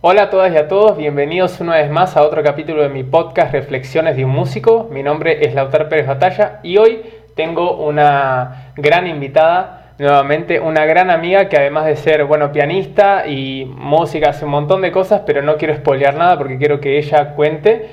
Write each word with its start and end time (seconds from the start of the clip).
Hola 0.00 0.22
a 0.22 0.30
todas 0.30 0.52
y 0.52 0.56
a 0.56 0.68
todos, 0.68 0.96
bienvenidos 0.96 1.60
una 1.60 1.74
vez 1.74 1.90
más 1.90 2.16
a 2.16 2.22
otro 2.22 2.44
capítulo 2.44 2.84
de 2.84 2.88
mi 2.88 3.02
podcast 3.02 3.52
Reflexiones 3.52 4.14
de 4.14 4.24
un 4.24 4.30
músico. 4.30 4.88
Mi 4.92 5.02
nombre 5.02 5.44
es 5.44 5.54
Lautaro 5.54 5.88
Pérez 5.88 6.06
Batalla 6.06 6.60
y 6.62 6.76
hoy 6.76 7.02
tengo 7.34 7.78
una 7.78 8.70
gran 8.76 9.08
invitada, 9.08 9.94
nuevamente 9.98 10.60
una 10.60 10.84
gran 10.84 11.10
amiga 11.10 11.48
que 11.48 11.56
además 11.56 11.86
de 11.86 11.96
ser, 11.96 12.24
bueno, 12.26 12.52
pianista 12.52 13.26
y 13.26 13.64
música 13.64 14.30
hace 14.30 14.44
un 14.44 14.52
montón 14.52 14.82
de 14.82 14.92
cosas, 14.92 15.22
pero 15.26 15.42
no 15.42 15.56
quiero 15.56 15.74
spoilear 15.74 16.14
nada 16.14 16.38
porque 16.38 16.58
quiero 16.58 16.78
que 16.78 16.96
ella 16.96 17.34
cuente. 17.34 17.88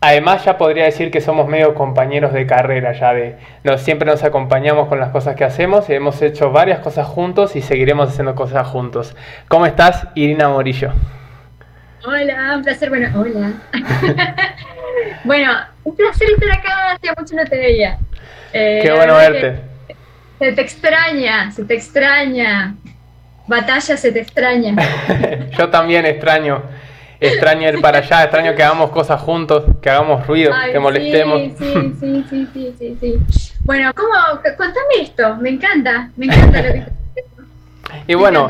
Además 0.00 0.44
ya 0.44 0.58
podría 0.58 0.86
decir 0.86 1.12
que 1.12 1.20
somos 1.20 1.46
medio 1.46 1.72
compañeros 1.74 2.32
de 2.32 2.46
carrera, 2.46 2.94
ya 2.94 3.14
de 3.14 3.36
siempre 3.76 4.10
nos 4.10 4.24
acompañamos 4.24 4.88
con 4.88 4.98
las 4.98 5.10
cosas 5.10 5.36
que 5.36 5.44
hacemos 5.44 5.88
y 5.88 5.94
hemos 5.94 6.20
hecho 6.20 6.50
varias 6.50 6.80
cosas 6.80 7.06
juntos 7.06 7.54
y 7.54 7.62
seguiremos 7.62 8.08
haciendo 8.08 8.34
cosas 8.34 8.66
juntos. 8.66 9.14
¿Cómo 9.46 9.66
estás, 9.66 10.08
Irina 10.16 10.48
Morillo? 10.48 10.90
Hola, 12.04 12.54
un 12.56 12.62
placer. 12.62 12.88
Bueno, 12.90 13.08
hola. 13.20 13.52
bueno, 15.24 15.52
un 15.84 15.96
placer 15.96 16.28
estar 16.30 16.58
acá. 16.58 16.92
Hace 16.92 17.08
mucho 17.18 17.34
no 17.34 17.44
te 17.44 17.56
veía. 17.56 17.98
Eh, 18.52 18.80
Qué 18.82 18.92
bueno 18.92 19.16
verte. 19.16 19.60
Se 20.38 20.52
te 20.52 20.60
extraña, 20.60 21.50
se 21.50 21.64
te 21.64 21.74
extraña. 21.74 22.74
Batalla 23.46 23.96
se 23.96 24.12
te 24.12 24.20
extraña. 24.20 24.76
Yo 25.58 25.68
también 25.70 26.06
extraño. 26.06 26.62
Extraño 27.20 27.68
ir 27.68 27.80
para 27.80 27.98
allá, 27.98 28.22
extraño 28.22 28.54
que 28.54 28.62
hagamos 28.62 28.90
cosas 28.90 29.20
juntos, 29.20 29.64
que 29.82 29.90
hagamos 29.90 30.24
ruido, 30.24 30.52
que 30.70 30.78
molestemos. 30.78 31.40
Sí, 31.58 31.94
sí, 32.00 32.24
sí, 32.30 32.48
sí, 32.52 32.74
sí, 32.78 32.96
sí, 33.00 33.54
Bueno, 33.64 33.92
¿cómo? 33.92 34.12
Contame 34.56 35.02
esto, 35.02 35.34
me 35.36 35.50
encanta, 35.50 36.10
me 36.16 36.26
encanta 36.26 36.62
lo 36.62 36.72
que 36.72 36.84
Y 38.06 38.14
bueno, 38.14 38.48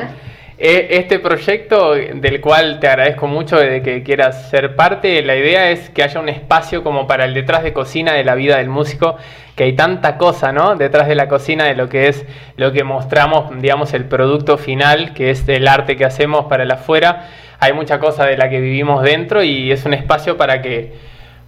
este 0.58 1.20
proyecto, 1.20 1.94
del 1.94 2.40
cual 2.40 2.80
te 2.80 2.88
agradezco 2.88 3.28
mucho 3.28 3.56
de 3.56 3.80
que 3.80 4.02
quieras 4.02 4.50
ser 4.50 4.74
parte, 4.74 5.22
la 5.22 5.36
idea 5.36 5.70
es 5.70 5.88
que 5.90 6.02
haya 6.02 6.20
un 6.20 6.28
espacio 6.28 6.82
como 6.82 7.06
para 7.06 7.26
el 7.26 7.34
detrás 7.34 7.62
de 7.62 7.72
cocina 7.72 8.12
de 8.12 8.24
la 8.24 8.34
vida 8.34 8.56
del 8.56 8.68
músico, 8.68 9.16
que 9.54 9.64
hay 9.64 9.74
tanta 9.74 10.16
cosa, 10.18 10.50
¿no? 10.50 10.74
Detrás 10.74 11.06
de 11.06 11.14
la 11.14 11.28
cocina 11.28 11.64
de 11.64 11.76
lo 11.76 11.88
que 11.88 12.08
es 12.08 12.26
lo 12.56 12.72
que 12.72 12.82
mostramos, 12.82 13.50
digamos, 13.60 13.94
el 13.94 14.06
producto 14.06 14.58
final, 14.58 15.14
que 15.14 15.30
es 15.30 15.48
el 15.48 15.68
arte 15.68 15.96
que 15.96 16.04
hacemos 16.04 16.46
para 16.46 16.64
el 16.64 16.70
afuera. 16.72 17.28
Hay 17.60 17.72
mucha 17.72 18.00
cosa 18.00 18.26
de 18.26 18.36
la 18.36 18.50
que 18.50 18.60
vivimos 18.60 19.02
dentro 19.04 19.44
y 19.44 19.70
es 19.70 19.84
un 19.84 19.94
espacio 19.94 20.36
para 20.36 20.60
que, 20.60 20.92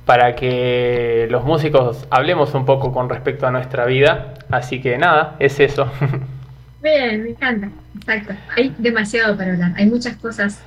para 0.05 0.37
que 0.37 1.27
los 1.31 1.45
músicos 1.45 2.07
hablemos 2.11 2.55
un 2.55 2.65
poco 2.65 2.93
con 2.93 3.09
respecto 3.09 3.47
a 3.47 3.51
nuestra 3.51 3.87
vida. 3.87 4.35
Así 4.51 4.81
que 4.81 4.99
nada, 4.99 5.35
es 5.41 5.59
eso. 5.59 5.91
Bien, 6.83 7.23
me 7.23 7.31
encanta. 7.31 7.71
Exacto. 7.97 8.35
Hay 8.57 8.75
demasiado 8.79 9.37
para 9.37 9.53
hablar. 9.53 9.73
Hay 9.77 9.87
muchas 9.87 10.17
cosas. 10.17 10.61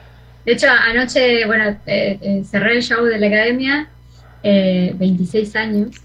De 0.45 0.53
hecho, 0.53 0.67
anoche, 0.69 1.45
bueno, 1.45 1.69
eh, 1.85 2.19
eh, 2.21 2.43
cerré 2.45 2.77
el 2.77 2.83
show 2.83 3.05
de 3.05 3.17
la 3.17 3.27
academia, 3.27 3.87
26 4.43 5.55
eh, 5.55 5.57
años 5.57 5.95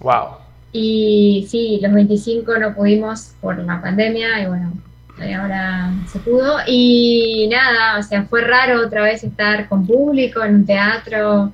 Wow. 0.00 0.36
Y 0.70 1.46
sí, 1.50 1.80
los 1.82 1.92
25 1.92 2.58
no 2.58 2.74
pudimos 2.74 3.32
por 3.40 3.58
la 3.58 3.80
pandemia 3.80 4.42
y 4.42 4.46
bueno, 4.46 4.72
ahora 5.18 5.92
se 6.12 6.18
pudo. 6.20 6.58
Y 6.66 7.48
nada, 7.50 7.98
o 7.98 8.02
sea, 8.02 8.24
fue 8.24 8.42
raro 8.42 8.82
otra 8.82 9.02
vez 9.02 9.24
estar 9.24 9.66
con 9.68 9.86
público 9.86 10.44
en 10.44 10.56
un 10.56 10.66
teatro. 10.66 11.50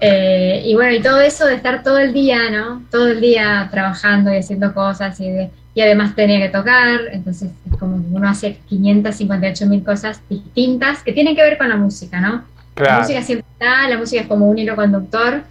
y 0.00 0.74
bueno, 0.74 0.94
y 0.94 1.00
todo 1.00 1.20
eso 1.20 1.46
de 1.46 1.54
estar 1.54 1.82
todo 1.82 1.98
el 1.98 2.12
día, 2.12 2.50
¿no? 2.50 2.82
Todo 2.90 3.08
el 3.08 3.20
día 3.20 3.68
trabajando 3.70 4.32
y 4.32 4.36
haciendo 4.36 4.72
cosas 4.74 5.18
y 5.18 5.30
de 5.30 5.50
y 5.78 5.80
además 5.80 6.16
tenía 6.16 6.40
que 6.40 6.48
tocar, 6.48 7.02
entonces 7.12 7.52
es 7.70 7.76
como 7.78 8.04
uno 8.10 8.28
hace 8.28 8.58
558 8.68 9.66
mil 9.66 9.84
cosas 9.84 10.20
distintas 10.28 11.04
que 11.04 11.12
tienen 11.12 11.36
que 11.36 11.42
ver 11.42 11.56
con 11.56 11.68
la 11.68 11.76
música, 11.76 12.20
¿no? 12.20 12.42
La 12.74 12.98
música 12.98 13.22
siempre 13.22 13.46
está, 13.52 13.88
la 13.88 13.96
música 13.96 14.22
es 14.22 14.26
como 14.26 14.46
un 14.46 14.58
hilo 14.58 14.74
conductor, 14.74 15.42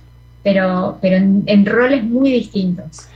pero, 0.43 0.97
pero 1.01 1.15
en, 1.15 1.65
roles 1.65 2.03
muy 2.03 2.29
distintos. 2.29 3.07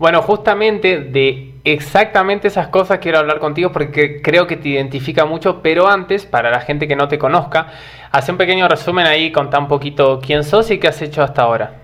Bueno, 0.00 0.20
justamente 0.20 0.98
de 0.98 1.54
exactamente 1.62 2.48
esas 2.48 2.66
cosas 2.66 2.98
quiero 2.98 3.20
hablar 3.20 3.38
contigo 3.38 3.70
porque 3.70 4.20
creo 4.20 4.48
que 4.48 4.56
te 4.56 4.70
identifica 4.70 5.24
mucho, 5.24 5.62
pero 5.62 5.86
antes, 5.86 6.26
para 6.26 6.50
la 6.50 6.62
gente 6.62 6.88
que 6.88 6.96
no 6.96 7.06
te 7.06 7.20
conozca, 7.20 7.68
hace 8.10 8.32
un 8.32 8.36
pequeño 8.36 8.66
resumen 8.66 9.06
ahí, 9.06 9.30
contá 9.30 9.60
un 9.60 9.68
poquito 9.68 10.18
quién 10.20 10.42
sos 10.42 10.72
y 10.72 10.78
qué 10.78 10.88
has 10.88 11.00
hecho 11.02 11.22
hasta 11.22 11.42
ahora. 11.42 11.74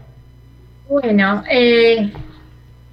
Bueno, 0.89 1.45
eh, 1.49 2.11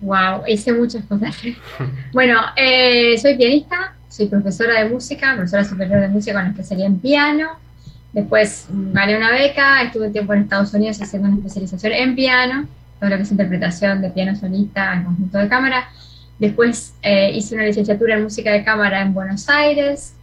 Wow, 0.01 0.44
hice 0.47 0.73
muchas 0.73 1.06
cosas. 1.06 1.35
bueno, 2.13 2.39
eh, 2.56 3.17
soy 3.19 3.38
pianista, 3.38 3.94
soy 4.09 4.28
profesora 4.28 4.84
de 4.84 4.89
música, 4.89 5.35
profesora 5.35 5.63
superior 5.63 6.01
de 6.01 6.07
música 6.07 6.34
con 6.34 6.47
especialidad 6.47 6.88
en 6.88 7.00
piano. 7.00 7.50
Después 8.12 8.67
gané 8.69 9.16
una 9.16 9.31
beca, 9.31 9.84
estuve 9.84 10.07
un 10.07 10.12
tiempo 10.12 10.34
en 10.34 10.41
Estados 10.41 10.73
Unidos 10.73 11.01
haciendo 11.01 11.29
una 11.29 11.38
especialización 11.38 11.94
en 11.94 12.16
piano, 12.16 12.67
todo 13.00 13.09
lo 13.09 13.16
que 13.16 13.22
es 13.22 13.31
interpretación 13.31 14.01
de 14.01 14.09
piano 14.09 14.35
solista 14.35 14.94
en 14.94 15.03
conjunto 15.03 15.38
de 15.38 15.47
cámara. 15.47 15.89
Después 16.39 16.95
eh, 17.03 17.31
hice 17.33 17.56
una 17.56 17.66
licenciatura 17.66 18.16
en 18.16 18.23
música 18.23 18.51
de 18.51 18.63
cámara 18.63 19.01
en 19.01 19.13
Buenos 19.13 19.47
Aires. 19.47 20.13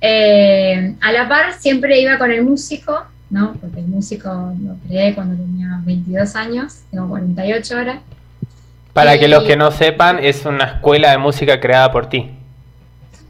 Eh, 0.00 0.94
a 1.00 1.12
la 1.12 1.28
par 1.28 1.52
siempre 1.52 2.00
iba 2.00 2.16
con 2.18 2.32
el 2.32 2.42
músico, 2.42 3.04
¿no? 3.28 3.52
Porque 3.60 3.80
el 3.80 3.86
músico 3.86 4.54
lo 4.62 4.76
creé 4.86 5.14
cuando 5.14 5.36
tenía 5.36 5.80
22 5.84 6.34
años, 6.34 6.80
tengo 6.90 7.08
48 7.08 7.76
ahora. 7.76 8.00
Para 8.92 9.18
que 9.18 9.28
los 9.28 9.44
que 9.44 9.56
no 9.56 9.70
sepan, 9.70 10.18
es 10.18 10.44
una 10.44 10.64
escuela 10.64 11.10
de 11.10 11.18
música 11.18 11.60
creada 11.60 11.92
por 11.92 12.08
ti. 12.08 12.30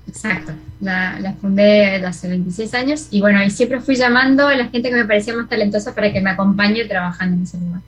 Exacto, 0.08 0.52
la, 0.80 1.34
fundé 1.40 1.96
hace 2.06 2.28
26 2.28 2.74
años 2.74 3.08
y 3.10 3.20
bueno, 3.20 3.42
y 3.44 3.50
siempre 3.50 3.80
fui 3.80 3.94
llamando 3.94 4.46
a 4.46 4.54
la 4.54 4.68
gente 4.68 4.88
que 4.88 4.96
me 4.96 5.04
parecía 5.04 5.34
más 5.34 5.48
talentosa 5.48 5.94
para 5.94 6.12
que 6.12 6.20
me 6.20 6.30
acompañe 6.30 6.84
trabajando 6.86 7.36
en 7.36 7.42
ese 7.42 7.58
lugar. 7.58 7.80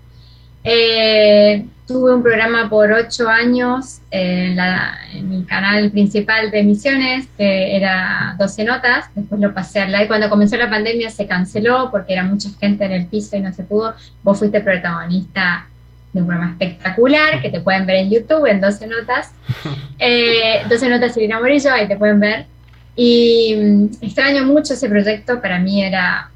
Eh, 0.63 1.65
tuve 1.87 2.15
un 2.15 2.23
programa 2.23 2.69
por 2.69 2.93
ocho 2.93 3.29
años 3.29 4.01
en, 4.11 4.59
mi 5.29 5.45
canal 5.45 5.91
principal 5.91 6.51
de 6.51 6.61
emisiones, 6.61 7.27
que 7.39 7.75
era 7.75 8.37
12 8.39 8.65
notas, 8.65 9.07
después 9.15 9.41
lo 9.41 9.55
pasé 9.55 9.81
al 9.81 9.93
live. 9.93 10.07
Cuando 10.07 10.29
comenzó 10.29 10.57
la 10.57 10.69
pandemia 10.69 11.09
se 11.11 11.27
canceló 11.27 11.91
porque 11.91 12.13
era 12.13 12.25
mucha 12.25 12.51
gente 12.61 12.85
en 12.85 12.93
el 12.93 13.07
piso 13.07 13.37
y 13.37 13.41
no 13.41 13.53
se 13.53 13.65
pudo. 13.65 13.95
Vos 14.23 14.39
fuiste 14.39 14.61
protagonista 14.61 15.67
de 16.13 16.21
un 16.21 16.27
programa 16.27 16.53
espectacular 16.53 17.41
que 17.41 17.51
te 17.51 17.61
pueden 17.61 17.87
ver 17.87 17.97
en 17.97 18.11
YouTube 18.11 18.47
en 18.47 18.61
12 18.61 18.87
notas. 18.87 19.33
Eh, 20.03 20.63
12 20.67 20.89
notas 20.89 21.15
Irina 21.19 21.39
Morillo, 21.39 21.71
ahí 21.71 21.87
te 21.87 21.95
pueden 21.95 22.21
ver. 22.21 22.47
Y 22.97 23.55
mm, 23.55 23.85
extraño 24.01 24.47
mucho 24.47 24.73
ese 24.73 24.89
proyecto, 24.89 25.43
para 25.43 25.59
mí 25.59 25.85
era, 25.85 26.31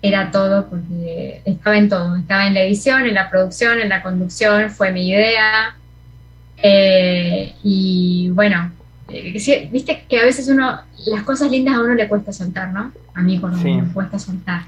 era 0.00 0.30
todo, 0.30 0.68
porque 0.68 1.42
estaba 1.44 1.76
en 1.76 1.88
todo, 1.88 2.14
estaba 2.14 2.46
en 2.46 2.54
la 2.54 2.62
edición, 2.62 3.06
en 3.06 3.14
la 3.14 3.28
producción, 3.28 3.80
en 3.80 3.88
la 3.88 4.04
conducción, 4.04 4.70
fue 4.70 4.92
mi 4.92 5.08
idea. 5.08 5.74
Eh, 6.62 7.54
y 7.64 8.30
bueno, 8.30 8.70
eh, 9.08 9.68
viste 9.70 10.04
que 10.08 10.20
a 10.20 10.24
veces 10.24 10.48
uno, 10.48 10.80
las 11.06 11.22
cosas 11.22 11.50
lindas 11.50 11.74
a 11.74 11.80
uno 11.80 11.94
le 11.94 12.08
cuesta 12.08 12.32
soltar, 12.32 12.72
¿no? 12.72 12.92
A 13.14 13.22
mí 13.22 13.38
lo 13.38 13.48
menos 13.48 13.86
me 13.88 13.92
cuesta 13.92 14.18
soltar. 14.18 14.62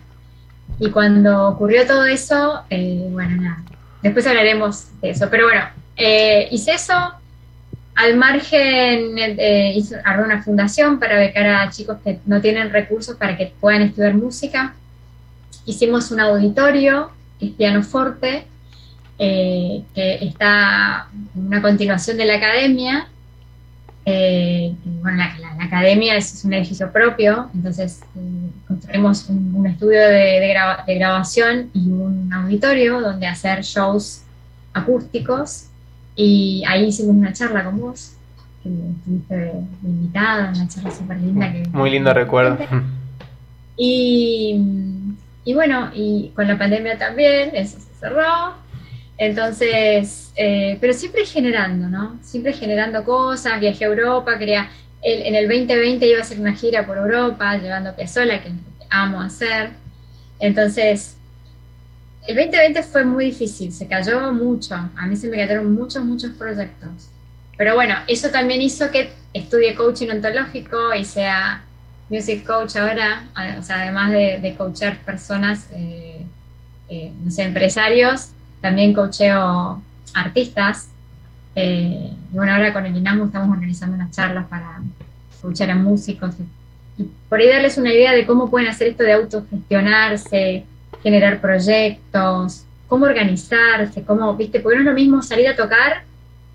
Y 0.78 0.91
cuando 0.91 1.49
ocurrió 1.49 1.87
todo 1.87 2.05
eso, 2.05 2.62
eh, 2.71 3.09
bueno, 3.10 3.43
nada, 3.43 3.62
Después 4.03 4.27
hablaremos 4.27 4.86
de 5.00 5.10
eso. 5.10 5.28
Pero 5.30 5.47
bueno, 5.47 5.62
eh, 5.97 6.48
hice 6.50 6.72
eso. 6.72 6.95
Al 7.95 8.16
margen, 8.16 9.18
eh, 9.18 9.72
hice, 9.74 9.97
una 10.24 10.42
fundación 10.42 11.00
para 11.00 11.18
becar 11.18 11.47
a 11.47 11.71
chicos 11.71 11.98
que 12.04 12.21
no 12.27 12.41
tienen 12.41 12.71
recursos 12.71 13.16
para 13.16 13.36
que 13.36 13.53
puedan 13.60 13.83
estudiar 13.83 14.15
música. 14.15 14.74
Hicimos 15.65 16.12
un 16.12 16.21
auditorio, 16.21 17.10
que 17.41 17.47
es 17.47 17.53
pianoforte, 17.53 18.47
eh, 19.18 19.83
que 19.95 20.24
está 20.24 21.09
una 21.34 21.60
continuación 21.60 22.16
de 22.16 22.24
la 22.24 22.36
academia. 22.36 23.09
Eh, 24.10 24.75
bueno, 25.03 25.19
la, 25.19 25.65
academia 25.65 26.16
es, 26.16 26.43
un 26.43 26.55
edificio 26.55 26.91
propio, 26.91 27.51
entonces 27.55 28.01
construimos 28.66 29.28
un, 29.28 29.66
estudio 29.66 30.01
de, 30.01 30.55
grabación 30.87 31.69
y 31.75 31.91
un 31.91 32.33
auditorio 32.33 33.03
donde 33.03 33.27
hacer 33.27 33.60
shows 33.63 34.22
acústicos 34.72 35.66
y 36.16 36.65
ahí 36.66 36.87
hicimos 36.87 37.16
una 37.16 37.34
charla 37.34 37.65
con 37.65 37.78
vos, 37.81 38.15
que 38.63 38.71
estuviste 38.71 39.53
invitada, 39.83 40.53
una 40.57 40.69
charla 40.69 40.91
súper 40.91 41.21
linda. 41.21 41.53
Muy 41.72 41.91
lindo 41.91 42.13
recuerdo. 42.15 42.59
Y, 43.81 44.61
y 45.45 45.54
bueno, 45.54 45.91
y 45.95 46.33
con 46.34 46.49
la 46.49 46.59
pandemia 46.59 46.99
también, 46.99 47.54
eso 47.54 47.78
se 47.78 47.95
cerró. 48.01 48.54
Entonces, 49.18 50.32
eh, 50.36 50.78
pero 50.80 50.92
siempre 50.92 51.26
generando, 51.26 51.88
¿no? 51.88 52.18
Siempre 52.22 52.53
generando 52.53 53.04
cosas, 53.04 53.60
viajé 53.60 53.84
a 53.84 53.88
Europa, 53.88 54.38
quería, 54.38 54.70
en 55.03 55.34
el 55.34 55.48
2020 55.48 56.06
iba 56.06 56.18
a 56.18 56.22
hacer 56.22 56.38
una 56.38 56.54
gira 56.54 56.86
por 56.86 56.97
Europa, 56.97 57.56
llevando 57.59 57.94
Piazzolla, 57.94 58.42
que 58.42 58.53
amo 58.91 59.20
hacer. 59.20 59.70
Entonces, 60.38 61.16
el 62.28 62.36
2020 62.36 62.82
fue 62.84 63.04
muy 63.04 63.26
difícil, 63.26 63.72
se 63.72 63.88
cayó 63.88 64.32
mucho, 64.32 64.74
a 64.74 65.06
mí 65.06 65.16
se 65.16 65.28
me 65.28 65.36
cayeron 65.36 65.74
muchos, 65.74 66.04
muchos 66.04 66.30
proyectos. 66.32 67.10
Pero 67.56 67.74
bueno, 67.74 67.97
eso 68.06 68.28
también 68.30 68.62
hizo 68.62 68.91
que 68.92 69.10
estudie 69.34 69.74
coaching 69.74 70.10
ontológico 70.10 70.94
y 70.94 71.04
sea 71.04 71.65
music 72.09 72.47
coach 72.47 72.76
ahora, 72.76 73.24
o 73.59 73.62
sea, 73.62 73.82
además 73.82 74.12
de, 74.12 74.38
de 74.41 74.54
coachar 74.54 74.98
personas, 74.98 75.66
eh, 75.72 76.24
eh, 76.88 77.12
no 77.24 77.30
sé, 77.30 77.42
empresarios, 77.42 78.30
también 78.60 78.95
coacheo 78.95 79.83
artistas. 80.15 80.89
Eh, 81.55 82.13
y 82.33 82.37
bueno, 82.37 82.53
ahora 82.53 82.72
con 82.72 82.87
el 82.87 82.97
INAMU 82.97 83.27
estamos 83.27 83.51
organizando 83.51 83.97
unas 83.97 84.10
charlas 84.10 84.47
para 84.47 84.81
coachar 85.41 85.71
a 85.71 85.75
músicos 85.75 86.34
por 87.28 87.41
ahí 87.41 87.49
darles 87.49 87.78
una 87.78 87.93
idea 87.93 88.13
de 88.13 88.27
cómo 88.27 88.51
pueden 88.51 88.69
hacer 88.69 88.89
esto 88.89 89.03
de 89.03 89.13
autogestionarse, 89.13 90.65
generar 91.03 91.41
proyectos, 91.41 92.65
cómo 92.89 93.07
organizarse, 93.07 94.03
cómo, 94.03 94.34
viste, 94.34 94.61
porque 94.61 94.77
no 94.77 94.83
es 94.83 94.87
lo 94.89 94.95
mismo 94.95 95.22
salir 95.22 95.49
a 95.49 95.57
tocar 95.57 96.03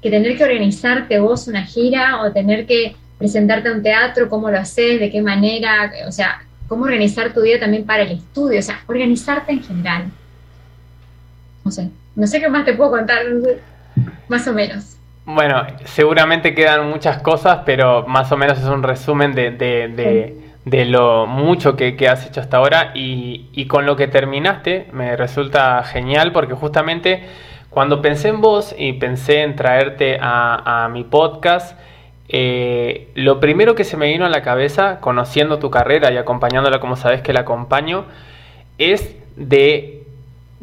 que 0.01 0.09
tener 0.09 0.37
que 0.37 0.43
organizarte 0.43 1.19
vos 1.19 1.47
una 1.47 1.65
gira 1.65 2.21
o 2.21 2.31
tener 2.31 2.65
que 2.65 2.95
presentarte 3.17 3.69
a 3.69 3.73
un 3.73 3.83
teatro, 3.83 4.27
cómo 4.27 4.51
lo 4.51 4.57
haces, 4.57 4.99
de 4.99 5.09
qué 5.09 5.21
manera, 5.21 5.91
o 6.07 6.11
sea, 6.11 6.43
cómo 6.67 6.83
organizar 6.83 7.33
tu 7.33 7.41
día 7.41 7.59
también 7.59 7.85
para 7.85 8.03
el 8.03 8.11
estudio, 8.11 8.59
o 8.59 8.63
sea, 8.63 8.81
organizarte 8.87 9.53
en 9.53 9.63
general. 9.63 10.11
No 11.63 11.71
sé, 11.71 11.89
no 12.15 12.27
sé 12.27 12.39
qué 12.39 12.49
más 12.49 12.65
te 12.65 12.73
puedo 12.73 12.91
contar, 12.91 13.21
más 14.27 14.47
o 14.47 14.53
menos. 14.53 14.97
Bueno, 15.25 15.65
seguramente 15.85 16.53
quedan 16.53 16.89
muchas 16.89 17.21
cosas, 17.21 17.59
pero 17.65 18.05
más 18.07 18.31
o 18.31 18.37
menos 18.37 18.59
es 18.59 18.65
un 18.65 18.83
resumen 18.83 19.33
de, 19.33 19.51
de, 20.65 20.85
lo 20.85 21.25
mucho 21.25 21.77
que, 21.77 21.95
has 22.09 22.27
hecho 22.27 22.41
hasta 22.41 22.57
ahora. 22.57 22.91
Y, 22.93 23.47
y 23.53 23.67
con 23.67 23.85
lo 23.85 23.95
que 23.95 24.07
terminaste 24.07 24.87
me 24.91 25.15
resulta 25.15 25.81
genial 25.83 26.33
porque 26.33 26.53
justamente 26.53 27.23
cuando 27.69 28.01
pensé 28.01 28.27
en 28.27 28.41
vos 28.41 28.75
y 28.77 28.93
pensé 28.93 29.41
en 29.41 29.55
traerte 29.55 30.17
a, 30.21 30.83
a 30.83 30.89
mi 30.89 31.05
podcast, 31.05 31.77
eh, 32.29 33.09
lo 33.15 33.39
primero 33.39 33.75
que 33.75 33.83
se 33.83 33.97
me 33.97 34.07
vino 34.07 34.25
a 34.25 34.29
la 34.29 34.41
cabeza, 34.41 34.99
conociendo 34.99 35.59
tu 35.59 35.69
carrera 35.69 36.11
y 36.11 36.17
acompañándola 36.17 36.79
como 36.79 36.95
sabes 36.95 37.21
que 37.21 37.33
la 37.33 37.41
acompaño, 37.41 38.05
es 38.77 39.15
de, 39.35 40.02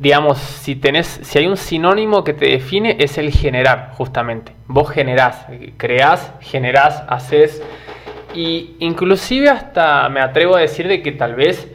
digamos, 0.00 0.38
si 0.38 0.76
tenés, 0.76 1.20
si 1.23 1.38
hay 1.38 1.47
un 1.47 1.58
sinónimo 1.58 2.25
que 2.25 2.32
te 2.32 2.47
define, 2.47 2.97
es 3.00 3.19
el 3.19 3.31
generar, 3.32 3.91
justamente. 3.99 4.52
Vos 4.67 4.88
generás, 4.88 5.44
creás, 5.76 6.32
generás, 6.41 7.05
haces, 7.06 7.62
y 8.35 8.76
inclusive 8.79 9.50
hasta 9.50 10.08
me 10.08 10.20
atrevo 10.20 10.56
a 10.56 10.61
decir 10.61 10.88
de 10.88 11.02
que 11.02 11.12
tal 11.12 11.35
vez 11.35 11.70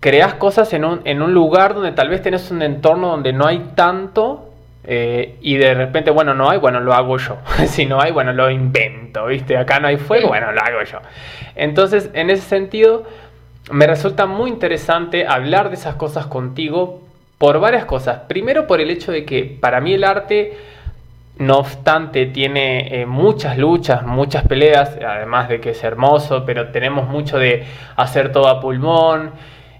creas 0.00 0.34
cosas 0.34 0.70
en 0.74 0.84
un, 0.84 1.00
en 1.04 1.22
un 1.22 1.32
lugar 1.32 1.72
donde 1.72 1.92
tal 1.92 2.10
vez 2.10 2.20
tenés 2.20 2.50
un 2.50 2.60
entorno 2.60 3.08
donde 3.08 3.32
no 3.32 3.46
hay 3.46 3.70
tanto 3.74 4.50
eh, 4.84 5.38
y 5.40 5.56
de 5.56 5.72
repente, 5.72 6.10
bueno, 6.10 6.34
no 6.34 6.50
hay, 6.50 6.58
bueno, 6.58 6.80
lo 6.80 6.92
hago 6.92 7.16
yo. 7.16 7.38
si 7.66 7.86
no 7.86 8.02
hay, 8.02 8.12
bueno, 8.12 8.34
lo 8.34 8.50
invento, 8.50 9.24
¿viste? 9.24 9.56
Acá 9.56 9.80
no 9.80 9.88
hay 9.88 9.96
fuego, 9.96 10.28
bueno, 10.28 10.52
lo 10.52 10.60
hago 10.60 10.82
yo. 10.82 10.98
Entonces, 11.56 12.10
en 12.12 12.28
ese 12.28 12.42
sentido, 12.42 13.04
me 13.70 13.86
resulta 13.86 14.26
muy 14.26 14.50
interesante 14.50 15.26
hablar 15.26 15.70
de 15.70 15.76
esas 15.76 15.94
cosas 15.94 16.26
contigo 16.26 17.08
por 17.40 17.58
varias 17.58 17.86
cosas. 17.86 18.20
Primero, 18.28 18.66
por 18.66 18.82
el 18.82 18.90
hecho 18.90 19.12
de 19.12 19.24
que 19.24 19.44
para 19.44 19.80
mí 19.80 19.94
el 19.94 20.04
arte, 20.04 20.58
no 21.38 21.56
obstante, 21.56 22.26
tiene 22.26 23.00
eh, 23.00 23.06
muchas 23.06 23.56
luchas, 23.56 24.04
muchas 24.04 24.46
peleas, 24.46 24.98
además 25.02 25.48
de 25.48 25.58
que 25.58 25.70
es 25.70 25.82
hermoso, 25.82 26.44
pero 26.44 26.68
tenemos 26.68 27.08
mucho 27.08 27.38
de 27.38 27.64
hacer 27.96 28.30
todo 28.30 28.46
a 28.46 28.60
pulmón 28.60 29.30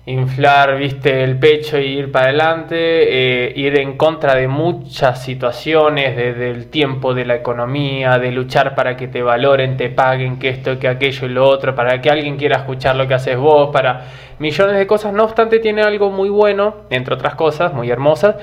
inflar, 0.06 0.76
viste, 0.76 1.22
el 1.22 1.38
pecho 1.38 1.78
y 1.78 1.84
ir 1.84 2.10
para 2.10 2.26
adelante, 2.26 2.76
eh, 2.76 3.52
ir 3.54 3.78
en 3.78 3.96
contra 3.96 4.34
de 4.34 4.48
muchas 4.48 5.22
situaciones, 5.22 6.16
desde 6.16 6.50
el 6.50 6.68
tiempo, 6.68 7.14
de 7.14 7.26
la 7.26 7.34
economía, 7.36 8.18
de 8.18 8.32
luchar 8.32 8.74
para 8.74 8.96
que 8.96 9.08
te 9.08 9.22
valoren, 9.22 9.76
te 9.76 9.90
paguen, 9.90 10.38
que 10.38 10.48
esto, 10.48 10.78
que 10.78 10.88
aquello 10.88 11.26
y 11.26 11.30
lo 11.30 11.46
otro, 11.46 11.74
para 11.74 12.00
que 12.00 12.10
alguien 12.10 12.36
quiera 12.36 12.58
escuchar 12.58 12.96
lo 12.96 13.06
que 13.06 13.14
haces 13.14 13.36
vos, 13.36 13.70
para 13.72 14.06
millones 14.38 14.76
de 14.76 14.86
cosas. 14.86 15.12
No 15.12 15.24
obstante, 15.24 15.58
tiene 15.58 15.82
algo 15.82 16.10
muy 16.10 16.30
bueno, 16.30 16.76
entre 16.90 17.14
otras 17.14 17.34
cosas, 17.34 17.74
muy 17.74 17.90
hermosas, 17.90 18.36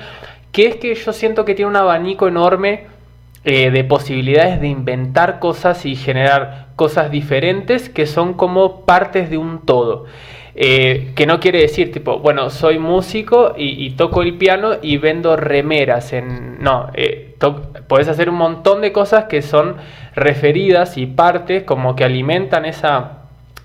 que 0.52 0.66
es 0.66 0.76
que 0.76 0.94
yo 0.94 1.12
siento 1.12 1.44
que 1.44 1.54
tiene 1.54 1.70
un 1.70 1.76
abanico 1.76 2.28
enorme 2.28 2.86
eh, 3.44 3.70
de 3.70 3.84
posibilidades 3.84 4.60
de 4.60 4.68
inventar 4.68 5.38
cosas 5.38 5.86
y 5.86 5.96
generar 5.96 6.66
cosas 6.76 7.10
diferentes 7.10 7.88
que 7.88 8.06
son 8.06 8.34
como 8.34 8.84
partes 8.84 9.30
de 9.30 9.38
un 9.38 9.64
todo. 9.64 10.06
Eh, 10.60 11.12
que 11.14 11.24
no 11.24 11.38
quiere 11.38 11.60
decir 11.60 11.92
tipo, 11.92 12.18
bueno, 12.18 12.50
soy 12.50 12.80
músico 12.80 13.54
y, 13.56 13.90
toco 13.90 14.22
el 14.22 14.38
piano 14.38 14.72
y 14.82 14.96
vendo 14.96 15.36
remeras. 15.36 16.12
En, 16.12 16.60
no, 16.60 16.90
eh, 16.94 17.36
puedes 17.86 18.08
hacer 18.08 18.28
un 18.28 18.34
montón 18.34 18.80
de 18.80 18.90
cosas 18.90 19.26
que 19.26 19.40
son 19.40 19.76
referidas 20.16 20.98
y 20.98 21.06
partes 21.06 21.62
como 21.62 21.94
que 21.94 22.02
alimentan 22.02 22.64
esa, 22.64 23.18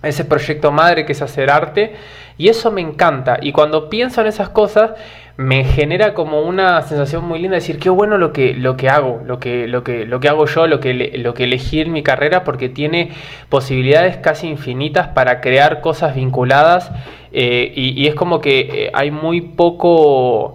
ese 0.03 0.23
proyecto 0.23 0.71
madre 0.71 1.03
que 1.03 1.13
es 1.13 1.21
hacer 1.23 1.49
arte. 1.49 1.95
Y 2.37 2.49
eso 2.49 2.69
me 2.69 2.81
encanta. 2.81 3.39
Y 3.41 3.53
cuando 3.53 3.89
pienso 3.89 4.21
en 4.21 4.27
esas 4.27 4.49
cosas, 4.49 4.91
me 5.35 5.63
genera 5.63 6.13
como 6.13 6.41
una 6.41 6.81
sensación 6.83 7.25
muy 7.25 7.39
linda 7.39 7.55
de 7.55 7.61
decir 7.61 7.79
qué 7.79 7.89
bueno 7.89 8.19
lo 8.19 8.31
que, 8.31 8.53
lo 8.53 8.77
que 8.77 8.89
hago, 8.89 9.21
lo 9.25 9.39
que, 9.39 9.67
lo 9.67 9.83
que, 9.83 10.05
lo 10.05 10.19
que 10.19 10.29
hago 10.29 10.45
yo, 10.45 10.67
lo 10.67 10.79
que, 10.79 10.93
lo 11.17 11.33
que 11.33 11.45
elegí 11.45 11.81
en 11.81 11.91
mi 11.91 12.03
carrera, 12.03 12.43
porque 12.43 12.69
tiene 12.69 13.09
posibilidades 13.49 14.17
casi 14.17 14.47
infinitas 14.47 15.07
para 15.07 15.41
crear 15.41 15.81
cosas 15.81 16.15
vinculadas 16.15 16.91
eh, 17.31 17.73
y, 17.75 18.05
es 18.05 18.13
como 18.13 18.41
que 18.41 18.59
eh, 18.59 18.91
hay 18.93 19.09
muy 19.09 19.41
poco, 19.41 20.53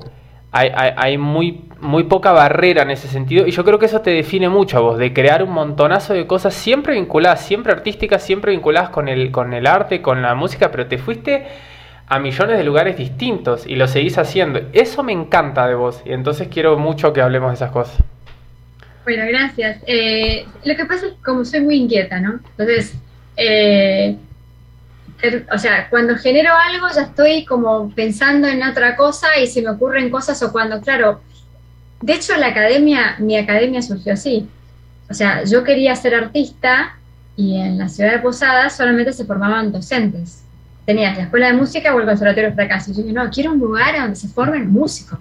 hay, 0.52 0.70
hay, 0.72 1.18
muy, 1.18 1.64
muy 1.80 2.04
poca 2.04 2.30
barrera 2.30 2.82
en 2.82 2.92
ese 2.92 3.08
sentido 3.08 3.48
y 3.48 3.50
yo 3.50 3.64
creo 3.64 3.80
que 3.80 3.86
eso 3.86 4.00
te 4.00 4.10
define 4.10 4.48
mucho 4.48 4.78
a 4.78 4.80
vos, 4.80 4.98
de 4.98 5.12
crear 5.12 5.42
un 5.42 5.50
montonazo 5.50 6.14
de 6.14 6.28
cosas 6.28 6.54
siempre 6.54 6.94
vinculadas, 6.94 7.40
siempre 7.40 7.72
artísticas, 7.72 8.22
siempre 8.22 8.52
vinculadas 8.52 8.90
con 8.90 9.08
el, 9.08 9.32
con 9.32 9.54
el 9.54 9.66
arte, 9.66 10.00
con 10.02 10.22
la 10.22 10.36
música, 10.36 10.70
pero 10.70 10.86
te 10.86 10.98
fuiste 10.98 11.46
a 12.08 12.18
millones 12.18 12.56
de 12.56 12.64
lugares 12.64 12.96
distintos 12.96 13.66
y 13.66 13.76
lo 13.76 13.86
seguís 13.86 14.16
haciendo. 14.16 14.60
Eso 14.72 15.02
me 15.02 15.12
encanta 15.12 15.66
de 15.68 15.74
vos 15.74 16.00
y 16.04 16.12
entonces 16.12 16.48
quiero 16.48 16.78
mucho 16.78 17.12
que 17.12 17.20
hablemos 17.20 17.50
de 17.50 17.54
esas 17.56 17.70
cosas. 17.70 17.98
Bueno, 19.04 19.24
gracias. 19.26 19.78
Eh, 19.86 20.46
lo 20.64 20.76
que 20.76 20.84
pasa 20.84 21.06
es 21.06 21.12
que 21.12 21.22
como 21.22 21.44
soy 21.44 21.60
muy 21.60 21.76
inquieta, 21.76 22.20
¿no? 22.20 22.40
Entonces, 22.50 22.94
eh, 23.36 24.16
o 25.52 25.58
sea, 25.58 25.88
cuando 25.90 26.16
genero 26.16 26.52
algo 26.54 26.86
ya 26.94 27.02
estoy 27.02 27.44
como 27.44 27.90
pensando 27.90 28.48
en 28.48 28.62
otra 28.62 28.96
cosa 28.96 29.38
y 29.42 29.46
se 29.46 29.62
me 29.62 29.70
ocurren 29.70 30.10
cosas 30.10 30.42
o 30.42 30.52
cuando, 30.52 30.80
claro, 30.80 31.20
de 32.00 32.12
hecho 32.14 32.36
la 32.36 32.48
academia, 32.48 33.16
mi 33.18 33.36
academia 33.36 33.82
surgió 33.82 34.14
así. 34.14 34.48
O 35.10 35.14
sea, 35.14 35.44
yo 35.44 35.64
quería 35.64 35.94
ser 35.96 36.14
artista 36.14 36.96
y 37.36 37.58
en 37.60 37.78
la 37.78 37.88
ciudad 37.88 38.12
de 38.12 38.18
Posadas 38.18 38.76
solamente 38.76 39.12
se 39.12 39.24
formaban 39.24 39.72
docentes 39.72 40.44
tenías 40.88 41.18
la 41.18 41.24
escuela 41.24 41.48
de 41.48 41.52
música 41.52 41.94
o 41.94 42.00
el 42.00 42.06
conservatorio 42.06 42.48
de 42.48 42.54
fracaso. 42.54 42.90
Y 42.90 42.94
yo 42.94 43.02
dije, 43.02 43.12
no, 43.12 43.28
quiero 43.28 43.52
un 43.52 43.58
lugar 43.58 43.94
donde 43.94 44.16
se 44.16 44.26
formen 44.26 44.70
músicos. 44.70 45.18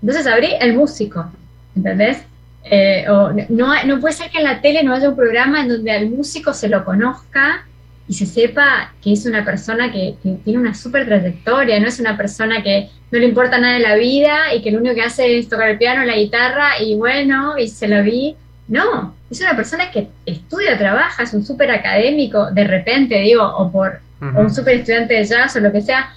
Entonces 0.00 0.24
abrí 0.24 0.50
el 0.60 0.72
músico, 0.74 1.28
¿entendés? 1.74 2.18
Eh, 2.62 3.04
o 3.08 3.32
no, 3.48 3.84
no 3.86 3.98
puede 3.98 4.14
ser 4.14 4.30
que 4.30 4.38
en 4.38 4.44
la 4.44 4.60
tele 4.60 4.84
no 4.84 4.94
haya 4.94 5.08
un 5.08 5.16
programa 5.16 5.62
en 5.62 5.68
donde 5.68 5.90
al 5.90 6.08
músico 6.08 6.54
se 6.54 6.68
lo 6.68 6.84
conozca 6.84 7.66
y 8.06 8.14
se 8.14 8.24
sepa 8.24 8.92
que 9.02 9.12
es 9.12 9.26
una 9.26 9.44
persona 9.44 9.90
que, 9.90 10.14
tiene 10.44 10.60
una 10.60 10.74
súper 10.74 11.06
trayectoria, 11.06 11.80
no 11.80 11.88
es 11.88 11.98
una 11.98 12.16
persona 12.16 12.62
que 12.62 12.90
no 13.10 13.18
le 13.18 13.26
importa 13.26 13.58
nada 13.58 13.74
de 13.74 13.80
la 13.80 13.96
vida 13.96 14.54
y 14.54 14.62
que 14.62 14.70
lo 14.70 14.78
único 14.78 14.94
que 14.94 15.02
hace 15.02 15.38
es 15.38 15.48
tocar 15.48 15.70
el 15.70 15.78
piano, 15.78 16.04
la 16.04 16.14
guitarra 16.14 16.80
y 16.80 16.94
bueno, 16.94 17.58
y 17.58 17.66
se 17.66 17.88
lo 17.88 18.00
vi. 18.04 18.36
No, 18.68 19.16
es 19.28 19.40
una 19.40 19.56
persona 19.56 19.90
que 19.90 20.06
estudia, 20.24 20.78
trabaja, 20.78 21.24
es 21.24 21.34
un 21.34 21.44
súper 21.44 21.72
académico, 21.72 22.52
de 22.52 22.62
repente, 22.62 23.18
digo, 23.18 23.42
o 23.44 23.72
por 23.72 24.08
o 24.20 24.40
un 24.40 24.52
super 24.52 24.74
estudiante 24.74 25.14
de 25.14 25.24
jazz 25.24 25.56
o 25.56 25.60
lo 25.60 25.72
que 25.72 25.80
sea. 25.80 26.12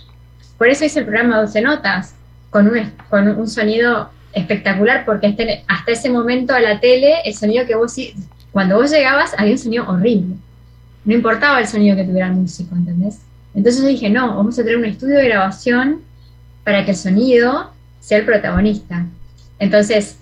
Por 0.58 0.68
eso 0.68 0.86
hice 0.86 1.00
el 1.00 1.06
programa 1.06 1.42
12 1.42 1.62
Notas, 1.62 2.16
con 2.50 2.68
un, 2.68 2.92
con 3.10 3.28
un 3.28 3.48
sonido 3.48 4.10
espectacular, 4.34 5.06
porque 5.06 5.28
hasta, 5.68 5.92
ese 5.92 6.10
momento 6.10 6.54
a 6.54 6.60
la 6.60 6.80
tele, 6.80 7.16
el 7.26 7.34
sonido 7.34 7.66
que 7.66 7.76
vos, 7.76 7.96
cuando 8.52 8.78
vos 8.78 8.92
llegabas, 8.92 9.34
había 9.38 9.54
un 9.54 9.58
sonido 9.58 9.90
horrible. 9.90 10.36
No 11.06 11.14
importaba 11.14 11.60
el 11.60 11.68
sonido 11.68 11.96
que 11.96 12.04
tuviera 12.04 12.28
el 12.28 12.34
músico, 12.34 12.76
¿entendés? 12.76 13.20
Entonces 13.54 13.86
dije, 13.86 14.10
no, 14.10 14.36
vamos 14.36 14.58
a 14.58 14.64
tener 14.64 14.78
un 14.78 14.86
estudio 14.86 15.18
de 15.18 15.26
grabación 15.26 16.02
para 16.64 16.86
que 16.86 16.92
el 16.92 16.98
sonido 16.98 17.72
sea 18.00 18.20
el 18.20 18.26
protagonista. 18.26 19.06
Entonces, 19.60 20.18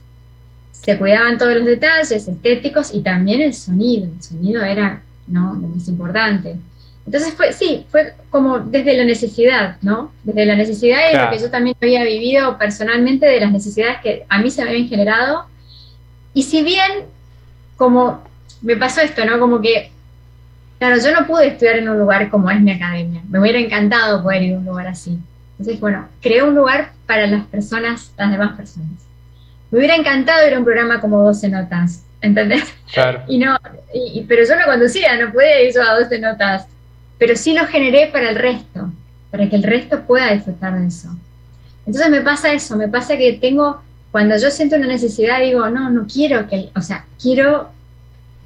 se 0.72 0.98
cuidaban 0.98 1.38
todos 1.38 1.56
los 1.56 1.66
detalles 1.66 2.12
estéticos 2.28 2.94
y 2.94 3.02
también 3.02 3.42
el 3.42 3.54
sonido. 3.54 4.06
El 4.06 4.22
sonido 4.22 4.64
era 4.64 5.02
¿no? 5.28 5.54
lo 5.54 5.68
más 5.68 5.88
importante. 5.88 6.58
Entonces 7.06 7.34
fue, 7.34 7.52
sí, 7.52 7.86
fue 7.90 8.14
como 8.30 8.60
desde 8.60 8.96
la 8.96 9.04
necesidad, 9.04 9.78
¿no? 9.82 10.12
Desde 10.24 10.46
la 10.46 10.56
necesidad 10.56 11.00
y 11.12 11.18
lo 11.18 11.30
que 11.32 11.40
yo 11.40 11.50
también 11.50 11.76
había 11.82 12.04
vivido 12.04 12.58
personalmente 12.58 13.26
de 13.26 13.40
las 13.40 13.52
necesidades 13.52 13.98
que 14.02 14.26
a 14.30 14.40
mí 14.40 14.52
se 14.52 14.64
me 14.64 14.70
habían 14.70 14.88
generado. 14.88 15.46
Y 16.34 16.44
si 16.44 16.64
bien, 16.64 17.06
como 17.76 18.24
me 18.62 18.78
pasó 18.78 19.02
esto, 19.02 19.26
¿no? 19.26 19.40
Como 19.40 19.60
que, 19.62 19.92
claro, 20.78 20.98
yo 21.04 21.12
no 21.12 21.26
pude 21.26 21.48
estudiar 21.48 21.78
en 21.78 21.90
un 21.90 21.98
lugar 21.98 22.30
como 22.30 22.50
es 22.52 22.62
mi 22.62 22.72
academia. 22.72 23.22
Me 23.30 23.40
hubiera 23.40 23.60
encantado 23.60 24.22
poder 24.22 24.44
ir 24.44 24.56
a 24.56 24.60
un 24.60 24.66
lugar 24.66 24.88
así. 24.88 25.18
Entonces, 25.58 25.80
bueno, 25.80 26.08
creé 26.22 26.44
un 26.44 26.56
lugar 26.56 26.92
para 27.08 27.28
las 27.28 27.46
personas, 27.46 28.12
las 28.18 28.32
demás 28.32 28.56
personas. 28.56 28.90
Me 29.72 29.80
hubiera 29.80 29.96
encantado 29.96 30.48
ir 30.48 30.54
a 30.54 30.60
un 30.60 30.66
programa 30.66 31.02
como 31.02 31.24
12 31.24 31.50
notas, 31.50 32.04
¿entendés? 32.22 32.74
Claro. 32.94 33.24
Y 33.28 33.40
no, 33.40 33.58
pero 34.28 34.44
yo 34.48 34.56
no 34.56 34.66
conducía, 34.66 35.18
no 35.18 35.32
podía 35.32 35.62
ir 35.62 35.74
yo 35.74 35.82
a 35.82 36.00
12 36.00 36.20
notas 36.20 36.68
pero 37.22 37.36
sí 37.36 37.54
lo 37.54 37.68
generé 37.68 38.08
para 38.08 38.32
el 38.32 38.36
resto, 38.36 38.92
para 39.30 39.48
que 39.48 39.56
el 39.56 39.62
resto 39.62 40.08
pueda 40.08 40.34
disfrutar 40.34 40.80
de 40.80 40.88
eso. 40.88 41.16
Entonces 41.86 42.10
me 42.10 42.22
pasa 42.22 42.52
eso, 42.52 42.76
me 42.76 42.88
pasa 42.88 43.16
que 43.16 43.34
tengo, 43.34 43.80
cuando 44.10 44.36
yo 44.38 44.50
siento 44.50 44.76
una 44.76 44.88
necesidad, 44.88 45.40
digo, 45.40 45.70
no, 45.70 45.92
no 45.92 46.08
quiero 46.12 46.50
que, 46.50 46.72
o 46.76 46.82
sea, 46.82 47.06
quiero, 47.22 47.70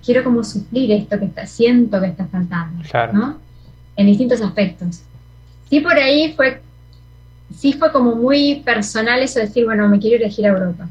quiero 0.03 0.25
como 0.25 0.44
suplir 0.44 0.91
esto 0.91 1.17
que 1.17 1.24
está, 1.24 1.46
siento 1.46 2.01
que 2.01 2.08
está 2.08 2.25
faltando, 2.25 2.84
¿no? 3.13 3.38
En 3.96 4.08
distintos 4.08 4.41
aspectos. 4.41 5.03
Sí, 5.70 5.79
por 5.79 5.94
ahí 5.94 6.34
fue, 6.34 6.62
sí 7.58 7.72
fue 7.72 7.94
como 7.94 8.13
muy 8.13 8.55
personal 8.65 9.22
eso 9.22 9.39
de 9.39 9.46
decir, 9.46 9.63
bueno, 9.63 9.88
me 9.88 10.00
quiero 10.00 10.17
ir 10.17 10.46
a 10.46 10.50
Europa. 10.50 10.86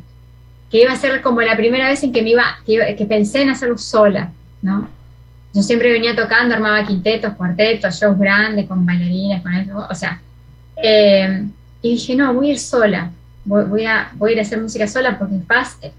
Que 0.70 0.80
iba 0.84 0.92
a 0.92 0.96
ser 0.96 1.20
como 1.20 1.42
la 1.42 1.54
primera 1.54 1.90
vez 1.90 2.02
en 2.02 2.14
que 2.14 2.22
me 2.22 2.30
iba, 2.30 2.44
que, 2.64 2.96
que 2.96 3.04
pensé 3.04 3.42
en 3.42 3.50
hacerlo 3.50 3.76
sola, 3.76 4.32
¿no? 4.62 4.88
Yo 5.54 5.62
siempre 5.62 5.92
venía 5.92 6.16
tocando, 6.16 6.52
armaba 6.52 6.84
quintetos, 6.84 7.32
cuartetos, 7.34 7.94
shows 8.00 8.18
grandes, 8.18 8.66
con 8.66 8.84
bailarines, 8.84 9.40
con 9.40 9.54
eso, 9.54 9.86
o 9.88 9.94
sea, 9.94 10.20
eh, 10.82 11.46
y 11.80 11.90
dije, 11.92 12.16
no, 12.16 12.34
voy 12.34 12.48
a 12.48 12.52
ir 12.52 12.58
sola, 12.58 13.12
voy, 13.44 13.84
a, 13.84 14.10
voy 14.14 14.30
a 14.30 14.32
ir 14.32 14.38
a 14.40 14.42
hacer 14.42 14.60
música 14.60 14.88
sola 14.88 15.16
porque 15.16 15.36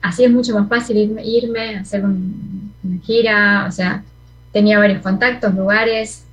así 0.01 0.25
es 0.25 0.31
mucho 0.31 0.53
más 0.53 0.67
fácil 0.67 0.97
irme, 0.97 1.25
irme 1.25 1.77
hacer 1.77 2.03
una 2.03 3.01
gira, 3.03 3.65
o 3.69 3.71
sea, 3.71 4.03
tenía 4.51 4.77
varios 4.77 5.01
contactos, 5.01 5.55
lugares, 5.55 6.25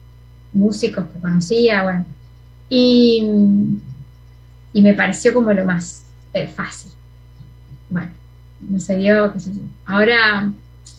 músicos 0.53 1.05
que 1.13 1.21
conocía, 1.21 1.85
bueno, 1.85 2.05
y, 2.69 3.25
y 4.73 4.83
me 4.83 4.95
pareció 4.95 5.33
como 5.33 5.53
lo 5.53 5.65
más 5.65 6.05
eh, 6.35 6.49
fácil. 6.49 6.91
Bueno, 7.89 8.11
no 8.69 8.81
se 8.81 8.97
dio, 8.97 9.33
qué 9.33 9.39
sé 9.39 9.53
yo. 9.53 9.61
Ahora, 9.87 10.51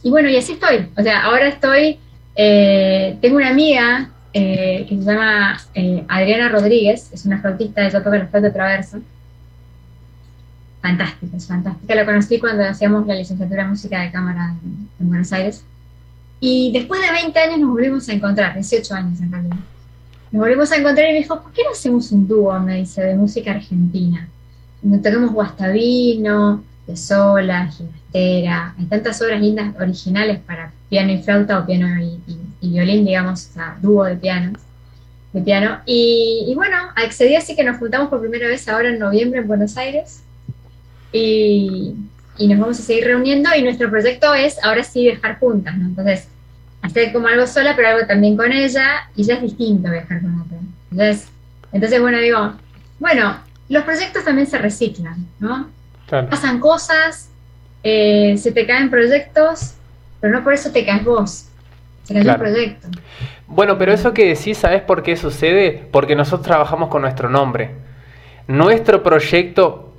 y 0.03 0.09
bueno, 0.09 0.29
y 0.29 0.37
así 0.37 0.53
estoy, 0.53 0.87
o 0.97 1.01
sea, 1.01 1.23
ahora 1.23 1.47
estoy 1.47 1.99
eh, 2.35 3.17
tengo 3.21 3.37
una 3.37 3.49
amiga 3.49 4.09
eh, 4.33 4.85
que 4.89 4.95
se 4.95 5.03
llama 5.03 5.59
eh, 5.75 6.03
Adriana 6.07 6.49
Rodríguez, 6.49 7.09
es 7.13 7.25
una 7.25 7.39
flautista, 7.39 7.85
ella 7.85 8.03
toca 8.03 8.17
la 8.17 8.27
flauta 8.27 8.51
traverso. 8.51 8.99
Fantástica, 10.81 11.37
es 11.37 11.47
fantástica. 11.47 11.95
La 11.95 12.05
conocí 12.05 12.39
cuando 12.39 12.63
hacíamos 12.65 13.07
la 13.07 13.15
licenciatura 13.15 13.63
de 13.63 13.69
música 13.69 14.01
de 14.01 14.11
cámara 14.11 14.55
en, 14.99 15.07
Buenos 15.07 15.31
Aires. 15.31 15.63
Y 16.39 16.71
después 16.73 16.99
de 17.01 17.11
20 17.11 17.39
años 17.39 17.59
nos 17.59 17.69
volvimos 17.69 18.09
a 18.09 18.13
encontrar, 18.13 18.53
18 18.55 18.93
años 18.93 19.21
en 19.21 19.31
realidad. 19.31 19.55
Nos 20.31 20.39
volvimos 20.41 20.71
a 20.71 20.77
encontrar 20.77 21.09
y 21.09 21.13
me 21.13 21.19
dijo, 21.19 21.41
¿por 21.41 21.53
qué 21.53 21.61
no 21.63 21.71
hacemos 21.71 22.11
un 22.11 22.27
dúo? 22.27 22.59
Me 22.59 22.77
dice, 22.77 23.01
de 23.01 23.15
música 23.15 23.51
argentina. 23.51 24.27
Donde 24.81 24.97
toquemos 24.97 25.31
Guastavino, 25.31 26.63
De 26.87 26.97
Sola, 26.97 27.71
Ginastera. 28.13 28.75
Hay 28.77 28.85
tantas 28.85 29.21
obras 29.21 29.41
lindas 29.41 29.73
originales 29.79 30.39
para 30.39 30.71
piano 30.89 31.11
y 31.11 31.21
flauta 31.21 31.59
o 31.59 31.65
piano 31.65 31.87
y, 32.61 32.69
violín, 32.69 33.05
digamos, 33.05 33.49
o 33.49 33.53
sea, 33.53 33.77
dúo 33.81 34.05
de 34.05 34.15
pianos. 34.15 34.59
De 35.33 35.41
piano. 35.41 35.79
Y, 35.85 36.53
bueno, 36.55 36.77
accedí 36.95 37.35
así 37.35 37.55
que 37.55 37.63
nos 37.63 37.77
juntamos 37.77 38.09
por 38.09 38.21
primera 38.21 38.47
vez 38.47 38.67
ahora 38.67 38.89
en 38.89 38.99
noviembre 38.99 39.39
en 39.39 39.47
Buenos 39.47 39.77
Aires. 39.77 40.23
Y, 41.11 41.95
nos 42.39 42.59
vamos 42.59 42.79
a 42.79 42.83
seguir 42.83 43.05
reuniendo 43.05 43.49
y 43.55 43.61
nuestro 43.61 43.89
proyecto 43.89 44.33
es 44.33 44.63
ahora 44.63 44.83
sí 44.83 45.03
viajar 45.03 45.39
juntas, 45.39 45.77
¿no? 45.77 45.85
Entonces, 45.85 46.27
hacer 46.81 47.13
como 47.13 47.27
algo 47.27 47.47
sola, 47.47 47.75
pero 47.75 47.89
algo 47.89 48.07
también 48.07 48.35
con 48.35 48.51
ella, 48.51 49.07
y 49.15 49.23
ya 49.23 49.35
es 49.35 49.41
distinto 49.41 49.89
viajar 49.89 50.21
con 50.21 50.41
otra. 50.41 50.57
Entonces, 50.91 51.27
entonces 51.71 52.01
bueno, 52.01 52.17
digo, 52.17 52.53
bueno, 52.99 53.37
los 53.69 53.83
proyectos 53.83 54.25
también 54.25 54.47
se 54.47 54.57
reciclan, 54.57 55.27
¿no? 55.39 55.69
Pasan 56.09 56.59
cosas, 56.59 57.29
eh, 57.83 58.35
se 58.37 58.51
te 58.51 58.65
caen 58.65 58.89
proyectos, 58.89 59.75
pero 60.19 60.33
no 60.33 60.43
por 60.43 60.53
eso 60.53 60.71
te 60.71 60.85
caes 60.85 61.03
vos. 61.03 61.49
Se 62.03 62.13
cae 62.13 62.37
proyecto. 62.37 62.87
Bueno, 63.47 63.77
pero 63.77 63.93
eso 63.93 64.13
que 64.13 64.25
decís, 64.33 64.57
¿sabes 64.57 64.81
por 64.81 65.03
qué 65.03 65.15
sucede? 65.15 65.83
Porque 65.91 66.15
nosotros 66.15 66.47
trabajamos 66.47 66.89
con 66.89 67.01
nuestro 67.01 67.29
nombre. 67.29 67.71
Nuestro 68.47 69.03
proyecto 69.03 69.93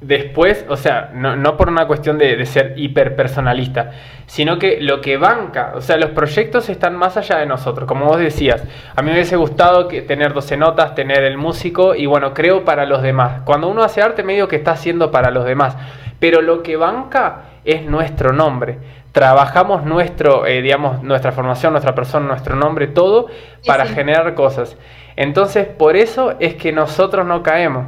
después, 0.00 0.64
o 0.68 0.76
sea, 0.76 1.10
no, 1.14 1.56
por 1.56 1.68
una 1.68 1.86
cuestión 1.86 2.18
de, 2.18 2.36
de, 2.36 2.44
ser 2.44 2.74
hiperpersonalista, 2.76 3.92
sino 4.26 4.58
que 4.58 4.80
lo 4.80 5.00
que 5.00 5.16
banca, 5.16 5.72
o 5.74 5.80
sea, 5.80 5.96
los 5.96 6.10
proyectos 6.10 6.68
están 6.68 6.96
más 6.96 7.16
allá 7.16 7.38
de 7.38 7.46
nosotros, 7.46 7.88
como 7.88 8.06
vos 8.06 8.18
decías. 8.18 8.62
A 8.94 9.02
mí 9.02 9.08
me 9.08 9.14
hubiese 9.14 9.36
gustado 9.36 9.88
que, 9.88 10.02
tener 10.02 10.34
12 10.34 10.56
notas, 10.58 10.94
tener 10.94 11.24
el 11.24 11.38
músico 11.38 11.94
y 11.94 12.06
bueno, 12.06 12.34
creo 12.34 12.64
para 12.64 12.84
los 12.84 13.02
demás. 13.02 13.40
Cuando 13.44 13.68
uno 13.68 13.82
hace 13.82 14.02
arte, 14.02 14.22
medio 14.22 14.48
que 14.48 14.56
está 14.56 14.72
haciendo 14.72 15.10
para 15.10 15.30
los 15.30 15.44
demás, 15.44 15.76
pero 16.18 16.42
lo 16.42 16.62
que 16.62 16.76
banca 16.76 17.42
es 17.64 17.82
nuestro 17.82 18.32
nombre 18.32 18.78
trabajamos 19.16 19.82
nuestro, 19.86 20.44
eh, 20.44 20.60
digamos, 20.60 21.02
nuestra 21.02 21.32
formación, 21.32 21.72
nuestra 21.72 21.94
persona, 21.94 22.26
nuestro 22.26 22.54
nombre, 22.54 22.86
todo 22.86 23.28
para 23.66 23.86
generar 23.86 24.34
cosas. 24.34 24.76
Entonces, 25.16 25.66
por 25.66 25.96
eso 25.96 26.34
es 26.38 26.56
que 26.56 26.70
nosotros 26.70 27.24
no 27.24 27.42
caemos. 27.42 27.86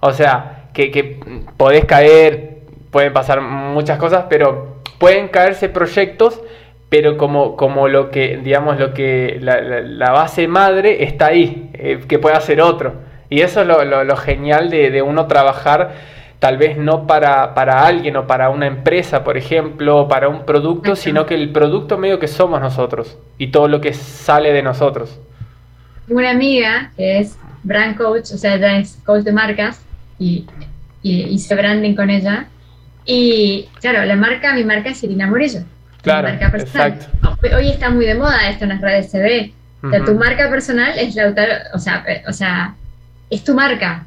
O 0.00 0.12
sea, 0.12 0.64
que, 0.74 1.18
podés 1.56 1.86
caer, 1.86 2.58
pueden 2.90 3.14
pasar 3.14 3.40
muchas 3.40 3.98
cosas, 3.98 4.26
pero 4.28 4.76
pueden 4.98 5.28
caerse 5.28 5.70
proyectos, 5.70 6.42
pero 6.90 7.16
como, 7.16 7.56
como 7.56 7.88
lo 7.88 8.10
que, 8.10 8.36
digamos, 8.36 8.78
lo 8.78 8.92
que 8.92 9.38
la, 9.40 10.12
base 10.12 10.46
madre 10.46 11.04
está 11.04 11.28
ahí, 11.28 11.70
eh, 11.72 12.00
que 12.06 12.18
puede 12.18 12.36
hacer 12.36 12.60
otro. 12.60 12.96
Y 13.30 13.40
eso 13.40 13.62
es 13.62 13.66
lo, 13.66 14.16
genial 14.18 14.68
de, 14.68 14.90
de 14.90 15.00
uno 15.00 15.26
trabajar 15.26 16.15
tal 16.38 16.58
vez 16.58 16.76
no 16.76 17.06
para, 17.06 17.54
para 17.54 17.86
alguien 17.86 18.16
o 18.16 18.26
para 18.26 18.50
una 18.50 18.66
empresa, 18.66 19.24
por 19.24 19.36
ejemplo, 19.36 19.98
o 19.98 20.08
para 20.08 20.28
un 20.28 20.44
producto, 20.44 20.96
sino 20.96 21.26
que 21.26 21.34
el 21.34 21.50
producto 21.50 21.98
medio 21.98 22.18
que 22.18 22.28
somos 22.28 22.60
nosotros 22.60 23.18
y 23.38 23.48
todo 23.48 23.68
lo 23.68 23.80
que 23.80 23.92
sale 23.94 24.52
de 24.52 24.62
nosotros. 24.62 25.18
Una 26.08 26.30
amiga 26.30 26.92
que 26.96 27.18
es 27.18 27.38
brand 27.62 27.96
coach, 27.96 28.32
o 28.32 28.38
sea, 28.38 28.54
ella 28.54 28.78
es 28.78 28.98
coach 29.04 29.22
de 29.22 29.32
marcas 29.32 29.82
y, 30.18 30.46
y 31.02 31.22
hice 31.24 31.54
branding 31.54 31.94
con 31.94 32.10
ella. 32.10 32.46
Y 33.04 33.68
claro, 33.80 34.04
la 34.04 34.16
marca, 34.16 34.52
mi 34.52 34.64
marca 34.64 34.90
es 34.90 35.02
Irina 35.02 35.26
Murillo. 35.26 35.60
Claro, 36.02 36.28
exacto. 36.28 37.06
Hoy 37.56 37.70
está 37.70 37.90
muy 37.90 38.06
de 38.06 38.14
moda 38.14 38.48
esto 38.48 38.64
en 38.64 38.70
las 38.70 38.80
redes, 38.80 39.10
se 39.10 39.18
ve. 39.18 39.52
O 39.82 39.90
sea, 39.90 40.04
tu 40.04 40.14
marca 40.14 40.48
personal 40.48 40.98
es 40.98 41.14
la 41.14 41.34
o 41.74 41.78
sea, 41.78 42.04
o 42.28 42.32
sea, 42.32 42.74
es 43.30 43.44
tu 43.44 43.54
marca 43.54 44.04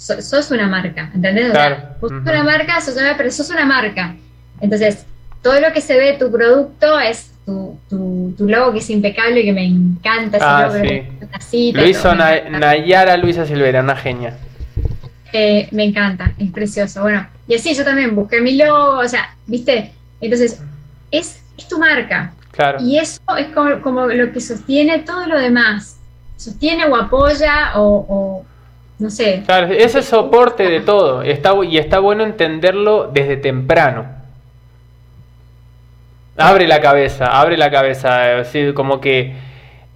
sos 0.00 0.50
una 0.50 0.66
marca, 0.66 1.10
¿entendés? 1.14 1.50
Claro. 1.50 1.76
sos 2.00 2.12
una 2.12 2.42
marca, 2.42 2.80
sos 2.80 2.96
una, 2.96 3.16
pero 3.16 3.30
sos 3.30 3.50
una 3.50 3.66
marca. 3.66 4.16
Entonces, 4.60 5.04
todo 5.42 5.60
lo 5.60 5.72
que 5.72 5.80
se 5.80 5.96
ve 5.96 6.16
tu 6.18 6.30
producto 6.30 6.98
es 6.98 7.32
tu, 7.44 7.78
tu, 7.88 8.34
logo 8.48 8.72
que 8.72 8.78
es 8.78 8.90
impecable 8.90 9.40
y 9.40 9.44
que 9.44 9.52
me 9.52 9.66
encanta. 9.66 10.38
Ah, 10.40 10.70
sí. 11.40 11.72
lo 11.72 11.86
hizo 11.86 12.14
Nayara 12.14 13.16
Luisa 13.16 13.44
Silvera, 13.44 13.80
una 13.80 13.96
genia. 13.96 14.36
Eh, 15.32 15.68
me 15.70 15.84
encanta, 15.84 16.32
es 16.38 16.50
precioso. 16.50 17.02
Bueno, 17.02 17.26
y 17.46 17.54
así 17.54 17.74
yo 17.74 17.84
también 17.84 18.14
busqué 18.14 18.40
mi 18.40 18.56
logo, 18.56 18.98
o 18.98 19.08
sea, 19.08 19.34
¿viste? 19.46 19.92
Entonces, 20.20 20.60
es, 21.10 21.42
es 21.58 21.68
tu 21.68 21.78
marca. 21.78 22.32
Claro. 22.52 22.80
Y 22.82 22.98
eso 22.98 23.20
es 23.38 23.48
como, 23.48 23.80
como, 23.80 24.06
lo 24.06 24.32
que 24.32 24.40
sostiene 24.40 25.00
todo 25.00 25.26
lo 25.26 25.38
demás. 25.38 25.98
Sostiene 26.36 26.86
o 26.86 26.96
apoya 26.96 27.72
o 27.76 28.39
no 29.00 29.10
sé. 29.10 29.42
Claro, 29.46 29.68
es 29.72 29.94
el 29.94 30.04
soporte 30.04 30.64
de 30.68 30.80
todo. 30.80 31.22
Está, 31.22 31.54
y 31.64 31.78
está 31.78 31.98
bueno 31.98 32.22
entenderlo 32.22 33.08
desde 33.12 33.36
temprano. 33.36 34.06
Abre 36.36 36.68
la 36.68 36.80
cabeza, 36.80 37.26
abre 37.26 37.56
la 37.56 37.70
cabeza. 37.70 38.38
Así 38.38 38.72
como 38.74 39.00
que 39.00 39.34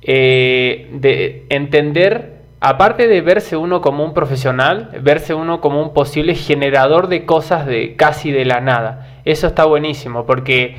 eh, 0.03 0.89
de 0.93 1.47
entender, 1.51 2.41
aparte 2.61 3.07
de 3.07 3.21
verse 3.21 3.57
uno 3.57 3.81
como 3.81 4.05
un 4.05 4.15
profesional, 4.15 4.91
verse 5.03 5.35
uno 5.35 5.61
como 5.61 5.83
un 5.83 5.93
posible 5.93 6.35
generador 6.35 7.09
de 7.09 7.25
cosas 7.25 7.67
de 7.67 7.97
casi 7.97 8.31
de 8.31 8.45
la 8.45 8.61
nada. 8.61 9.21
Eso 9.25 9.47
está 9.47 9.65
buenísimo 9.65 10.27
porque 10.27 10.77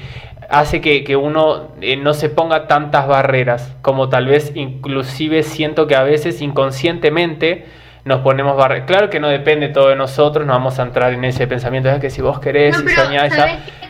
hace 0.49 0.81
que, 0.81 1.03
que 1.03 1.15
uno 1.15 1.69
eh, 1.81 1.95
no 1.95 2.13
se 2.13 2.29
ponga 2.29 2.67
tantas 2.67 3.07
barreras, 3.07 3.75
como 3.81 4.09
tal 4.09 4.27
vez 4.27 4.51
inclusive 4.55 5.43
siento 5.43 5.87
que 5.87 5.95
a 5.95 6.03
veces 6.03 6.41
inconscientemente 6.41 7.65
nos 8.05 8.21
ponemos 8.21 8.55
barreras. 8.55 8.85
Claro 8.87 9.09
que 9.09 9.19
no 9.19 9.27
depende 9.27 9.67
todo 9.69 9.89
de 9.89 9.95
nosotros, 9.95 10.45
no 10.45 10.53
vamos 10.53 10.79
a 10.79 10.83
entrar 10.83 11.13
en 11.13 11.25
ese 11.25 11.47
pensamiento 11.47 11.89
de 11.89 11.99
que 11.99 12.09
si 12.09 12.21
vos 12.21 12.39
querés 12.39 12.81
y 12.81 12.89
soñás, 12.89 13.33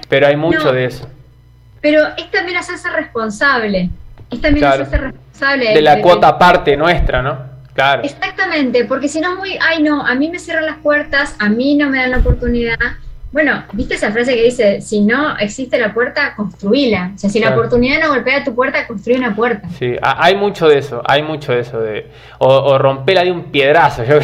pero 0.10 0.28
hay 0.28 0.36
mucho 0.36 0.72
de 0.72 0.86
eso. 0.86 1.08
Pero 1.82 2.02
es 2.18 2.32
también 2.32 2.58
hacerse 2.58 2.90
responsable, 2.90 3.90
es 4.32 4.42
también 4.42 4.66
hacerse 4.66 4.98
responsable 4.98 5.26
responsable 5.36 5.74
de 5.74 5.82
la 5.82 6.02
cuota 6.02 6.38
parte 6.38 6.78
nuestra, 6.78 7.22
¿no? 7.22 7.56
Claro. 7.74 8.04
Exactamente, 8.04 8.86
porque 8.86 9.10
si 9.10 9.20
no 9.20 9.34
es 9.34 9.38
muy, 9.38 9.60
ay 9.62 9.84
no, 9.84 10.06
a 10.06 10.16
mí 10.16 10.30
me 10.30 10.40
cierran 10.40 10.66
las 10.66 10.78
puertas, 10.78 11.36
a 11.40 11.50
mí 11.50 11.76
no 11.76 11.90
me 11.90 11.98
dan 11.98 12.12
la 12.12 12.18
oportunidad. 12.20 12.78
Bueno, 13.36 13.66
¿viste 13.74 13.96
esa 13.96 14.14
frase 14.14 14.34
que 14.34 14.44
dice, 14.44 14.80
si 14.80 15.02
no 15.02 15.38
existe 15.38 15.78
la 15.78 15.94
puerta, 15.94 16.36
construíla? 16.38 17.12
O 17.16 17.18
sea, 17.18 17.30
si 17.30 17.42
la 17.42 17.50
oportunidad 17.50 18.00
no 18.00 18.08
golpea 18.08 18.46
tu 18.46 18.56
puerta, 18.56 18.88
construye 18.88 19.18
una 19.20 19.36
puerta. 19.36 19.68
Sí, 19.78 19.98
hay 20.02 20.38
mucho 20.38 20.70
de 20.70 20.78
eso, 20.78 21.02
hay 21.06 21.22
mucho 21.22 21.52
de 21.52 21.60
eso, 21.60 21.82
de, 21.82 22.08
o, 22.38 22.48
o 22.48 22.78
romperla 22.78 23.26
de 23.26 23.34
un 23.34 23.52
piedrazo, 23.52 24.04
yo 24.06 24.20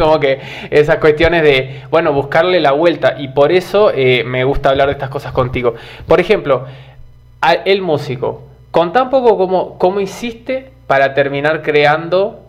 como 0.00 0.18
que 0.18 0.40
esas 0.70 0.96
cuestiones 0.96 1.42
de, 1.42 1.82
bueno, 1.90 2.14
buscarle 2.14 2.58
la 2.58 2.72
vuelta, 2.72 3.16
y 3.18 3.28
por 3.28 3.52
eso 3.52 3.92
eh, 3.94 4.24
me 4.24 4.44
gusta 4.44 4.70
hablar 4.70 4.86
de 4.86 4.92
estas 4.92 5.10
cosas 5.10 5.32
contigo. 5.32 5.74
Por 6.08 6.18
ejemplo, 6.18 6.64
el 7.66 7.82
músico, 7.82 8.44
contá 8.70 9.02
un 9.02 9.10
poco 9.10 9.36
cómo, 9.36 9.76
cómo 9.78 10.00
hiciste 10.00 10.70
para 10.86 11.12
terminar 11.12 11.60
creando 11.60 12.40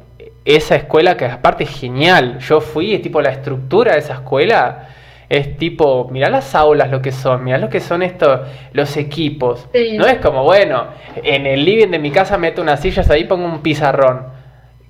esa 0.45 0.77
escuela 0.77 1.17
que 1.17 1.25
aparte 1.25 1.65
es 1.65 1.71
genial. 1.71 2.39
Yo 2.39 2.61
fui, 2.61 2.95
es 2.95 3.01
tipo 3.01 3.21
la 3.21 3.31
estructura 3.31 3.91
de 3.91 3.99
esa 3.99 4.13
escuela 4.13 4.95
es 5.29 5.57
tipo, 5.57 6.07
mira 6.11 6.29
las 6.29 6.53
aulas 6.55 6.89
lo 6.91 7.01
que 7.01 7.11
son, 7.11 7.43
mira 7.43 7.57
lo 7.57 7.69
que 7.69 7.79
son 7.79 8.03
estos, 8.03 8.41
los 8.73 8.95
equipos. 8.97 9.67
No 9.97 10.05
es 10.05 10.17
como, 10.17 10.43
bueno, 10.43 10.87
en 11.15 11.45
el 11.45 11.65
living 11.65 11.89
de 11.89 11.99
mi 11.99 12.11
casa 12.11 12.37
meto 12.37 12.61
unas 12.61 12.79
sillas 12.79 13.09
ahí 13.09 13.23
pongo 13.25 13.45
un 13.45 13.61
pizarrón. 13.61 14.33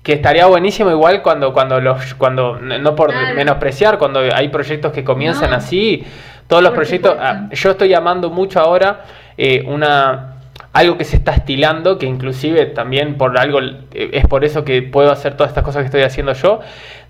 Que 0.02 0.12
estaría 0.12 0.46
buenísimo 0.46 0.90
igual 0.90 1.20
cuando, 1.20 1.52
cuando 1.52 1.80
los, 1.80 2.14
cuando, 2.14 2.58
no 2.60 2.94
por 2.94 3.12
menospreciar, 3.34 3.98
cuando 3.98 4.20
hay 4.20 4.48
proyectos 4.50 4.92
que 4.92 5.02
comienzan 5.02 5.52
así, 5.52 6.04
todos 6.46 6.62
los 6.62 6.72
proyectos, 6.72 7.16
ah, 7.18 7.48
yo 7.50 7.72
estoy 7.72 7.88
llamando 7.88 8.30
mucho 8.30 8.60
ahora 8.60 9.04
eh, 9.36 9.64
una 9.66 10.35
algo 10.76 10.98
que 10.98 11.04
se 11.04 11.16
está 11.16 11.32
estilando, 11.32 11.96
que 11.96 12.04
inclusive 12.04 12.66
también 12.66 13.16
por 13.16 13.38
algo 13.38 13.60
eh, 13.60 14.10
es 14.12 14.26
por 14.26 14.44
eso 14.44 14.62
que 14.62 14.82
puedo 14.82 15.10
hacer 15.10 15.34
todas 15.34 15.50
estas 15.50 15.64
cosas 15.64 15.80
que 15.80 15.86
estoy 15.86 16.02
haciendo 16.02 16.34
yo, 16.34 16.60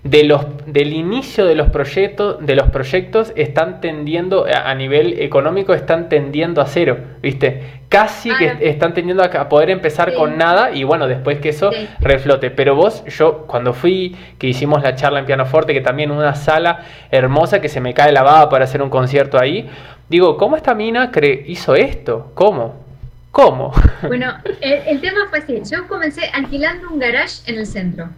de 0.03 0.23
los, 0.23 0.45
del 0.65 0.93
inicio 0.93 1.45
de 1.45 1.55
los 1.55 1.69
proyectos, 1.69 2.37
de 2.39 2.55
los 2.55 2.69
proyectos 2.69 3.33
están 3.35 3.81
tendiendo 3.81 4.45
a 4.45 4.73
nivel 4.73 5.19
económico 5.19 5.73
están 5.73 6.07
tendiendo 6.07 6.61
a 6.61 6.65
cero, 6.65 6.97
¿viste? 7.21 7.81
Casi 7.89 8.29
que 8.37 8.69
están 8.69 8.93
tendiendo 8.93 9.21
a 9.23 9.49
poder 9.49 9.69
empezar 9.69 10.13
con 10.13 10.37
nada 10.37 10.71
y 10.71 10.85
bueno, 10.85 11.07
después 11.07 11.39
que 11.39 11.49
eso 11.49 11.71
reflote. 11.99 12.51
Pero 12.51 12.75
vos, 12.75 13.03
yo 13.05 13.47
cuando 13.47 13.73
fui, 13.73 14.15
que 14.37 14.47
hicimos 14.47 14.81
la 14.81 14.95
charla 14.95 15.19
en 15.19 15.25
pianoforte, 15.25 15.73
que 15.73 15.81
también 15.81 16.11
una 16.11 16.35
sala 16.35 16.85
hermosa 17.11 17.59
que 17.59 17.67
se 17.67 17.81
me 17.81 17.93
cae 17.93 18.13
la 18.13 18.23
baba 18.23 18.49
para 18.49 18.63
hacer 18.63 18.81
un 18.81 18.89
concierto 18.89 19.37
ahí, 19.37 19.69
digo, 20.07 20.37
¿cómo 20.37 20.55
esta 20.55 20.73
mina 20.73 21.11
hizo 21.47 21.75
esto? 21.75 22.31
¿Cómo? 22.33 22.86
¿Cómo? 23.37 23.71
Bueno, 24.01 24.35
el, 24.61 24.99
tema 24.99 25.27
fue 25.29 25.37
así. 25.37 25.61
Yo 25.71 25.87
comencé 25.87 26.21
alquilando 26.33 26.89
un 26.89 26.97
garage 26.97 27.43
en 27.45 27.59
el 27.59 27.67
centro. 27.67 28.09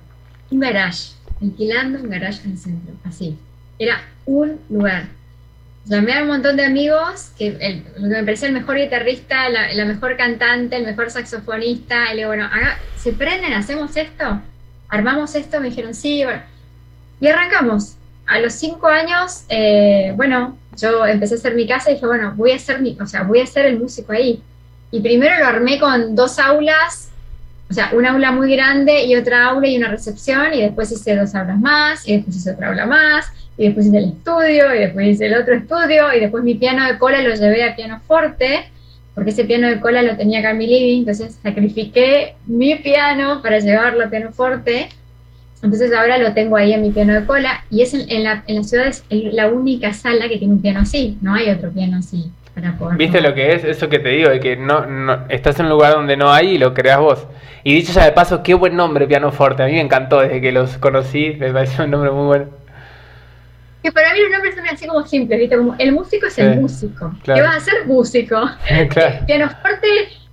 Un 0.50 0.62
garage. 0.62 1.12
Alquilando 1.42 2.00
un 2.00 2.10
garage 2.10 2.42
en 2.46 2.52
el 2.52 2.58
centro. 2.58 2.94
Así. 3.04 3.38
Era 3.78 4.02
un 4.26 4.62
lugar. 4.70 5.08
Llamé 5.84 6.14
a 6.14 6.22
un 6.22 6.30
montón 6.30 6.56
de 6.56 6.64
amigos, 6.64 7.34
que 7.38 7.52
que 7.52 7.84
me 8.00 8.24
parecía 8.24 8.48
el 8.48 8.54
mejor 8.54 8.78
guitarrista, 8.78 9.50
la, 9.50 9.84
mejor 9.84 10.16
cantante, 10.16 10.78
el 10.78 10.86
mejor 10.86 11.12
saxofonista. 11.12 12.06
Y 12.06 12.16
le 12.16 12.16
digo, 12.20 12.30
bueno, 12.30 12.50
¿se 12.96 13.12
prenden? 13.12 13.52
¿Hacemos 13.52 13.98
esto? 13.98 14.40
¿Armamos 14.88 15.36
esto? 15.36 15.60
Me 15.60 15.68
dijeron, 15.68 15.94
sí. 15.96 16.24
Y 17.20 17.28
arrancamos. 17.28 17.98
A 18.26 18.40
los 18.40 18.54
cinco 18.54 18.88
años, 18.88 19.44
eh, 19.50 20.14
bueno, 20.16 20.58
yo 20.78 21.06
empecé 21.06 21.34
a 21.34 21.38
hacer 21.40 21.56
mi 21.56 21.68
casa 21.68 21.92
y 21.92 21.96
dije, 21.96 22.06
bueno, 22.06 22.32
voy 22.38 22.52
a 22.52 22.56
hacer 22.56 22.80
mi, 22.82 22.98
o 23.02 23.06
sea, 23.06 23.24
voy 23.24 23.42
a 23.42 23.46
ser 23.46 23.66
el 23.66 23.78
músico 23.78 24.14
ahí. 24.14 24.42
Y 24.92 25.02
primero 25.02 25.38
lo 25.40 25.46
armé 25.46 25.80
con 25.80 26.16
dos 26.16 26.40
aulas, 26.40 27.10
o 27.70 27.74
sea, 27.74 27.92
una 27.94 28.12
aula 28.12 28.32
muy 28.32 28.52
grande 28.52 29.04
y 29.04 29.16
otra 29.16 29.46
aula 29.46 29.68
y 29.68 29.78
una 29.78 29.90
recepción, 29.90 30.54
y 30.54 30.62
después 30.62 30.92
hice 30.92 31.16
dos 31.16 31.36
aulas 31.36 31.60
más, 31.60 32.08
y 32.08 32.16
después 32.16 32.36
hice 32.36 32.52
otra 32.52 32.70
aula 32.70 32.86
más, 32.86 33.28
y 33.58 33.66
después 33.66 33.86
hice 33.86 33.98
el 33.98 34.06
estudio, 34.06 34.74
y 34.74 34.80
después 34.80 35.08
hice 35.08 35.28
el 35.28 35.36
otro 35.36 35.54
estudio, 35.54 36.14
y 36.16 36.20
después 36.20 36.44
mi 36.44 36.56
piano 36.56 36.86
de 36.88 36.98
cola 36.98 37.22
lo 37.22 37.36
llevé 37.36 37.64
a 37.64 37.76
piano 37.76 38.02
forte, 38.08 38.72
porque 39.20 39.32
ese 39.32 39.44
piano 39.44 39.68
de 39.68 39.82
cola 39.82 40.02
lo 40.02 40.16
tenía 40.16 40.40
acá 40.40 40.52
en 40.52 40.62
entonces 40.62 41.38
sacrifiqué 41.44 42.36
mi 42.46 42.76
piano 42.76 43.42
para 43.42 43.60
llevarlo 43.60 44.06
a 44.06 44.10
piano 44.10 44.32
forte. 44.32 44.88
Entonces 45.62 45.92
ahora 45.94 46.18
lo 46.18 46.34
tengo 46.34 46.56
ahí 46.56 46.72
en 46.72 46.82
mi 46.82 46.92
piano 46.92 47.14
de 47.14 47.26
cola 47.26 47.66
y 47.70 47.82
es 47.82 47.94
en, 47.94 48.24
la, 48.24 48.46
en 48.48 48.56
la 48.56 48.64
ciudad 48.64 48.88
es 48.88 49.04
la 49.10 49.50
única 49.50 49.94
sala 49.94 50.30
que 50.30 50.38
tiene 50.38 50.54
un 50.54 50.62
piano 50.62 50.80
así, 50.80 51.18
no 51.22 51.34
hay 51.34 51.50
otro 51.50 51.70
piano 51.70 51.98
así. 51.98 52.32
¿Viste 52.98 53.22
lo 53.22 53.34
que 53.34 53.54
es? 53.54 53.64
Eso 53.64 53.90
que 53.90 54.00
te 54.00 54.10
digo, 54.10 54.30
de 54.30 54.40
que 54.40 54.56
no, 54.56 54.86
no 54.86 55.26
estás 55.30 55.60
en 55.60 55.66
un 55.66 55.72
lugar 55.72 55.94
donde 55.94 56.18
no 56.18 56.32
hay 56.32 56.56
y 56.56 56.58
lo 56.58 56.74
creas 56.74 57.00
vos. 57.00 57.28
Y 57.64 57.74
dicho 57.74 57.94
ya 57.94 58.06
de 58.06 58.12
paso, 58.12 58.42
qué 58.44 58.54
buen 58.54 58.76
nombre, 58.76 59.08
Piano 59.08 59.32
Forte. 59.32 59.64
A 59.64 59.66
mí 59.66 59.74
me 59.74 59.82
encantó 59.82 60.22
desde 60.22 60.42
que 60.42 60.52
los 60.52 60.78
conocí, 60.78 61.36
me 61.40 61.52
pareció 61.52 61.84
un 61.84 61.92
nombre 61.92 62.12
muy 62.12 62.26
bueno. 62.26 62.46
Que 63.84 63.92
para 63.92 64.14
mí 64.14 64.20
los 64.22 64.32
nombres 64.32 64.56
son 64.56 64.68
así 64.68 64.88
como 64.88 65.06
simples, 65.06 65.40
¿viste? 65.40 65.58
Como 65.58 65.76
el 65.78 65.92
músico 65.92 66.28
es 66.28 66.38
el 66.40 66.60
músico. 66.60 67.14
¿Qué 67.24 67.42
vas 67.42 67.58
a 67.58 67.60
ser 67.60 67.86
músico? 67.86 68.50
Piano 69.26 69.50
Forte 69.62 69.88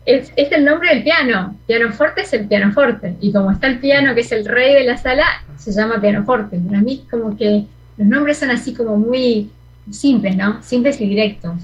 es, 0.05 0.33
es, 0.37 0.53
el 0.53 0.65
nombre 0.65 0.89
del 0.89 1.03
piano. 1.03 1.57
Piano 1.67 1.93
Forte 1.93 2.23
es 2.23 2.33
el 2.33 2.47
piano 2.47 2.73
forte. 2.73 3.17
Y 3.21 3.33
como 3.33 3.51
está 3.51 3.67
el 3.67 3.79
piano, 3.79 4.15
que 4.15 4.21
es 4.21 4.33
el 4.33 4.45
rey 4.45 4.75
de 4.75 4.85
la 4.85 4.97
sala, 4.97 5.25
se 5.57 5.73
llama 5.73 6.01
Piano 6.01 6.25
Forte. 6.25 6.59
Para 6.59 6.81
mí, 6.81 7.05
como 7.11 7.37
que 7.37 7.65
los 7.97 8.09
nombres 8.09 8.39
son 8.39 8.51
así 8.51 8.75
como 8.75 8.97
muy 8.97 9.51
simples, 9.91 10.37
¿no? 10.37 10.63
Simples 10.63 11.01
y 11.01 11.09
directos. 11.09 11.55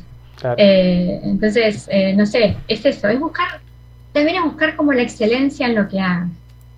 Eh, 0.57 1.21
entonces, 1.25 1.89
eh, 1.91 2.15
no 2.15 2.27
sé, 2.27 2.57
es 2.69 2.85
eso, 2.85 3.09
es 3.09 3.19
buscar, 3.19 3.61
también 4.13 4.39
es 4.39 4.45
buscar 4.45 4.77
como 4.77 4.93
la 4.93 5.03
excelencia 5.03 5.67
en 5.67 5.75
lo 5.75 5.89
que 5.89 6.01
haga, 6.01 6.29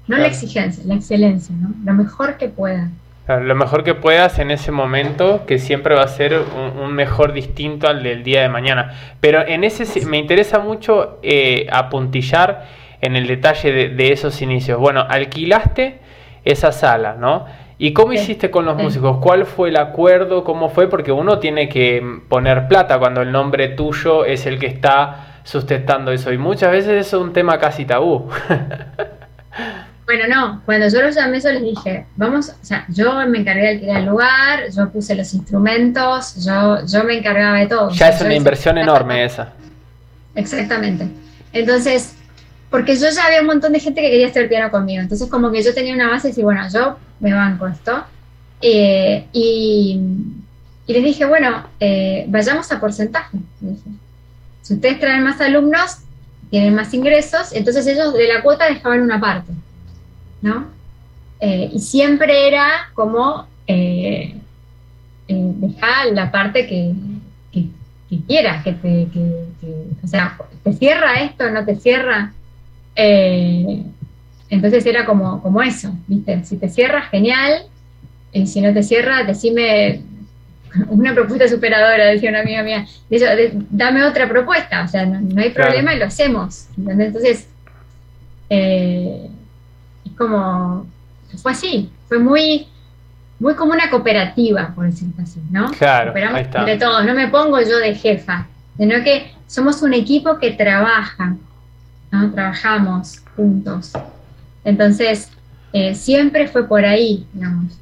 no 0.07 0.17
la 0.17 0.27
exigencia, 0.27 0.85
la 0.87 0.95
excelencia, 0.95 1.55
¿no? 1.59 1.71
Lo 1.85 1.95
mejor 1.95 2.37
que 2.37 2.49
pueda. 2.49 2.91
lo 3.27 3.55
mejor 3.55 3.85
que 3.85 3.95
puedas 3.95 4.39
en 4.39 4.51
ese 4.51 4.71
momento, 4.71 5.47
que 5.47 5.59
siempre 5.59 5.95
va 5.95 6.03
a 6.03 6.09
ser 6.09 6.39
un, 6.79 6.93
mejor 6.93 7.33
distinto 7.33 7.89
al 7.89 8.03
del 8.03 8.23
día 8.23 8.43
de 8.43 8.51
mañana. 8.51 8.93
Pero 9.21 9.47
en 9.47 9.65
ese 9.65 10.07
me 10.07 10.19
interesa 10.19 10.59
mucho 10.59 11.19
eh, 11.23 11.67
apuntillar 11.73 12.67
en 13.01 13.17
el 13.17 13.27
detalle 13.27 13.73
de, 13.73 13.89
de 13.89 14.13
esos 14.13 14.43
inicios. 14.43 14.79
Bueno, 14.79 15.07
alquilaste 15.09 16.01
esa 16.45 16.71
sala, 16.73 17.17
¿no? 17.19 17.47
¿Y 17.85 17.93
cómo 17.93 18.15
hiciste 18.15 18.51
con 18.51 18.65
los 18.65 18.79
músicos? 18.79 19.19
¿Cuál 19.19 19.45
fue 19.45 19.69
el 19.69 19.77
acuerdo? 19.77 20.43
¿Cómo 20.43 20.71
fue? 20.71 20.89
Porque 20.89 21.13
uno 21.13 21.39
tiene 21.39 21.69
que 21.69 22.03
poner 22.31 22.67
plata 22.67 22.99
cuando 22.99 23.21
el 23.21 23.31
nombre 23.31 23.69
tuyo 23.69 24.25
es 24.25 24.47
el 24.47 24.59
que 24.59 24.69
está 24.69 25.41
sustentando 25.45 26.11
eso. 26.11 26.33
Y 26.33 26.39
muchas 26.39 26.73
veces 26.73 27.07
eso 27.07 27.19
es 27.19 27.23
un 27.23 27.35
tema 27.35 27.59
casi 27.59 27.85
tabú. 27.85 28.31
Bueno, 30.07 30.25
no, 30.29 30.63
cuando 30.67 30.89
yo 30.89 31.01
los 31.01 31.15
llamé, 31.15 31.41
yo 31.41 31.51
les 31.51 31.63
dije, 31.63 32.07
vamos, 32.17 32.51
o 32.51 32.65
sea, 32.65 32.85
yo 32.89 33.27
me 33.27 33.39
encargué 33.39 33.63
de 33.63 33.69
alquilar 33.69 34.01
el 34.01 34.07
lugar, 34.07 34.61
yo 34.75 34.91
puse 34.91 35.15
los 35.15 35.33
instrumentos, 35.33 36.45
yo, 36.45 36.85
yo 36.87 37.05
me 37.05 37.19
encargaba 37.19 37.59
de 37.59 37.67
todo. 37.67 37.91
Ya 37.91 38.09
es 38.09 38.21
una 38.21 38.35
inversión 38.35 38.77
enorme 38.77 39.25
esa. 39.25 39.53
Exactamente. 40.35 41.09
Entonces, 41.55 42.17
porque 42.75 42.97
yo 42.97 43.09
ya 43.09 43.27
había 43.27 43.41
un 43.41 43.47
montón 43.47 43.73
de 43.73 43.79
gente 43.79 44.01
que 44.01 44.11
quería 44.11 44.27
estudiar 44.27 44.49
piano 44.49 44.69
conmigo, 44.73 45.01
entonces 45.01 45.31
como 45.31 45.53
que 45.53 45.63
yo 45.63 45.73
tenía 45.73 45.95
una 45.95 46.11
base 46.11 46.33
y 46.37 46.43
bueno, 46.43 46.61
yo 46.75 46.97
me 47.21 47.33
banco 47.33 47.69
esto. 47.69 48.03
Eh, 48.61 49.29
y, 49.33 50.01
les 50.89 51.05
dije, 51.05 51.25
bueno, 51.25 51.69
eh, 51.79 52.25
vayamos 52.27 52.73
a 52.73 52.81
porcentaje. 52.81 53.39
Si 54.63 54.75
ustedes 54.75 54.99
traen 54.99 55.23
más 55.23 55.41
alumnos, 55.41 55.99
tienen 56.51 56.75
más 56.75 56.93
ingresos, 56.95 57.53
entonces 57.53 57.87
ellos 57.87 58.13
de 58.13 58.27
la 58.27 58.43
cuota 58.43 58.65
dejaban 58.65 59.03
una 59.03 59.21
parte, 59.21 59.53
¿no? 60.43 60.67
Eh, 61.39 61.71
y 61.73 61.79
siempre 61.79 62.49
era 62.49 62.91
como 62.95 63.47
dejar 65.29 66.07
la 66.13 66.33
parte 66.33 66.67
que, 66.67 66.93
quieras, 68.27 68.65
que 68.65 68.73
te, 68.73 69.07
o 70.03 70.09
sea, 70.09 70.37
¿te 70.65 70.73
cierra 70.73 71.21
esto? 71.21 71.49
¿No 71.53 71.65
te 71.65 71.77
cierra? 71.77 72.33
Entonces 72.97 74.87
era 74.87 75.05
como, 75.05 75.43
como 75.43 75.63
eso, 75.63 75.93
¿viste? 76.07 76.45
Si 76.45 76.57
te 76.57 76.69
cierras, 76.69 77.11
genial. 77.11 77.65
Y 78.33 78.47
si 78.47 78.61
no 78.61 78.73
te 78.73 78.83
cierra, 78.83 79.25
decime 79.25 80.03
una 80.89 81.15
propuesta 81.15 81.49
superadora, 81.49 82.07
decía 82.07 82.31
una 82.31 82.41
amiga 82.41 82.63
mía. 82.63 82.87
dame 83.71 84.05
otra 84.05 84.29
propuesta, 84.29 84.83
o 84.85 84.89
sea, 84.89 85.07
no, 85.07 85.41
hay 85.41 85.51
problema 85.51 85.95
y 85.95 85.99
lo 85.99 86.07
hacemos. 86.07 86.69
Entonces, 86.77 87.49
eh, 88.51 89.29
es 90.05 90.13
como, 90.13 90.87
fue 91.41 91.53
así, 91.53 91.91
fue 92.09 92.19
muy, 92.19 92.67
muy 93.39 93.55
como 93.55 93.73
una 93.73 93.91
cooperativa, 93.91 94.73
por 94.75 94.87
decirlo 94.87 95.15
así, 95.23 95.41
¿no? 95.51 95.71
Claro, 95.73 96.13
de 96.13 96.77
todos, 96.77 97.05
no 97.05 97.15
me 97.15 97.29
pongo 97.29 97.61
yo 97.61 97.79
de 97.79 97.95
jefa, 97.95 98.47
sino 98.77 99.03
que 99.03 99.33
somos 99.47 99.83
un 99.83 99.95
equipo 99.95 100.39
que 100.39 100.53
trabaja, 100.53 101.37
¿no? 102.15 102.33
Trabajamos 102.33 103.23
juntos. 103.37 103.93
Entonces, 104.65 105.29
eh, 105.73 105.95
siempre 105.95 106.47
fue 106.47 106.69
por 106.69 106.85
ahí, 106.85 107.27
digamos, 107.33 107.73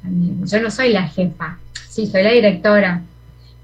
Yo 0.51 0.61
no 0.61 0.71
soy 0.71 0.91
la 0.91 1.07
jefa, 1.07 1.57
sí, 1.87 2.07
soy 2.07 2.23
la 2.23 2.31
directora. 2.31 3.01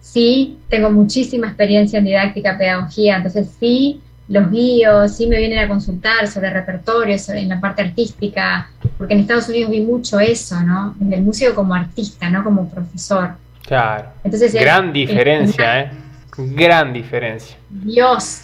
Sí, 0.02 0.58
tengo 0.70 0.90
muchísima 0.92 1.48
experiencia 1.48 2.00
en 2.00 2.06
didáctica, 2.06 2.58
pedagogía, 2.58 3.18
entonces 3.18 3.50
sí, 3.60 4.02
los 4.28 4.52
guío, 4.52 5.08
sí 5.08 5.26
me 5.26 5.38
vienen 5.38 5.60
a 5.60 5.68
consultar 5.68 6.28
sobre 6.28 6.52
repertorios, 6.52 7.24
sobre, 7.24 7.42
en 7.42 7.50
la 7.50 7.60
parte 7.60 7.82
artística, 7.82 8.70
porque 8.98 9.16
en 9.16 9.22
Estados 9.22 9.50
Unidos 9.50 9.72
vi 9.72 9.82
mucho 9.82 10.20
eso, 10.20 10.62
¿no? 10.62 10.96
El 11.12 11.24
músico 11.24 11.56
como 11.56 11.74
artista, 11.74 12.30
no 12.30 12.44
como 12.44 12.70
profesor. 12.70 13.32
Claro. 13.66 14.10
Entonces, 14.24 14.54
Gran 14.54 14.94
diferencia, 14.94 15.82
¿eh? 15.82 15.92
Gran 16.38 16.94
diferencia. 16.94 17.58
Dios. 17.70 18.42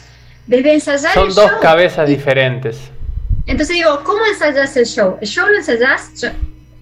Desde 0.47 0.73
ensayar 0.73 1.13
Son 1.13 1.33
dos 1.33 1.51
cabezas 1.61 2.07
diferentes. 2.07 2.91
Entonces 3.47 3.75
digo, 3.75 4.01
¿cómo 4.03 4.19
ensayas 4.25 4.75
el 4.77 4.85
show? 4.85 5.17
El 5.21 5.27
show 5.27 5.47
lo 5.47 5.57
ensayas, 5.57 6.11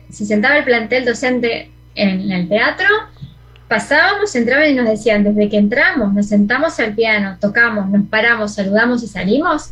se 0.10 0.26
sentaba 0.26 0.58
el 0.58 0.64
plantel 0.64 1.06
docente 1.06 1.72
en 1.96 2.32
el 2.32 2.48
teatro, 2.48 2.88
pasábamos, 3.68 4.36
entraban 4.36 4.70
y 4.70 4.74
nos 4.74 4.88
decían, 4.88 5.24
desde 5.24 5.50
que 5.50 5.58
entramos, 5.58 6.14
nos 6.14 6.28
sentamos 6.28 6.80
al 6.80 6.94
piano, 6.94 7.38
tocamos, 7.40 7.90
nos 7.90 8.08
paramos, 8.08 8.54
saludamos 8.54 9.04
y 9.04 9.08
salimos, 9.08 9.72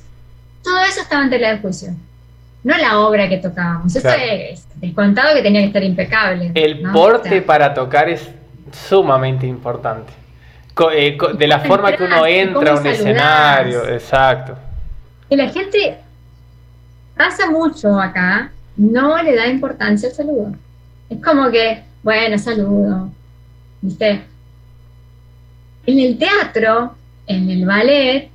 todo 0.64 0.80
eso 0.82 1.02
estaba 1.02 1.24
en 1.24 1.30
tela 1.30 1.54
de 1.54 1.60
juicio. 1.60 1.94
No 2.64 2.78
la 2.78 3.00
obra 3.00 3.28
que 3.28 3.38
tocábamos. 3.38 3.96
Eso 3.96 4.10
es 4.10 4.68
descontado 4.76 5.34
que 5.34 5.42
tenía 5.42 5.62
que 5.62 5.68
estar 5.68 5.84
impecable. 5.84 6.52
El 6.54 6.82
porte 6.92 7.42
para 7.42 7.74
tocar 7.74 8.08
es 8.08 8.30
sumamente 8.88 9.48
importante. 9.48 10.14
Eh, 10.94 11.18
de 11.38 11.48
la 11.48 11.60
forma 11.60 11.96
que 11.96 12.04
uno 12.04 12.26
entra 12.26 12.72
a 12.72 12.80
un 12.80 12.88
escenario, 12.88 13.88
exacto. 13.88 14.58
Y 15.30 15.36
la 15.36 15.50
gente 15.50 15.98
pasa 17.16 17.50
mucho 17.50 18.00
acá, 18.00 18.52
no 18.78 19.22
le 19.22 19.36
da 19.36 19.48
importancia 19.48 20.10
al 20.10 20.16
saludo. 20.16 20.56
Es 21.10 21.22
como 21.22 21.52
que, 21.52 21.84
bueno, 22.04 22.38
saludo, 22.38 23.10
¿viste? 23.82 24.24
En 25.86 26.00
el 26.00 26.18
teatro, 26.18 26.96
en 27.28 27.50
el 27.50 27.66
ballet, 27.66 28.30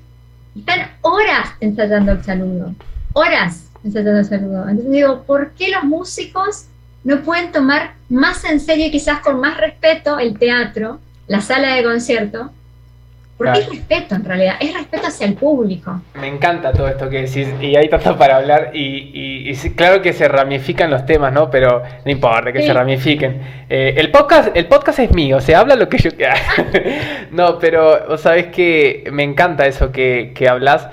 están 0.56 0.90
horas 1.00 1.50
ensayando 1.60 2.12
el 2.12 2.22
saludo, 2.22 2.74
horas 3.14 3.70
ensayando 3.82 4.20
el 4.20 4.24
saludo. 4.24 4.68
Entonces 4.68 4.92
digo, 4.92 5.22
¿por 5.22 5.52
qué 5.52 5.70
los 5.70 5.84
músicos 5.84 6.66
no 7.02 7.22
pueden 7.22 7.52
tomar 7.52 7.94
más 8.08 8.44
en 8.44 8.60
serio 8.60 8.86
y 8.86 8.90
quizás 8.90 9.20
con 9.20 9.40
más 9.40 9.58
respeto 9.58 10.18
el 10.18 10.38
teatro, 10.38 11.00
la 11.28 11.40
sala 11.40 11.74
de 11.74 11.82
concierto, 11.82 12.50
porque 13.36 13.58
es 13.58 13.68
respeto 13.68 14.14
en 14.14 14.24
realidad, 14.24 14.54
es 14.60 14.72
respeto 14.72 15.08
hacia 15.08 15.26
el 15.26 15.34
público. 15.34 16.00
Me 16.14 16.26
encanta 16.26 16.72
todo 16.72 16.88
esto 16.88 17.10
que 17.10 17.22
decís 17.22 17.48
y 17.60 17.76
hay 17.76 17.88
tanto 17.88 18.16
para 18.16 18.36
hablar 18.36 18.70
y, 18.72 19.54
claro 19.76 20.00
que 20.00 20.14
se 20.14 20.26
ramifican 20.26 20.90
los 20.90 21.04
temas, 21.04 21.32
¿no? 21.32 21.50
Pero 21.50 21.82
no 22.04 22.10
importa 22.10 22.50
que 22.50 22.62
se 22.62 22.72
ramifiquen. 22.72 23.40
Eh, 23.68 23.94
el, 23.98 24.10
podcast, 24.10 24.56
el 24.56 24.66
podcast 24.66 25.00
es 25.00 25.12
mío, 25.12 25.40
se 25.40 25.54
habla 25.54 25.76
lo 25.76 25.88
que 25.88 25.98
yo 25.98 26.10
quiera. 26.12 26.36
no, 27.30 27.58
pero 27.58 28.06
vos 28.08 28.22
sabés 28.22 28.46
que 28.46 29.04
me 29.12 29.22
encanta 29.22 29.66
eso 29.66 29.92
que, 29.92 30.32
que 30.34 30.48
hablas. 30.48 30.88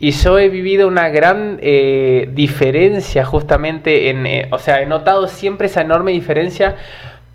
Y 0.00 0.12
yo 0.12 0.38
he 0.38 0.48
vivido 0.48 0.86
una 0.86 1.08
gran 1.08 1.58
eh, 1.60 2.28
diferencia 2.32 3.24
justamente 3.24 4.10
en, 4.10 4.26
eh, 4.26 4.46
o 4.52 4.58
sea, 4.60 4.80
he 4.80 4.86
notado 4.86 5.26
siempre 5.26 5.66
esa 5.66 5.80
enorme 5.80 6.12
diferencia 6.12 6.76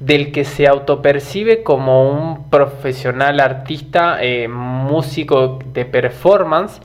del 0.06 0.32
que 0.34 0.44
se 0.44 0.68
autopercibe 0.68 1.64
como 1.64 2.10
un 2.10 2.50
profesional 2.50 3.40
artista, 3.40 4.18
eh, 4.22 4.50
músico 4.50 5.60
de 5.74 5.86
performance, 5.86 6.82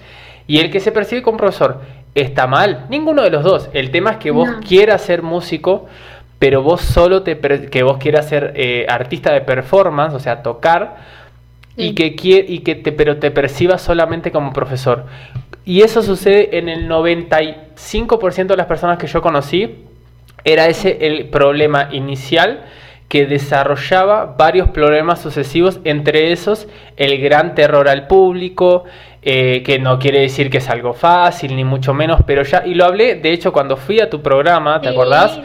y 0.47 0.61
el 0.61 0.71
que 0.71 0.79
se 0.79 0.93
percibe 0.93 1.23
como 1.23 1.37
profesor. 1.37 1.81
Está 2.15 2.47
mal, 2.47 2.87
ninguno 2.89 3.23
de 3.23 3.31
los 3.31 3.43
dos. 3.43 3.71
El 3.73 3.91
tema 3.91 4.13
es 4.13 4.17
que 4.19 4.31
vos 4.31 4.49
quieras 4.67 5.03
ser 5.03 5.23
músico, 5.23 5.87
pero 6.39 6.63
vos 6.63 6.81
solo 6.81 7.23
te 7.23 7.39
que 7.39 7.83
vos 7.83 7.99
quieras 7.99 8.29
ser 8.29 8.53
eh, 8.57 8.87
artista 8.89 9.33
de 9.33 9.41
performance, 9.41 10.15
o 10.15 10.21
sea, 10.21 10.43
tocar, 10.43 10.97
y 11.77 11.95
que 11.95 12.15
y 12.49 12.61
que 12.61 12.75
te 12.77 12.93
pero 12.93 13.19
te 13.19 13.31
percibas 13.31 13.83
solamente 13.83 14.31
como 14.31 14.53
profesor. 14.53 15.07
Y 15.65 15.83
eso 15.83 16.03
sucede 16.03 16.57
en 16.59 16.69
el 16.69 16.89
95% 16.89 18.47
de 18.47 18.57
las 18.57 18.67
personas 18.67 18.97
que 18.99 19.07
yo 19.07 19.21
conocí. 19.21 19.85
Era 20.45 20.67
ese 20.67 20.99
el 21.01 21.27
problema 21.27 21.89
inicial 21.93 22.65
que 23.09 23.27
desarrollaba 23.27 24.37
varios 24.39 24.69
problemas 24.69 25.21
sucesivos, 25.21 25.81
entre 25.85 26.33
esos 26.33 26.69
el 26.97 27.21
gran 27.21 27.55
terror 27.55 27.89
al 27.89 28.07
público, 28.07 28.85
eh, 29.23 29.63
que 29.65 29.79
no 29.79 29.99
quiere 29.99 30.21
decir 30.21 30.51
que 30.51 30.59
es 30.59 30.69
algo 30.69 30.93
fácil, 30.93 31.57
ni 31.57 31.65
mucho 31.65 31.95
menos, 31.95 32.21
pero 32.27 32.43
ya, 32.43 32.65
y 32.67 32.75
lo 32.75 32.85
hablé, 32.85 33.17
de 33.17 33.33
hecho, 33.33 33.53
cuando 33.53 33.77
fui 33.77 34.01
a 34.01 34.09
tu 34.09 34.23
programa, 34.23 34.81
¿te 34.81 34.89
acordás? 34.89 35.41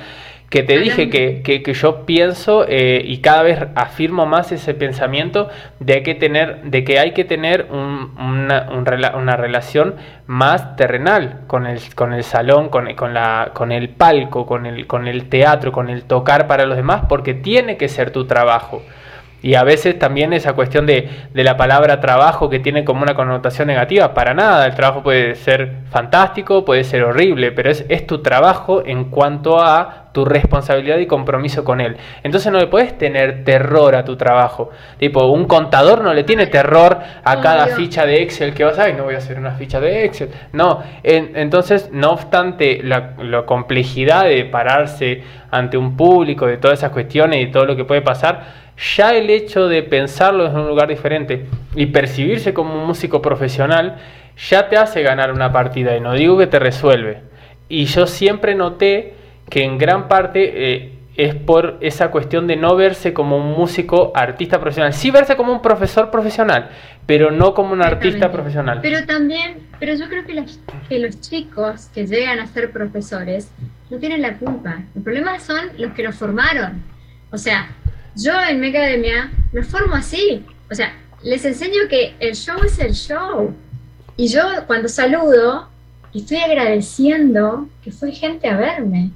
Que 0.54 0.62
te 0.62 0.78
dije 0.78 1.10
que, 1.10 1.42
que, 1.42 1.74
yo 1.74 2.06
pienso 2.06 2.64
eh, 2.70 3.02
y 3.04 3.22
cada 3.22 3.42
vez 3.42 3.58
afirmo 3.74 4.28
más 4.28 4.52
ese 4.52 4.76
pensamiento 4.76 5.50
de 5.80 6.04
que 6.04 6.14
tener 6.14 6.62
de 6.66 6.84
que 6.84 7.00
hay 7.00 7.14
que 7.14 7.24
tener 7.24 7.70
una, 7.72 8.70
una, 8.70 9.36
relación 9.36 9.96
más 10.28 10.76
terrenal 10.76 11.40
con 11.48 11.66
el, 11.66 11.80
con 11.96 12.14
el 12.14 12.24
salón 12.24 12.70
con, 12.70 12.94
con, 12.94 13.16
la, 13.16 13.50
con 13.56 13.72
el 13.72 13.90
palco 13.90 14.46
con 14.46 14.68
el, 14.68 14.86
con 14.86 15.08
el 15.08 15.28
teatro 15.28 15.72
con 15.72 15.90
el 15.90 16.04
tocar 16.04 16.46
para 16.46 16.68
los 16.68 16.78
demás 16.78 17.06
porque 17.10 17.34
tiene 17.34 17.76
que 17.76 17.90
ser 17.90 18.12
tu 18.12 18.26
trabajo 18.28 18.84
y 19.44 19.56
a 19.56 19.64
veces 19.64 20.00
también 20.00 20.32
esa 20.32 20.54
cuestión 20.54 20.86
de, 20.86 21.10
de, 21.34 21.44
la 21.44 21.58
palabra 21.58 22.00
trabajo 22.00 22.50
que 22.50 22.60
tiene 22.60 22.86
como 22.86 23.04
una 23.04 23.14
connotación 23.14 23.68
negativa, 23.68 24.14
para 24.14 24.34
nada, 24.34 24.66
el 24.66 24.74
trabajo 24.74 25.04
puede 25.04 25.36
ser 25.36 25.74
fantástico, 25.92 26.64
puede 26.64 26.86
ser 26.86 27.04
horrible, 27.04 27.52
pero 27.52 27.70
es, 27.70 27.86
es 27.90 28.08
tu 28.08 28.22
trabajo 28.22 28.82
en 28.86 29.06
cuanto 29.12 29.60
a 29.60 30.04
tu 30.14 30.24
responsabilidad 30.24 30.98
y 31.00 31.08
compromiso 31.08 31.66
con 31.66 31.82
él. 31.82 31.98
Entonces 32.22 32.52
no 32.52 32.60
le 32.60 32.68
puedes 32.68 32.98
tener 32.98 33.44
terror 33.44 33.96
a 33.96 34.06
tu 34.06 34.16
trabajo. 34.16 34.70
Tipo, 34.98 35.26
un 35.26 35.46
contador 35.46 36.02
no 36.02 36.14
le 36.14 36.24
tiene 36.24 36.48
terror 36.48 37.00
a 37.24 37.42
cada 37.42 37.68
ficha 37.68 38.06
de 38.06 38.22
Excel 38.22 38.54
que 38.54 38.64
vas 38.64 38.80
a 38.80 38.86
ver, 38.86 38.96
no 38.96 39.04
voy 39.04 39.16
a 39.16 39.18
hacer 39.18 39.38
una 39.38 39.52
ficha 39.52 39.82
de 39.82 40.06
Excel. 40.06 40.30
No, 40.54 40.84
entonces, 41.04 41.90
no 41.92 42.12
obstante 42.12 42.82
la, 42.84 43.14
la 43.22 43.46
complejidad 43.46 44.26
de 44.26 44.46
pararse 44.46 45.24
ante 45.52 45.78
un 45.78 45.98
público, 45.98 46.48
de 46.48 46.58
todas 46.58 46.80
esas 46.80 46.92
cuestiones 46.92 47.42
y 47.42 47.52
todo 47.52 47.66
lo 47.66 47.76
que 47.76 47.84
puede 47.84 48.02
pasar, 48.02 48.63
ya 48.78 49.12
el 49.12 49.30
hecho 49.30 49.68
de 49.68 49.84
pensarlo 49.84 50.48
en 50.48 50.56
un 50.56 50.68
lugar 50.68 50.88
diferente 50.88 51.46
y 51.76 51.88
percibirse 51.88 52.54
como 52.54 52.74
un 52.74 52.86
músico 52.86 53.22
profesional 53.22 53.98
ya 54.50 54.70
te 54.70 54.78
hace 54.78 55.04
ganar 55.04 55.32
una 55.32 55.52
partida 55.52 55.96
y 55.96 56.02
no 56.02 56.14
digo 56.14 56.38
que 56.38 56.48
te 56.48 56.60
resuelve. 56.60 57.22
Y 57.70 57.86
yo 57.86 58.08
siempre 58.08 58.56
noté 58.56 59.14
que 59.50 59.64
en 59.64 59.78
gran 59.78 60.08
parte 60.08 60.74
eh, 60.74 60.94
es 61.16 61.36
por 61.36 61.78
esa 61.82 62.10
cuestión 62.10 62.48
de 62.48 62.56
no 62.56 62.76
verse 62.76 63.14
como 63.14 63.38
un 63.38 63.52
músico 63.52 64.12
artista 64.16 64.60
profesional, 64.60 64.94
sí 64.94 65.12
verse 65.12 65.36
como 65.36 65.54
un 65.54 65.62
profesor 65.62 66.10
profesional, 66.10 66.70
pero 67.06 67.30
no 67.30 67.54
como 67.54 67.74
un 67.74 67.84
artista 67.84 68.32
profesional. 68.32 68.80
Pero 68.82 69.06
también, 69.06 69.68
pero 69.80 69.94
yo 69.94 70.10
creo 70.10 70.26
que 70.26 70.34
los, 70.34 70.60
que 70.90 71.00
los 71.00 71.22
chicos 71.22 71.90
que 71.94 72.08
llegan 72.08 72.40
a 72.40 72.48
ser 72.48 72.72
profesores 72.72 73.52
no 73.90 74.00
tienen 74.00 74.22
la 74.22 74.38
culpa. 74.38 74.82
El 74.96 75.04
problema 75.04 75.40
son 75.40 75.60
los 75.78 75.92
que 75.94 76.04
los 76.04 76.16
formaron. 76.16 76.82
O 77.32 77.38
sea, 77.38 77.70
yo 78.16 78.34
en 78.50 78.60
mi 78.60 78.70
academia 78.70 79.32
me 79.52 79.64
formo 79.64 79.96
así. 79.96 80.46
O 80.72 80.76
sea, 80.76 80.94
les 81.24 81.46
enseño 81.46 81.88
que 81.90 82.16
el 82.20 82.36
show 82.36 82.58
es 82.64 82.80
el 82.80 82.94
show. 82.94 83.54
Y 84.16 84.28
yo 84.28 84.42
cuando 84.68 84.88
saludo, 84.90 85.68
estoy 86.14 86.38
agradeciendo 86.38 87.68
que 87.84 87.92
fue 87.92 88.12
gente 88.12 88.48
a 88.48 88.58
verme. 88.58 89.12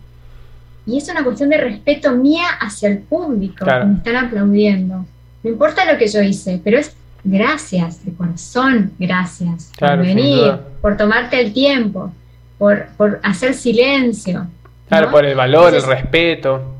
Y 0.85 0.97
es 0.97 1.09
una 1.09 1.23
cuestión 1.23 1.49
de 1.49 1.57
respeto 1.57 2.11
mía 2.13 2.47
hacia 2.59 2.89
el 2.89 2.99
público 2.99 3.65
que 3.65 3.85
me 3.85 3.97
están 3.97 4.15
aplaudiendo. 4.15 5.05
No 5.43 5.49
importa 5.49 5.91
lo 5.91 5.97
que 5.97 6.07
yo 6.07 6.21
hice, 6.21 6.61
pero 6.63 6.79
es 6.79 6.95
gracias, 7.23 8.05
de 8.05 8.13
corazón, 8.13 8.93
gracias 8.97 9.71
por 9.77 9.97
venir, 9.97 10.53
por 10.81 10.95
tomarte 10.95 11.39
el 11.41 11.53
tiempo, 11.53 12.11
por, 12.57 12.87
por 12.95 13.19
hacer 13.21 13.53
silencio. 13.53 14.47
Claro, 14.87 15.11
por 15.11 15.25
el 15.25 15.35
valor, 15.35 15.75
el 15.75 15.83
respeto. 15.83 16.76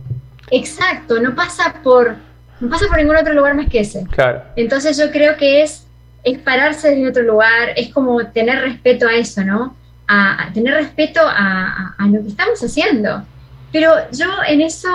Exacto, 0.52 1.20
no 1.20 1.36
pasa 1.36 1.76
por 1.84 2.16
no 2.60 2.70
pasa 2.70 2.88
por 2.88 2.98
ningún 2.98 3.16
otro 3.16 3.34
lugar 3.34 3.56
más 3.56 3.70
que 3.70 3.82
ese. 3.82 4.06
Claro. 4.12 4.44
Entonces 4.56 4.98
yo 4.98 5.12
creo 5.12 5.38
que 5.38 5.62
es, 5.62 5.86
es 6.24 6.40
pararse 6.40 6.94
en 6.94 7.08
otro 7.08 7.24
lugar, 7.24 7.70
es 7.76 7.94
como 7.94 8.26
tener 8.28 8.62
respeto 8.62 9.08
a 9.08 9.14
eso, 9.14 9.44
¿no? 9.44 9.76
A, 10.08 10.50
tener 10.54 10.74
respeto 10.74 11.20
a, 11.24 11.96
lo 12.10 12.22
que 12.24 12.30
estamos 12.30 12.60
haciendo. 12.64 13.24
Pero 13.72 13.92
yo 14.12 14.26
en 14.48 14.62
eso 14.62 14.90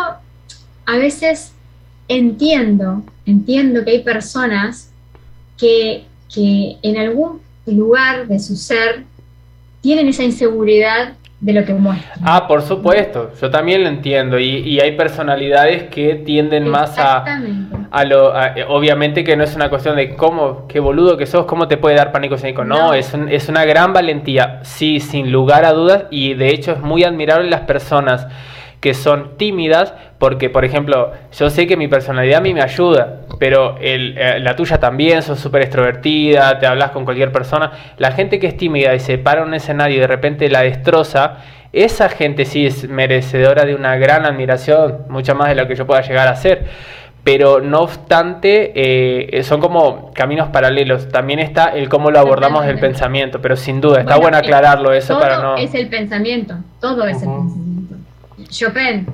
a 0.86 0.96
veces 0.96 1.52
entiendo, 2.08 3.04
entiendo 3.26 3.84
que 3.84 3.92
hay 3.92 4.02
personas 4.02 4.90
que, 5.56 6.06
que 6.34 6.78
en 6.82 6.98
algún 6.98 7.40
lugar 7.66 8.26
de 8.26 8.40
su 8.40 8.56
ser 8.56 9.04
tienen 9.82 10.08
esa 10.08 10.24
inseguridad 10.24 11.14
de 11.42 11.52
lo 11.52 11.64
que 11.64 11.74
muestra. 11.74 12.14
Ah, 12.22 12.46
por 12.46 12.62
supuesto, 12.62 13.32
yo 13.40 13.50
también 13.50 13.82
lo 13.82 13.88
entiendo 13.88 14.38
y, 14.38 14.78
hay 14.78 14.92
personalidades 14.92 15.84
que 15.90 16.14
tienden 16.14 16.68
más 16.68 16.96
a, 17.00 17.24
a 17.90 18.04
lo, 18.04 18.32
obviamente 18.68 19.24
que 19.24 19.36
no 19.36 19.42
es 19.42 19.56
una 19.56 19.68
cuestión 19.68 19.96
de 19.96 20.14
cómo, 20.14 20.68
qué 20.68 20.78
boludo 20.78 21.16
que 21.16 21.26
sos, 21.26 21.44
cómo 21.46 21.66
te 21.66 21.76
puede 21.76 21.96
dar 21.96 22.12
pánico 22.12 22.36
escénico, 22.36 22.64
no, 22.64 22.78
no. 22.78 22.94
Es, 22.94 23.12
es 23.28 23.48
una 23.48 23.64
gran 23.64 23.92
valentía, 23.92 24.60
sí, 24.62 25.00
sin 25.00 25.32
lugar 25.32 25.64
a 25.64 25.72
dudas 25.72 26.04
y 26.10 26.34
de 26.34 26.50
hecho 26.50 26.72
es 26.72 26.80
muy 26.80 27.02
admirable 27.02 27.50
las 27.50 27.62
personas 27.62 28.28
que 28.82 28.94
son 28.94 29.38
tímidas, 29.38 29.94
porque 30.18 30.50
por 30.50 30.64
ejemplo, 30.64 31.12
yo 31.38 31.50
sé 31.50 31.68
que 31.68 31.76
mi 31.76 31.86
personalidad 31.86 32.38
a 32.38 32.40
mí 32.40 32.52
me 32.52 32.62
ayuda, 32.62 33.20
pero 33.38 33.76
el, 33.80 34.18
eh, 34.18 34.40
la 34.40 34.56
tuya 34.56 34.80
también, 34.80 35.22
sos 35.22 35.38
súper 35.38 35.62
extrovertida, 35.62 36.58
te 36.58 36.66
hablas 36.66 36.90
con 36.90 37.04
cualquier 37.04 37.30
persona. 37.30 37.70
La 37.98 38.10
gente 38.10 38.40
que 38.40 38.48
es 38.48 38.56
tímida 38.56 38.92
y 38.92 38.98
se 38.98 39.18
para 39.18 39.42
en 39.42 39.48
un 39.48 39.54
escenario 39.54 39.98
y 39.98 40.00
de 40.00 40.08
repente 40.08 40.50
la 40.50 40.62
destroza, 40.62 41.36
esa 41.72 42.08
gente 42.08 42.44
sí 42.44 42.66
es 42.66 42.88
merecedora 42.88 43.64
de 43.64 43.76
una 43.76 43.94
gran 43.96 44.26
admiración, 44.26 45.06
mucha 45.08 45.32
más 45.32 45.48
de 45.48 45.54
lo 45.54 45.68
que 45.68 45.76
yo 45.76 45.86
pueda 45.86 46.02
llegar 46.02 46.26
a 46.26 46.34
ser 46.34 46.66
pero 47.24 47.60
no 47.60 47.82
obstante 47.82 48.72
eh, 48.74 49.44
son 49.44 49.60
como 49.60 50.10
caminos 50.12 50.48
paralelos. 50.48 51.08
También 51.08 51.38
está 51.38 51.68
el 51.68 51.88
cómo 51.88 52.10
lo 52.10 52.18
abordamos 52.18 52.66
del 52.66 52.80
pensamiento, 52.80 53.40
pero 53.40 53.54
sin 53.54 53.80
duda 53.80 54.00
está 54.00 54.16
bueno, 54.16 54.38
aclararlo 54.38 54.92
eso 54.92 55.20
para 55.20 55.40
no. 55.40 55.56
Es 55.56 55.72
el 55.74 55.88
pensamiento, 55.88 56.56
todo 56.80 57.06
es 57.06 57.22
el 57.22 57.28
pensamiento. 57.28 57.71
Chopin, 58.48 59.06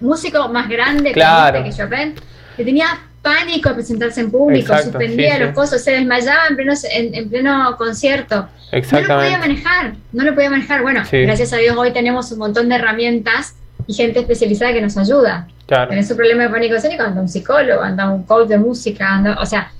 músico 0.00 0.48
más 0.48 0.68
grande 0.68 1.12
que 1.12 1.70
Chopin, 1.70 2.14
que 2.56 2.64
tenía 2.64 2.86
pánico 3.22 3.70
de 3.70 3.74
presentarse 3.74 4.20
en 4.20 4.30
público, 4.30 4.76
suspendía 4.78 5.38
los 5.38 5.52
cosas, 5.52 5.82
se 5.82 5.92
desmayaba 5.92 6.46
en 6.48 6.56
pleno, 6.56 6.72
en, 6.92 7.28
pleno 7.28 7.76
concierto. 7.76 8.48
No 8.92 9.00
lo 9.00 9.06
podía 9.08 9.38
manejar, 9.38 9.94
no 10.12 10.24
lo 10.24 10.34
podía 10.34 10.50
manejar. 10.50 10.82
Bueno, 10.82 11.02
gracias 11.10 11.52
a 11.52 11.56
Dios 11.56 11.76
hoy 11.76 11.92
tenemos 11.92 12.30
un 12.30 12.38
montón 12.38 12.68
de 12.68 12.76
herramientas 12.76 13.56
y 13.86 13.94
gente 13.94 14.20
especializada 14.20 14.72
que 14.72 14.80
nos 14.80 14.96
ayuda. 14.96 15.48
Claro. 15.66 15.90
Tenés 15.90 16.08
un 16.10 16.16
problema 16.16 16.44
de 16.44 16.50
pánico 16.50 16.76
escénico, 16.76 17.02
anda 17.02 17.20
un 17.20 17.28
psicólogo, 17.28 17.82
anda 17.82 18.10
un 18.10 18.22
coach 18.22 18.48
de 18.48 18.58
música, 18.58 19.14
anda, 19.14 19.38
o 19.40 19.46
sea... 19.46 19.72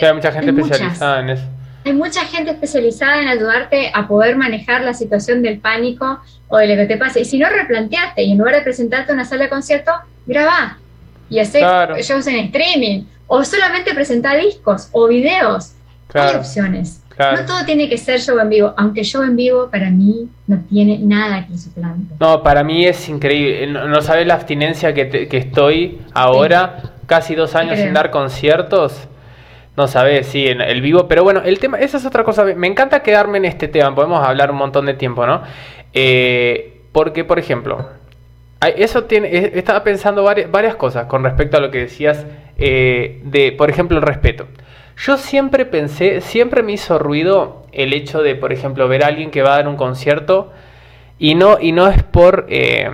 hay 0.00 0.12
mucha 0.14 0.30
gente 0.30 0.50
especializada 0.50 1.20
en 1.20 1.30
eso. 1.30 1.44
Hay 1.88 1.94
mucha 1.94 2.26
gente 2.26 2.50
especializada 2.50 3.22
en 3.22 3.28
ayudarte 3.28 3.90
a 3.94 4.06
poder 4.06 4.36
manejar 4.36 4.82
la 4.82 4.92
situación 4.92 5.42
del 5.42 5.58
pánico 5.58 6.20
o 6.48 6.58
de 6.58 6.66
lo 6.66 6.76
que 6.76 6.84
te 6.84 6.98
pasa. 6.98 7.18
Y 7.18 7.24
si 7.24 7.38
no, 7.38 7.48
replanteaste 7.48 8.24
y 8.24 8.32
en 8.32 8.36
lugar 8.36 8.56
de 8.56 8.60
presentarte 8.60 9.10
a 9.10 9.14
una 9.14 9.24
sala 9.24 9.44
de 9.44 9.48
concierto, 9.48 9.92
grabá 10.26 10.76
y 11.30 11.38
hacer 11.38 11.62
shows 12.02 12.26
en 12.26 12.40
streaming 12.40 13.04
o 13.26 13.42
solamente 13.42 13.94
presenta 13.94 14.36
discos 14.36 14.90
o 14.92 15.08
videos. 15.08 15.72
Hay 16.12 16.36
opciones. 16.36 17.02
No 17.18 17.46
todo 17.46 17.64
tiene 17.64 17.88
que 17.88 17.96
ser 17.96 18.20
show 18.20 18.38
en 18.38 18.50
vivo, 18.50 18.74
aunque 18.76 19.02
show 19.02 19.22
en 19.22 19.34
vivo 19.34 19.70
para 19.70 19.88
mí 19.88 20.28
no 20.46 20.60
tiene 20.68 20.98
nada 20.98 21.46
que 21.46 21.56
suplante. 21.56 22.16
No, 22.20 22.42
para 22.42 22.62
mí 22.62 22.84
es 22.84 23.08
increíble. 23.08 23.66
No, 23.66 24.02
sabes 24.02 24.26
la 24.26 24.34
abstinencia 24.34 24.92
que, 24.92 25.26
estoy 25.32 26.02
ahora, 26.12 26.82
casi 27.06 27.34
dos 27.34 27.54
años 27.54 27.78
sin 27.78 27.94
dar 27.94 28.10
conciertos. 28.10 29.08
No 29.78 29.86
sabes, 29.86 30.26
sí, 30.26 30.48
en 30.48 30.60
el 30.60 30.80
vivo. 30.80 31.06
Pero 31.06 31.22
bueno, 31.22 31.40
el 31.44 31.60
tema, 31.60 31.78
esa 31.78 31.98
es 31.98 32.04
otra 32.04 32.24
cosa. 32.24 32.44
Me 32.44 32.66
encanta 32.66 33.00
quedarme 33.00 33.38
en 33.38 33.44
este 33.44 33.68
tema. 33.68 33.94
Podemos 33.94 34.26
hablar 34.26 34.50
un 34.50 34.56
montón 34.56 34.86
de 34.86 34.94
tiempo, 34.94 35.24
¿no? 35.24 35.42
Eh, 35.92 36.80
porque, 36.90 37.22
por 37.22 37.38
ejemplo, 37.38 37.88
eso 38.76 39.04
tiene, 39.04 39.52
estaba 39.54 39.84
pensando 39.84 40.24
varias, 40.24 40.74
cosas 40.74 41.06
con 41.06 41.22
respecto 41.22 41.58
a 41.58 41.60
lo 41.60 41.70
que 41.70 41.78
decías 41.78 42.26
eh, 42.58 43.20
de, 43.22 43.52
por 43.52 43.70
ejemplo, 43.70 43.96
el 43.98 44.02
respeto. 44.02 44.48
Yo 44.96 45.16
siempre 45.16 45.64
pensé, 45.64 46.22
siempre 46.22 46.64
me 46.64 46.72
hizo 46.72 46.98
ruido 46.98 47.64
el 47.70 47.92
hecho 47.92 48.20
de, 48.20 48.34
por 48.34 48.52
ejemplo, 48.52 48.88
ver 48.88 49.04
a 49.04 49.06
alguien 49.06 49.30
que 49.30 49.42
va 49.42 49.52
a 49.52 49.56
dar 49.58 49.68
un 49.68 49.76
concierto 49.76 50.52
y 51.20 51.36
no, 51.36 51.58
y 51.60 51.70
no 51.70 51.86
es 51.86 52.02
por... 52.02 52.46
Eh, 52.48 52.90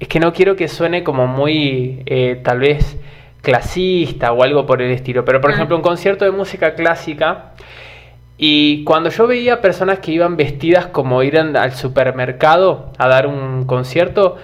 es 0.00 0.08
que 0.08 0.18
no 0.18 0.32
quiero 0.32 0.56
que 0.56 0.66
suene 0.66 1.04
como 1.04 1.28
muy, 1.28 2.02
tal 2.42 2.58
vez, 2.58 2.96
clasista 3.44 4.32
o 4.32 4.42
algo 4.42 4.66
por 4.66 4.82
el 4.82 4.90
estilo, 4.90 5.24
pero 5.24 5.40
por 5.40 5.52
ah. 5.52 5.54
ejemplo 5.54 5.76
un 5.76 5.82
concierto 5.82 6.24
de 6.24 6.32
música 6.32 6.74
clásica 6.74 7.52
y 8.36 8.82
cuando 8.82 9.10
yo 9.10 9.28
veía 9.28 9.60
personas 9.60 10.00
que 10.00 10.10
iban 10.10 10.36
vestidas 10.36 10.86
como 10.86 11.22
ir 11.22 11.38
al 11.38 11.72
supermercado 11.74 12.90
a 12.98 13.06
dar 13.06 13.28
un 13.28 13.64
concierto, 13.66 14.36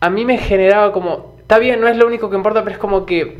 a 0.00 0.10
mí 0.10 0.24
me 0.24 0.38
generaba 0.38 0.92
como, 0.92 1.36
está 1.38 1.58
bien, 1.58 1.80
no 1.80 1.86
es 1.86 1.96
lo 1.96 2.06
único 2.06 2.28
que 2.28 2.36
importa, 2.36 2.64
pero 2.64 2.74
es 2.74 2.80
como 2.80 3.06
que 3.06 3.36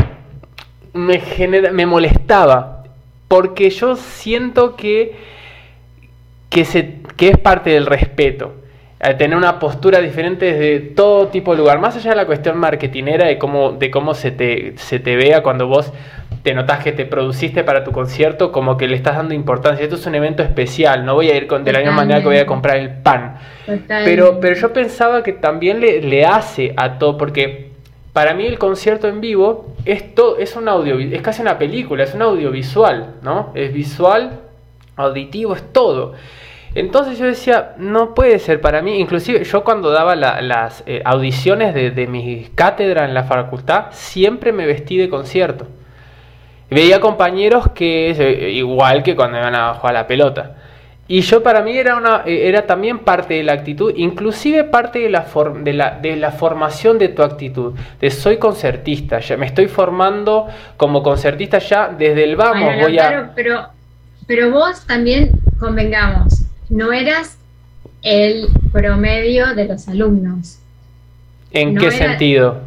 me, 0.93 1.19
genera, 1.19 1.73
me 1.73 1.85
molestaba 1.85 2.85
porque 3.27 3.71
yo 3.71 3.97
siento 3.97 4.77
que, 4.77 5.17
que, 6.49 6.65
se, 6.65 7.01
que 7.17 7.31
es 7.31 7.39
parte 7.39 7.71
del 7.71 7.87
respeto. 7.87 8.55
Al 8.99 9.19
tener 9.19 9.37
una 9.37 9.59
postura 9.59 10.01
diferente 10.01 10.53
desde 10.53 10.81
todo 10.81 11.29
tipo 11.29 11.53
de 11.53 11.59
lugar, 11.59 11.79
más 11.79 11.97
allá 11.97 12.11
de 12.11 12.17
la 12.17 12.27
cuestión 12.27 12.57
marketinera 12.57 13.27
de 13.27 13.37
cómo, 13.37 13.73
de 13.73 13.91
cómo 13.91 14.15
se, 14.15 14.31
te, 14.31 14.73
se 14.79 14.99
te 14.99 15.17
vea 15.17 15.43
cuando 15.43 15.67
vos 15.67 15.93
te 16.43 16.55
notas 16.55 16.83
que 16.83 16.93
te 16.93 17.05
produciste 17.05 17.65
para 17.65 17.83
tu 17.83 17.93
concierto, 17.93 18.53
como 18.53 18.77
que 18.77 18.87
le 18.87 18.97
estás 18.97 19.17
dando 19.17 19.35
importancia. 19.35 19.83
Esto 19.83 19.97
es 19.97 20.07
un 20.07 20.15
evento 20.15 20.43
especial, 20.43 21.05
no 21.05 21.15
voy 21.15 21.29
a 21.29 21.37
ir 21.37 21.47
con, 21.47 21.65
de 21.65 21.73
la 21.73 21.81
misma 21.81 21.95
manera 21.95 22.21
que 22.21 22.27
voy 22.27 22.39
a 22.39 22.47
comprar 22.47 22.77
el 22.77 22.91
pan. 22.91 23.39
Pero, 23.89 24.39
pero 24.41 24.55
yo 24.55 24.73
pensaba 24.73 25.23
que 25.23 25.33
también 25.33 25.81
le, 25.81 26.01
le 26.01 26.25
hace 26.25 26.73
a 26.77 26.99
todo, 26.99 27.19
porque 27.19 27.71
para 28.13 28.33
mí 28.33 28.47
el 28.47 28.59
concierto 28.59 29.09
en 29.09 29.21
vivo 29.21 29.75
es, 29.85 30.05
es 30.39 30.57
un 30.57 30.69
audio, 30.69 30.99
es 30.99 31.21
casi 31.21 31.43
una 31.43 31.59
película, 31.59 32.05
es 32.05 32.15
un 32.15 32.23
audiovisual, 32.23 33.17
¿no? 33.23 33.53
Es 33.55 33.75
visual, 33.75 34.41
auditivo, 34.97 35.55
es 35.55 35.73
todo. 35.73 36.15
Entonces 36.77 37.19
yo 37.19 37.25
decía, 37.25 37.73
no 37.79 38.15
puede 38.15 38.39
ser 38.39 38.61
para 38.61 38.83
mí, 38.83 39.01
inclusive 39.01 39.43
yo 39.45 39.65
cuando 39.65 39.91
daba 39.91 40.15
las 40.15 40.85
eh, 40.87 41.01
audiciones 41.07 41.73
de, 41.73 41.91
de 41.91 42.07
mi 42.07 42.51
cátedra 42.55 43.07
en 43.07 43.15
la 43.15 43.25
facultad, 43.25 43.87
siempre 43.93 44.53
me 44.53 44.67
vestí 44.67 44.99
de 44.99 45.09
concierto. 45.09 45.67
Veía 46.69 47.01
compañeros 47.01 47.71
que, 47.75 48.11
eh, 48.11 48.51
igual 48.51 49.03
que 49.03 49.17
cuando 49.17 49.39
iban 49.39 49.55
a 49.55 49.73
jugar 49.73 49.95
la 49.95 50.07
pelota, 50.07 50.57
y 51.09 51.23
yo 51.23 51.43
para 51.43 51.63
mí 51.63 51.79
era, 51.79 51.97
una, 51.97 52.25
eh, 52.27 52.47
era 52.47 52.67
también 52.67 52.99
parte 52.99 53.33
de 53.35 53.43
la 53.43 53.55
actitud, 53.55 53.95
inclusive 53.97 54.65
parte 54.65 54.99
de 54.99 55.09
la, 55.09 55.25
de, 55.63 55.73
la, 55.73 55.91
de 55.93 56.17
la 56.17 56.31
formación 56.31 56.99
de 56.99 57.09
tu 57.09 57.23
actitud, 57.23 57.73
de 58.01 58.11
soy 58.11 58.37
concertista, 58.37 59.21
ya 59.21 59.39
me 59.39 59.47
estoy 59.47 59.69
formando 59.69 60.47
como 60.77 61.03
concertista 61.03 61.59
ya 61.59 61.89
desde 61.89 62.23
el 62.25 62.37
vamos. 62.37 62.71
voy 62.83 62.99
a... 62.99 63.33
pero, 63.35 63.69
pero 64.27 64.51
vos 64.51 64.85
también, 64.85 65.31
convengamos, 65.59 66.46
no 66.69 66.93
eras 66.93 67.39
el 68.03 68.49
promedio 68.73 69.55
de 69.55 69.67
los 69.67 69.89
alumnos. 69.89 70.59
¿En 71.53 71.77
qué 71.77 71.91
sentido? 71.91 72.61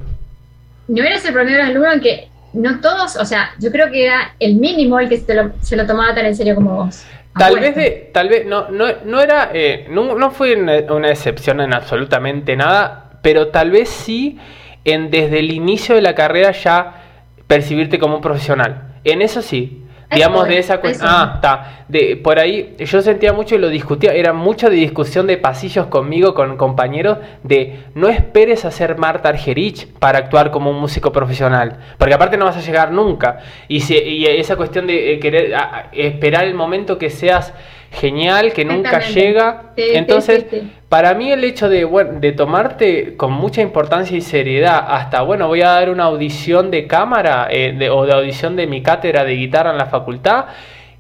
No 0.88 1.04
eras 1.04 1.24
el 1.26 1.34
promedio 1.34 1.58
de 1.58 1.64
los 1.64 1.72
alumnos 1.72 1.94
en 1.96 2.02
que 2.02 2.28
no 2.54 2.80
todos, 2.82 3.16
o 3.16 3.26
sea, 3.26 3.52
yo 3.60 3.72
creo 3.72 3.92
que 3.92 4.06
era 4.06 4.34
el 4.40 4.56
mínimo 4.56 5.00
el 5.00 5.08
que 5.08 5.18
se 5.18 5.34
lo, 5.36 5.52
se 5.62 5.76
lo 5.76 5.86
tomaba 5.86 6.16
tan 6.16 6.26
en 6.26 6.36
serio 6.36 6.56
como 6.56 6.76
vos. 6.76 7.06
Tal 7.38 7.60
vez, 7.60 7.76
de, 7.76 8.10
tal 8.12 8.28
vez 8.28 8.46
no, 8.46 8.70
no, 8.70 8.88
no 9.06 9.22
era, 9.22 9.52
eh, 9.54 9.88
no, 9.90 10.16
no, 10.16 10.32
fue 10.32 10.56
una, 10.56 11.10
excepción 11.10 11.62
en 11.62 11.74
absolutamente 11.74 12.56
nada, 12.56 13.20
pero 13.22 13.50
tal 13.50 13.72
vez 13.72 13.88
sí 13.88 14.38
en 14.84 15.12
desde 15.12 15.40
el 15.40 15.52
inicio 15.52 15.96
de 15.96 16.02
la 16.02 16.16
carrera 16.16 16.52
ya 16.52 17.04
percibirte 17.48 18.00
como 18.00 18.16
un 18.16 18.22
profesional. 18.22 18.96
En 19.04 19.22
eso 19.22 19.42
sí, 19.42 19.84
digamos 20.12 20.48
de 20.48 20.58
esa 20.58 20.80
cuestión. 20.80 21.10
Ah, 21.12 21.32
está. 21.36 21.86
De, 21.88 22.16
por 22.18 22.40
ahí 22.40 22.76
yo 22.80 23.02
sentía 23.02 23.34
mucho 23.34 23.56
y 23.56 23.58
lo 23.58 23.70
discutía, 23.70 24.14
era 24.14 24.34
mucha 24.34 24.70
de 24.70 24.76
discusión 24.76 25.28
de 25.28 25.38
pasillos 25.38 25.88
conmigo, 25.88 26.34
con 26.34 26.58
compañeros, 26.58 27.18
de 27.44 27.80
no 27.96 28.10
esperes 28.10 28.66
a 28.66 28.72
ser 28.72 28.98
Marta 28.98 29.30
Argerich 29.30 29.88
para 30.00 30.20
actuar 30.20 30.52
como 30.52 30.70
un 30.72 30.80
músico 30.80 31.12
profesional, 31.12 31.78
porque 31.98 32.14
aparte 32.14 32.38
no 32.38 32.46
vas 32.46 32.58
a 32.58 32.62
llegar 32.62 32.92
nunca. 32.92 33.40
Y, 33.68 33.82
si, 33.82 33.96
y 33.96 34.26
esa 34.26 34.56
cuestión 34.56 34.88
de 34.88 35.14
eh, 35.14 35.20
querer 35.20 35.54
esperar 35.92 36.46
el 36.46 36.54
momento 36.54 36.98
que 36.98 37.10
seas 37.10 37.54
genial, 37.92 38.54
que 38.54 38.66
nunca 38.66 39.00
llega. 39.00 39.74
Entonces, 39.76 40.46
para 40.90 41.14
mí 41.14 41.32
el 41.32 41.44
hecho 41.44 41.70
de, 41.70 41.86
bueno, 41.86 42.20
de 42.20 42.32
tomarte 42.32 43.16
con 43.16 43.32
mucha 43.32 43.62
importancia 43.62 44.18
y 44.18 44.22
seriedad 44.22 44.86
hasta, 44.88 45.22
bueno, 45.22 45.48
voy 45.48 45.62
a 45.62 45.70
dar 45.70 45.90
una 45.90 46.06
audición 46.06 46.72
de 46.72 46.88
cámara 46.88 47.48
eh, 47.52 47.90
o 47.90 48.06
de 48.06 48.14
audición 48.14 48.56
de 48.56 48.68
mi 48.68 48.82
cátedra 48.82 49.24
de 49.24 49.36
guitarra 49.36 49.72
en 49.72 49.78
la 49.78 49.86
facultad, 49.86 50.46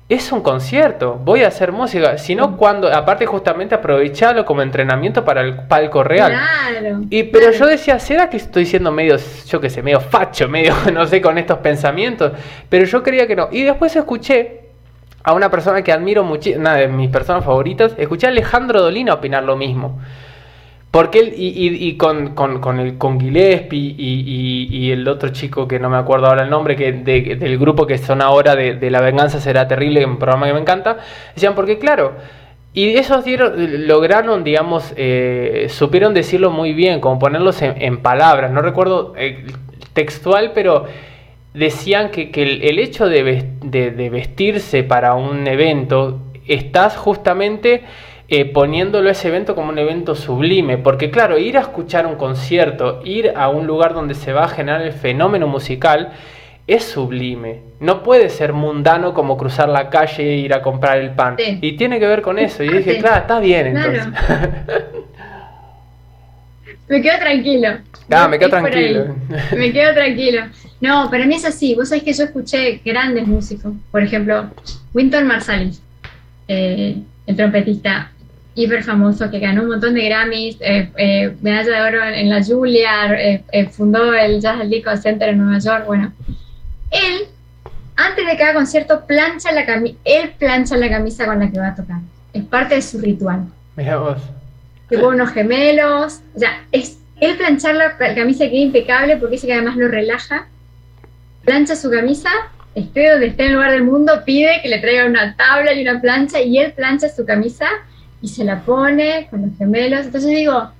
es 0.09 0.31
un 0.31 0.41
concierto, 0.41 1.21
voy 1.23 1.43
a 1.43 1.49
hacer 1.49 1.71
música, 1.71 2.17
sino 2.17 2.57
cuando, 2.57 2.91
aparte 2.91 3.27
justamente 3.27 3.75
aprovecharlo 3.75 4.43
como 4.43 4.63
entrenamiento 4.63 5.23
para 5.23 5.41
el 5.41 5.67
palco 5.67 6.03
real. 6.03 6.31
Claro, 6.31 7.01
y 7.11 7.23
pero 7.23 7.51
yo 7.51 7.67
decía, 7.67 7.99
¿será 7.99 8.27
que 8.27 8.37
estoy 8.37 8.65
siendo 8.65 8.91
medio, 8.91 9.17
yo 9.47 9.61
qué 9.61 9.69
sé, 9.69 9.83
medio 9.83 9.99
facho, 9.99 10.47
medio, 10.49 10.73
no 10.93 11.05
sé, 11.05 11.21
con 11.21 11.37
estos 11.37 11.59
pensamientos? 11.59 12.31
Pero 12.69 12.85
yo 12.85 13.03
creía 13.03 13.27
que 13.27 13.35
no. 13.35 13.49
Y 13.51 13.61
después 13.61 13.95
escuché 13.95 14.68
a 15.23 15.33
una 15.33 15.49
persona 15.51 15.81
que 15.81 15.91
admiro 15.91 16.23
mucho, 16.23 16.51
una 16.55 16.75
de 16.75 16.87
mis 16.87 17.09
personas 17.09 17.43
favoritas, 17.43 17.93
escuché 17.97 18.27
a 18.27 18.29
Alejandro 18.29 18.81
Dolina 18.81 19.13
opinar 19.13 19.43
lo 19.43 19.55
mismo. 19.55 19.99
Porque 20.91 21.19
él, 21.19 21.33
y, 21.35 21.97
con, 21.97 22.33
con, 22.33 22.79
el, 22.79 22.97
con 22.97 23.19
Gillespie 23.19 23.95
y, 23.95 24.91
el 24.91 25.07
otro 25.07 25.29
chico 25.29 25.67
que 25.67 25.77
no 25.77 25.87
me 25.87 25.97
acuerdo 25.97 26.25
ahora 26.25 26.43
el 26.43 26.49
nombre, 26.49 26.75
que 26.75 26.91
del 26.91 27.59
grupo 27.59 27.85
que 27.85 27.99
son 27.99 28.23
ahora 28.23 28.55
de, 28.55 28.89
La 28.89 28.99
Venganza 28.99 29.39
Será 29.39 29.67
Terrible, 29.67 30.03
un 30.03 30.17
programa 30.17 30.47
que 30.47 30.53
me 30.53 30.61
encanta, 30.61 30.97
decían, 31.35 31.53
porque 31.53 31.77
claro, 31.77 32.13
y 32.73 32.95
esos 32.97 33.23
dieron, 33.23 33.87
lograron, 33.87 34.43
digamos, 34.43 34.93
eh, 34.95 35.67
supieron 35.69 36.15
decirlo 36.15 36.49
muy 36.49 36.73
bien, 36.73 37.01
como 37.01 37.19
ponerlos 37.19 37.61
en, 37.61 38.01
palabras, 38.01 38.51
no 38.51 38.63
recuerdo 38.63 39.13
eh, 39.15 39.45
textual, 39.93 40.53
pero 40.55 40.85
decían 41.53 42.09
que, 42.09 42.31
el, 42.33 42.79
hecho 42.79 43.07
de, 43.07 44.09
vestirse 44.11 44.83
para 44.83 45.15
un 45.15 45.47
evento, 45.47 46.19
estás 46.47 46.97
justamente 46.97 47.83
eh, 48.27 48.45
poniéndolo 48.45 49.09
ese 49.09 49.29
evento 49.29 49.55
como 49.55 49.69
un 49.69 49.79
evento 49.79 50.15
sublime, 50.15 50.77
porque 50.77 51.09
claro, 51.09 51.37
ir 51.37 51.57
a 51.57 51.61
escuchar 51.61 52.05
un 52.05 52.15
concierto, 52.15 53.01
ir 53.03 53.33
a 53.35 53.49
un 53.49 53.65
lugar 53.65 53.93
donde 53.93 54.13
se 54.13 54.33
va 54.33 54.45
a 54.45 54.49
generar 54.49 54.81
el 54.81 54.93
fenómeno 54.93 55.47
musical, 55.47 56.13
es 56.67 56.83
sublime. 56.83 57.61
No 57.79 58.03
puede 58.03 58.29
ser 58.29 58.53
mundano 58.53 59.15
como 59.15 59.37
cruzar 59.37 59.69
la 59.69 59.89
calle 59.89 60.21
e 60.21 60.37
ir 60.37 60.53
a 60.53 60.61
comprar 60.61 60.99
el 60.99 61.11
pan. 61.11 61.35
Y 61.39 61.71
tiene 61.75 61.99
que 61.99 62.05
ver 62.05 62.21
con 62.21 62.37
eso. 62.37 62.63
Y 62.63 62.69
dije, 62.69 62.99
claro, 62.99 63.21
está 63.21 63.39
bien 63.39 63.75
entonces. 63.75 64.05
me 66.87 67.01
quedo 67.01 67.17
tranquilo. 67.17 67.69
Ah, 68.11 68.27
me 68.27 68.37
quedo 68.37 68.49
tranquilo. 68.51 69.15
Me 69.57 69.73
quedo 69.73 69.93
tranquilo. 69.95 70.41
No, 70.81 71.09
para 71.09 71.25
mí 71.25 71.35
es 71.35 71.45
así. 71.45 71.75
Vos 71.75 71.89
sabés 71.89 72.03
que 72.03 72.13
yo 72.13 72.23
escuché 72.23 72.81
grandes 72.83 73.27
músicos. 73.27 73.73
Por 73.91 74.03
ejemplo, 74.03 74.49
Winton 74.93 75.27
Marsalis, 75.27 75.81
eh, 76.47 76.97
el 77.27 77.35
trompetista 77.35 78.11
hiper 78.55 78.83
famoso 78.83 79.29
que 79.29 79.39
ganó 79.39 79.63
un 79.63 79.69
montón 79.69 79.93
de 79.93 80.05
Grammys, 80.05 80.57
eh, 80.59 80.89
eh, 80.97 81.35
medalla 81.41 81.75
de 81.75 81.81
oro 81.81 82.03
en, 82.03 82.29
la 82.29 82.43
Juilliard, 82.43 83.41
fundó 83.71 84.13
el 84.13 84.41
Jazz 84.41 84.67
Lico 84.67 84.95
Center 84.97 85.29
en 85.29 85.37
Nueva 85.37 85.59
York. 85.59 85.85
Bueno, 85.85 86.11
él, 86.91 87.27
antes 87.95 88.25
de 88.25 88.37
cada 88.37 88.53
concierto, 88.53 89.05
plancha 89.05 89.51
la 89.51 89.65
camisa, 89.65 89.97
él 90.03 90.31
plancha 90.37 90.75
la 90.77 90.89
camisa 90.89 91.25
con 91.25 91.39
la 91.39 91.49
que 91.49 91.59
va 91.59 91.67
a 91.69 91.75
tocar. 91.75 91.99
Es 92.33 92.43
parte 92.43 92.75
de 92.75 92.81
su 92.81 92.99
ritual. 92.99 93.45
Mira 93.75 93.97
vos. 93.97 94.17
Tuvo 94.89 95.09
unos 95.09 95.31
gemelos, 95.31 96.21
o 96.35 96.39
sea, 96.39 96.63
es, 96.71 96.99
él 97.21 97.37
planchar 97.37 97.75
la, 97.75 97.97
camisa 97.97 98.45
queda 98.45 98.57
impecable 98.57 99.17
porque 99.17 99.35
dice 99.35 99.47
que 99.47 99.53
además 99.53 99.77
lo 99.77 99.87
relaja. 99.87 100.47
Plancha 101.43 101.75
su 101.75 101.89
camisa, 101.89 102.29
esté 102.75 103.11
donde 103.11 103.27
esté 103.27 103.43
en 103.43 103.49
el 103.49 103.55
lugar 103.55 103.71
del 103.71 103.83
mundo, 103.83 104.21
pide 104.25 104.61
que 104.61 104.69
le 104.69 104.79
traiga 104.79 105.05
una 105.05 105.35
tabla 105.35 105.73
y 105.73 105.81
una 105.81 105.99
plancha 105.99 106.41
y 106.41 106.57
él 106.57 106.73
plancha 106.73 107.09
su 107.09 107.25
camisa 107.25 107.67
y 108.21 108.27
se 108.27 108.43
la 108.43 108.61
pone 108.61 109.27
con 109.29 109.41
los 109.41 109.57
gemelos. 109.57 110.05
Entonces 110.05 110.29
digo, 110.29 110.71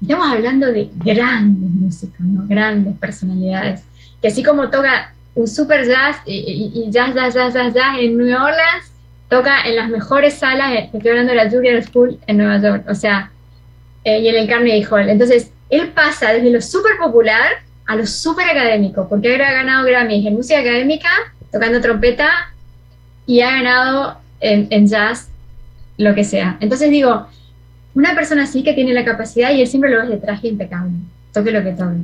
estamos 0.00 0.32
hablando 0.32 0.66
de 0.72 0.90
grandes 1.04 1.70
músicos, 1.70 2.20
¿no? 2.20 2.46
grandes 2.46 2.96
personalidades, 2.98 3.82
que 4.20 4.28
así 4.28 4.42
como 4.42 4.70
toca 4.70 5.12
un 5.34 5.46
super 5.46 5.86
jazz 5.86 6.16
y, 6.26 6.86
jazz, 6.90 7.14
jazz, 7.14 7.34
jazz, 7.34 7.54
jazz, 7.54 7.74
jazz 7.74 7.98
en 7.98 8.16
New 8.16 8.36
Orleans, 8.36 8.92
toca 9.28 9.62
en 9.62 9.76
las 9.76 9.88
mejores 9.88 10.34
salas, 10.34 10.72
eh, 10.72 10.90
estoy 10.92 11.10
hablando 11.10 11.32
de 11.32 11.36
la 11.36 11.50
Juilliard 11.50 11.84
School 11.84 12.18
en 12.26 12.38
Nueva 12.38 12.58
York, 12.58 12.84
o 12.88 12.94
sea, 12.94 13.30
eh, 14.04 14.20
y 14.20 14.28
en 14.28 14.36
el 14.36 14.48
Carnegie 14.48 14.86
Hall. 14.90 15.08
Entonces, 15.08 15.52
él 15.70 15.88
pasa 15.88 16.32
desde 16.32 16.50
lo 16.50 16.60
súper 16.60 16.96
popular 16.96 17.67
a 17.88 17.96
lo 17.96 18.06
súper 18.06 18.48
académico, 18.48 19.08
porque 19.08 19.34
él 19.34 19.42
ha 19.42 19.52
ganado 19.52 19.84
Grammys 19.84 20.24
en 20.24 20.34
música 20.34 20.60
académica, 20.60 21.08
tocando 21.50 21.80
trompeta, 21.80 22.28
y 23.26 23.40
ha 23.40 23.50
ganado 23.50 24.18
en, 24.40 24.68
en 24.70 24.86
jazz 24.86 25.28
lo 25.96 26.14
que 26.14 26.22
sea. 26.22 26.56
Entonces 26.60 26.90
digo, 26.90 27.26
una 27.94 28.14
persona 28.14 28.44
así 28.44 28.62
que 28.62 28.74
tiene 28.74 28.92
la 28.92 29.04
capacidad 29.04 29.50
y 29.50 29.60
él 29.60 29.66
siempre 29.66 29.90
lo 29.90 30.00
ves 30.00 30.08
de 30.08 30.18
traje 30.18 30.48
impecable, 30.48 30.92
toque 31.32 31.50
lo 31.50 31.64
que 31.64 31.72
toque. 31.72 31.96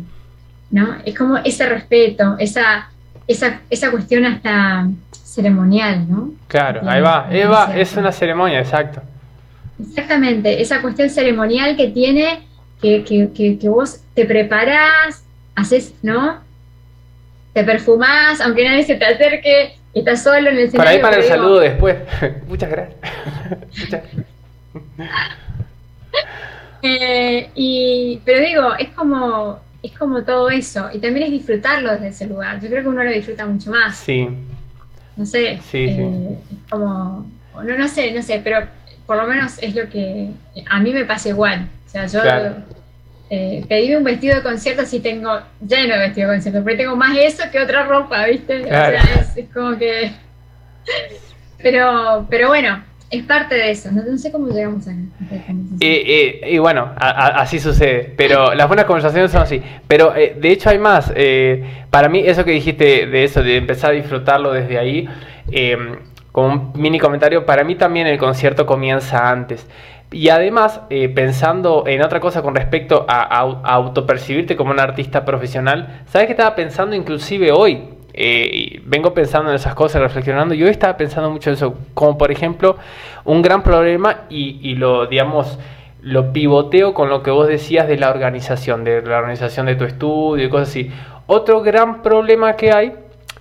¿no? 0.70 0.96
Es 1.04 1.16
como 1.16 1.36
ese 1.38 1.68
respeto, 1.68 2.36
esa, 2.38 2.88
esa, 3.26 3.60
esa 3.70 3.90
cuestión 3.90 4.24
hasta 4.24 4.88
ceremonial, 5.12 6.06
¿no? 6.08 6.32
Claro, 6.48 6.80
ahí 6.84 7.00
va, 7.00 7.28
Eva, 7.30 7.72
es 7.76 7.96
una 7.96 8.12
ceremonia, 8.12 8.60
exacto. 8.60 9.02
Exactamente, 9.80 10.60
esa 10.60 10.80
cuestión 10.80 11.10
ceremonial 11.10 11.76
que 11.76 11.88
tiene, 11.88 12.40
que, 12.80 13.04
que, 13.04 13.58
que, 13.58 13.68
vos 13.68 14.00
te 14.14 14.24
preparás, 14.24 15.23
haces, 15.54 15.94
¿no? 16.02 16.40
Te 17.52 17.64
perfumás, 17.64 18.40
aunque 18.40 18.64
nadie 18.64 18.84
se 18.84 18.96
te 18.96 19.04
acerque, 19.04 19.76
estás 19.92 20.22
solo 20.22 20.48
en 20.50 20.56
el 20.56 20.64
escenario. 20.64 20.78
Para 20.78 20.90
ahí 20.90 21.00
para 21.00 21.16
el 21.16 21.24
saludo 21.24 21.60
después. 21.60 21.96
Muchas 22.48 22.70
gracias. 22.70 22.98
Eh, 26.82 27.50
y, 27.54 28.20
pero 28.24 28.40
digo, 28.40 28.74
es 28.78 28.90
como 28.90 29.60
es 29.84 29.92
como 29.92 30.22
todo 30.24 30.48
eso. 30.48 30.88
Y 30.92 30.98
también 30.98 31.26
es 31.26 31.32
disfrutarlo 31.32 31.92
desde 31.92 32.08
ese 32.08 32.26
lugar. 32.26 32.60
Yo 32.60 32.68
creo 32.68 32.82
que 32.82 32.88
uno 32.88 33.04
lo 33.04 33.10
disfruta 33.10 33.46
mucho 33.46 33.70
más. 33.70 33.96
Sí. 33.96 34.26
No 35.16 35.26
sé. 35.26 35.60
Sí, 35.70 35.84
eh, 35.84 36.38
Es 36.50 36.70
como. 36.70 37.26
No, 37.54 37.78
no 37.78 37.88
sé, 37.88 38.10
no 38.12 38.22
sé, 38.22 38.40
pero 38.42 38.66
por 39.06 39.16
lo 39.16 39.26
menos 39.26 39.62
es 39.62 39.74
lo 39.74 39.88
que 39.88 40.30
a 40.68 40.80
mí 40.80 40.92
me 40.92 41.04
pasa 41.04 41.28
igual. 41.28 41.68
O 41.86 41.90
sea, 41.90 42.06
yo 42.06 42.20
eh, 43.34 43.96
un 43.96 44.04
vestido 44.04 44.36
de 44.36 44.42
concierto 44.42 44.82
así 44.82 45.00
tengo 45.00 45.40
lleno 45.66 45.94
de 45.94 46.00
vestido 46.00 46.28
de 46.28 46.36
concierto, 46.36 46.62
pero 46.64 46.76
tengo 46.76 46.96
más 46.96 47.16
eso 47.16 47.44
que 47.50 47.60
otra 47.60 47.84
ropa, 47.84 48.26
¿viste? 48.26 48.64
O 48.64 48.68
sea, 48.68 48.90
es, 48.90 49.36
es 49.36 49.48
como 49.52 49.76
que. 49.78 50.12
Pero, 51.62 52.26
pero 52.28 52.48
bueno, 52.48 52.84
es 53.10 53.22
parte 53.24 53.54
de 53.54 53.70
eso, 53.70 53.90
no, 53.92 54.18
sé 54.18 54.32
cómo 54.32 54.48
llegamos 54.48 54.88
a 54.88 54.92
y 55.80 56.58
bueno, 56.58 56.92
así 56.96 57.60
sucede, 57.60 58.12
pero 58.16 58.54
las 58.56 58.66
buenas 58.66 58.86
conversaciones 58.86 59.30
son 59.30 59.42
así. 59.42 59.62
Pero 59.86 60.14
eh, 60.16 60.36
de 60.38 60.50
hecho 60.50 60.70
hay 60.70 60.78
más. 60.78 61.12
Eh, 61.14 61.64
para 61.90 62.08
mí, 62.08 62.22
eso 62.24 62.44
que 62.44 62.50
dijiste 62.50 63.06
de 63.06 63.24
eso, 63.24 63.42
de 63.42 63.56
empezar 63.56 63.90
a 63.90 63.94
disfrutarlo 63.94 64.52
desde 64.52 64.78
ahí, 64.78 65.08
em, 65.50 65.96
como 66.32 66.48
un 66.48 66.72
mini 66.74 66.98
comentario, 66.98 67.46
para 67.46 67.62
mí 67.62 67.76
también 67.76 68.06
el 68.06 68.18
concierto 68.18 68.66
comienza 68.66 69.30
antes. 69.30 69.66
Y 70.14 70.28
además, 70.28 70.80
eh, 70.90 71.08
pensando 71.08 71.84
en 71.86 72.00
otra 72.02 72.20
cosa 72.20 72.40
con 72.40 72.54
respecto 72.54 73.04
a, 73.08 73.22
a 73.22 73.74
autopercibirte 73.74 74.54
como 74.54 74.70
un 74.70 74.78
artista 74.78 75.24
profesional, 75.24 76.02
¿sabes 76.06 76.26
qué 76.26 76.32
estaba 76.32 76.54
pensando 76.54 76.94
inclusive 76.94 77.50
hoy? 77.50 77.94
Eh, 78.16 78.80
vengo 78.84 79.12
pensando 79.12 79.50
en 79.50 79.56
esas 79.56 79.74
cosas, 79.74 80.00
reflexionando. 80.00 80.54
Yo 80.54 80.68
estaba 80.68 80.96
pensando 80.96 81.30
mucho 81.30 81.50
en 81.50 81.54
eso, 81.54 81.74
como 81.94 82.16
por 82.16 82.30
ejemplo, 82.30 82.76
un 83.24 83.42
gran 83.42 83.64
problema 83.64 84.22
y, 84.30 84.76
lo, 84.76 85.06
digamos, 85.06 85.58
lo 86.00 86.32
pivoteo 86.32 86.94
con 86.94 87.08
lo 87.08 87.24
que 87.24 87.32
vos 87.32 87.48
decías 87.48 87.88
de 87.88 87.96
la 87.96 88.10
organización, 88.10 88.84
de 88.84 89.02
la 89.02 89.18
organización 89.18 89.66
de 89.66 89.74
tu 89.74 89.84
estudio 89.84 90.46
y 90.46 90.48
cosas 90.48 90.68
así. 90.68 90.90
Otro 91.26 91.62
gran 91.62 92.02
problema 92.02 92.54
que 92.54 92.70
hay 92.70 92.94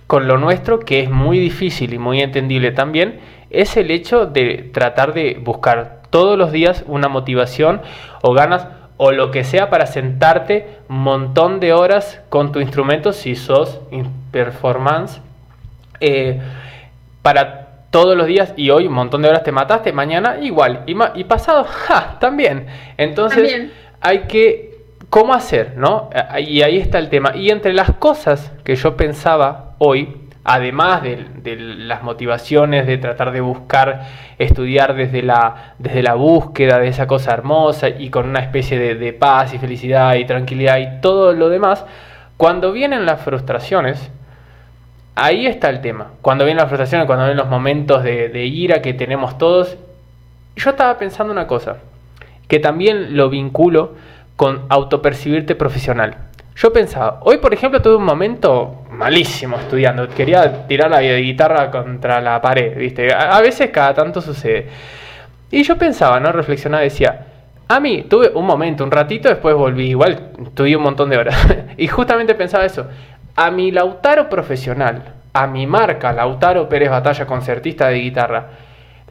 con 0.08 0.26
lo 0.26 0.38
nuestro, 0.38 0.80
que 0.80 1.00
es 1.00 1.10
muy 1.10 1.38
difícil 1.38 1.94
y 1.94 1.98
muy 1.98 2.20
entendible 2.20 2.72
también, 2.72 3.20
es 3.50 3.76
el 3.76 3.92
hecho 3.92 4.26
de 4.26 4.70
tratar 4.72 5.14
de 5.14 5.38
buscar 5.40 6.02
todos 6.14 6.38
los 6.38 6.52
días 6.52 6.84
una 6.86 7.08
motivación 7.08 7.82
o 8.22 8.34
ganas 8.34 8.68
o 8.98 9.10
lo 9.10 9.32
que 9.32 9.42
sea 9.42 9.68
para 9.68 9.86
sentarte 9.86 10.78
un 10.88 11.00
montón 11.00 11.58
de 11.58 11.72
horas 11.72 12.20
con 12.28 12.52
tu 12.52 12.60
instrumento 12.60 13.12
si 13.12 13.34
sos 13.34 13.80
performance 14.30 15.20
eh, 15.98 16.40
para 17.20 17.80
todos 17.90 18.16
los 18.16 18.28
días 18.28 18.54
y 18.56 18.70
hoy 18.70 18.86
un 18.86 18.92
montón 18.92 19.22
de 19.22 19.28
horas 19.28 19.42
te 19.42 19.50
mataste, 19.50 19.92
mañana 19.92 20.38
igual 20.40 20.84
y, 20.86 20.94
y 21.16 21.24
pasado 21.24 21.66
también. 22.20 22.68
Entonces 22.96 23.72
hay 24.00 24.20
que, 24.28 24.84
¿cómo 25.10 25.34
hacer? 25.34 25.76
¿no? 25.76 26.10
Y 26.38 26.62
ahí 26.62 26.78
está 26.78 27.00
el 27.00 27.08
tema. 27.08 27.34
Y 27.34 27.50
entre 27.50 27.72
las 27.72 27.90
cosas 27.90 28.52
que 28.62 28.76
yo 28.76 28.96
pensaba 28.96 29.74
hoy, 29.78 30.23
además 30.44 31.02
de, 31.02 31.56
las 31.56 32.02
motivaciones 32.02 32.86
de 32.86 32.98
tratar 32.98 33.32
de 33.32 33.40
buscar 33.40 34.02
estudiar 34.38 34.94
desde 34.94 35.22
la, 35.22 35.74
desde 35.78 36.02
la 36.02 36.14
búsqueda 36.14 36.78
de 36.78 36.88
esa 36.88 37.06
cosa 37.06 37.32
hermosa 37.32 37.88
y 37.88 38.10
con 38.10 38.28
una 38.28 38.40
especie 38.40 38.94
de, 38.94 39.12
paz 39.14 39.54
y 39.54 39.58
felicidad 39.58 40.14
y 40.16 40.26
tranquilidad 40.26 40.78
y 40.78 41.00
todo 41.00 41.32
lo 41.32 41.48
demás, 41.48 41.84
cuando 42.36 42.72
vienen 42.72 43.06
las 43.06 43.22
frustraciones, 43.22 44.10
ahí 45.14 45.46
está 45.46 45.70
el 45.70 45.80
tema. 45.80 46.08
Cuando 46.20 46.44
vienen 46.44 46.60
las 46.60 46.68
frustraciones, 46.68 47.06
cuando 47.06 47.24
vienen 47.24 47.38
los 47.38 47.48
momentos 47.48 48.04
de, 48.04 48.28
de 48.28 48.44
ira 48.44 48.82
que 48.82 48.92
tenemos 48.92 49.38
todos, 49.38 49.78
yo 50.56 50.70
estaba 50.70 50.98
pensando 50.98 51.32
una 51.32 51.46
cosa, 51.46 51.78
que 52.48 52.58
también 52.58 53.16
lo 53.16 53.30
vinculo 53.30 53.94
con 54.36 54.66
autopercibirte 54.68 55.54
profesional. 55.54 56.16
Yo 56.56 56.72
pensaba, 56.72 57.20
hoy 57.22 57.38
por 57.38 57.54
ejemplo 57.54 57.80
tuve 57.80 57.96
un 57.96 58.04
momento 58.04 58.83
malísimo 58.94 59.58
estudiando, 59.58 60.08
quería 60.08 60.66
tirar 60.66 60.90
la 60.90 61.02
guitarra 61.02 61.70
contra 61.70 62.20
la 62.20 62.40
pared, 62.40 62.76
¿viste? 62.76 63.12
A, 63.12 63.40
veces 63.40 63.70
cada 63.70 63.94
tanto 63.94 64.20
sucede. 64.20 64.68
Y 65.50 65.62
yo 65.62 65.76
pensaba, 65.76 66.20
¿no? 66.20 66.32
Reflexionaba, 66.32 66.82
decía, 66.82 67.26
a 67.68 67.80
mí 67.80 68.06
tuve 68.08 68.30
un 68.34 68.46
momento, 68.46 68.84
un 68.84 68.90
ratito, 68.90 69.28
después 69.28 69.54
volví, 69.54 69.90
igual 69.90 70.30
tuve 70.54 70.76
un 70.76 70.82
montón 70.82 71.10
de 71.10 71.18
horas. 71.18 71.36
y 71.76 71.86
justamente 71.88 72.34
pensaba 72.34 72.64
eso, 72.64 72.86
a 73.36 73.50
mi 73.50 73.70
Lautaro 73.70 74.28
profesional, 74.28 75.14
a 75.32 75.46
mi 75.46 75.66
marca, 75.66 76.12
Lautaro 76.12 76.68
Pérez 76.68 76.90
Batalla, 76.90 77.26
concertista 77.26 77.88
de 77.88 77.98
guitarra, 77.98 78.48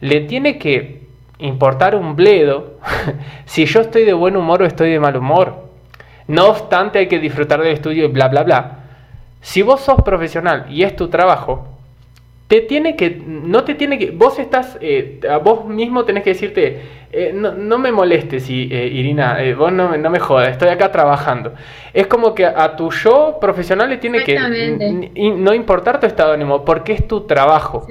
le 0.00 0.20
tiene 0.22 0.58
que 0.58 1.04
importar 1.38 1.94
un 1.94 2.16
bledo 2.16 2.78
si 3.44 3.66
yo 3.66 3.80
estoy 3.80 4.04
de 4.04 4.12
buen 4.12 4.36
humor 4.36 4.62
o 4.62 4.66
estoy 4.66 4.90
de 4.90 5.00
mal 5.00 5.16
humor. 5.16 5.64
No 6.26 6.46
obstante, 6.46 7.00
hay 7.00 7.06
que 7.06 7.18
disfrutar 7.18 7.60
del 7.60 7.74
estudio 7.74 8.06
y 8.06 8.08
bla, 8.08 8.28
bla, 8.28 8.42
bla. 8.44 8.83
Si 9.44 9.60
vos 9.60 9.82
sos 9.82 10.00
profesional 10.00 10.64
y 10.70 10.84
es 10.84 10.96
tu 10.96 11.08
trabajo, 11.08 11.68
te 12.48 12.62
tiene 12.62 12.96
que, 12.96 13.10
no 13.10 13.62
te 13.62 13.74
tiene 13.74 13.98
que, 13.98 14.10
vos 14.10 14.38
estás, 14.38 14.78
eh, 14.80 15.20
a 15.30 15.36
vos 15.36 15.66
mismo 15.66 16.06
tenés 16.06 16.24
que 16.24 16.30
decirte, 16.30 16.80
eh, 17.12 17.30
no, 17.34 17.78
me 17.78 17.92
molestes, 17.92 18.48
eh, 18.48 18.52
Irina, 18.52 19.36
vos 19.54 19.70
no, 19.70 19.90
me 19.90 20.18
jodas, 20.18 20.48
estoy 20.48 20.70
acá 20.70 20.90
trabajando. 20.90 21.52
Es 21.92 22.06
como 22.06 22.34
que 22.34 22.46
a, 22.46 22.74
tu 22.74 22.90
yo 22.90 23.36
profesional 23.38 23.90
le 23.90 23.98
tiene 23.98 24.24
que 24.24 24.34
no 25.36 25.52
importar 25.52 26.00
tu 26.00 26.06
estado 26.06 26.30
de 26.30 26.36
ánimo, 26.36 26.64
porque 26.64 26.94
es 26.94 27.06
tu 27.06 27.26
trabajo. 27.26 27.86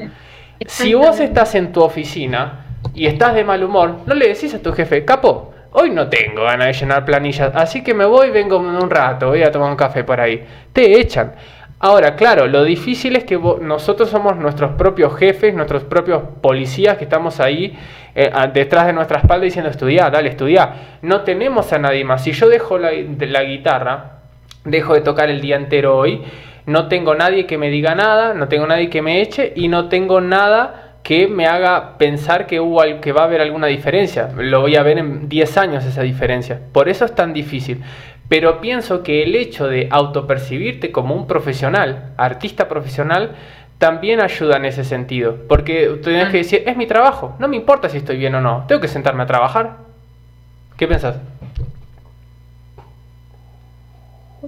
Si 0.65 0.95
vos 0.95 1.19
estás 1.19 1.53
en 1.53 1.71
tu 1.71 1.81
oficina, 1.83 2.65
y 2.95 3.05
estás 3.05 3.35
de 3.35 3.43
mal 3.43 3.63
humor, 3.63 3.99
no 4.07 4.15
le 4.15 4.27
decís 4.27 4.55
a 4.55 4.61
tu 4.61 4.71
jefe, 4.73 5.05
capo, 5.05 5.52
hoy 5.74 5.89
no 5.91 6.07
tengo 6.07 6.43
ganas 6.43 6.67
de 6.67 6.74
llenar 6.74 7.05
planillas, 7.05 7.51
así 7.55 7.84
que 7.84 7.93
me 7.93 8.05
voy, 8.05 8.32
vengo 8.32 8.57
en 8.57 8.76
un 8.76 8.89
rato, 8.89 9.30
voy 9.30 9.43
a 9.43 9.51
tomar 9.51 9.69
un 9.69 9.76
café 9.76 10.03
por 10.03 10.19
ahí. 10.19 10.43
Te 10.71 10.99
echan. 10.99 11.34
Ahora, 11.80 12.15
claro, 12.15 12.47
lo 12.47 12.63
difícil 12.63 13.17
es 13.17 13.26
que 13.26 13.38
nosotros 13.38 14.09
somos 14.09 14.38
nuestros 14.38 14.71
propios 14.71 15.17
jefes, 15.17 15.53
nuestros 15.53 15.84
propios 15.84 16.24
policías 16.41 16.97
que 16.97 17.03
estamos 17.03 17.41
ahí 17.41 17.78
eh, 18.15 18.32
detrás 18.53 18.86
de 18.86 18.93
nuestra 18.93 19.19
espalda 19.19 19.43
diciendo 19.43 19.69
estudia, 19.69 20.09
dale, 20.09 20.30
estudia. 20.30 20.74
No 21.01 21.21
tenemos 21.21 21.74
a 21.74 21.80
nadie 21.80 22.05
más. 22.05 22.24
Si 22.24 22.32
yo 22.32 22.47
dejo 22.47 22.78
la 22.78 23.43
guitarra, 23.43 24.19
dejo 24.63 24.93
de 24.93 25.01
tocar 25.01 25.30
el 25.30 25.41
día 25.41 25.57
entero 25.57 25.97
hoy, 25.97 26.24
no 26.65 26.88
tengo 26.88 27.15
nadie 27.15 27.45
que 27.45 27.57
me 27.57 27.69
diga 27.69 27.95
nada, 27.95 28.34
no 28.34 28.47
tengo 28.47 28.65
nadie 28.65 28.89
que 28.89 29.01
me 29.01 29.21
eche 29.21 29.51
y 29.55 29.67
no 29.67 29.89
tengo 29.89 30.21
nada 30.21 30.92
que 31.03 31.27
me 31.27 31.45
haga 31.45 31.97
pensar 31.97 32.47
que, 32.47 32.61
hubo, 32.61 32.81
que 33.01 33.11
va 33.11 33.21
a 33.21 33.25
haber 33.25 33.41
alguna 33.41 33.67
diferencia. 33.67 34.31
Lo 34.37 34.61
voy 34.61 34.77
a 34.77 34.83
ver 34.83 34.97
en 34.97 35.27
10 35.27 35.57
años 35.57 35.85
esa 35.85 36.01
diferencia. 36.01 36.61
Por 36.71 36.87
eso 36.87 37.03
es 37.03 37.13
tan 37.13 37.33
difícil. 37.33 37.83
Pero 38.29 38.61
pienso 38.61 39.03
que 39.03 39.23
el 39.23 39.35
hecho 39.35 39.67
de 39.67 39.89
autopercibirte 39.91 40.91
como 40.91 41.13
un 41.13 41.27
profesional, 41.27 42.13
artista 42.17 42.69
profesional, 42.69 43.35
también 43.77 44.21
ayuda 44.21 44.55
en 44.55 44.65
ese 44.65 44.85
sentido. 44.85 45.39
Porque 45.49 45.87
tú 46.01 46.09
tienes 46.09 46.29
que 46.29 46.37
decir, 46.37 46.63
es 46.65 46.77
mi 46.77 46.87
trabajo, 46.87 47.35
no 47.37 47.49
me 47.49 47.57
importa 47.57 47.89
si 47.89 47.97
estoy 47.97 48.17
bien 48.17 48.33
o 48.35 48.41
no, 48.41 48.63
tengo 48.65 48.79
que 48.79 48.87
sentarme 48.87 49.23
a 49.23 49.25
trabajar. 49.25 49.77
¿Qué 50.77 50.87
pensás? 50.87 51.17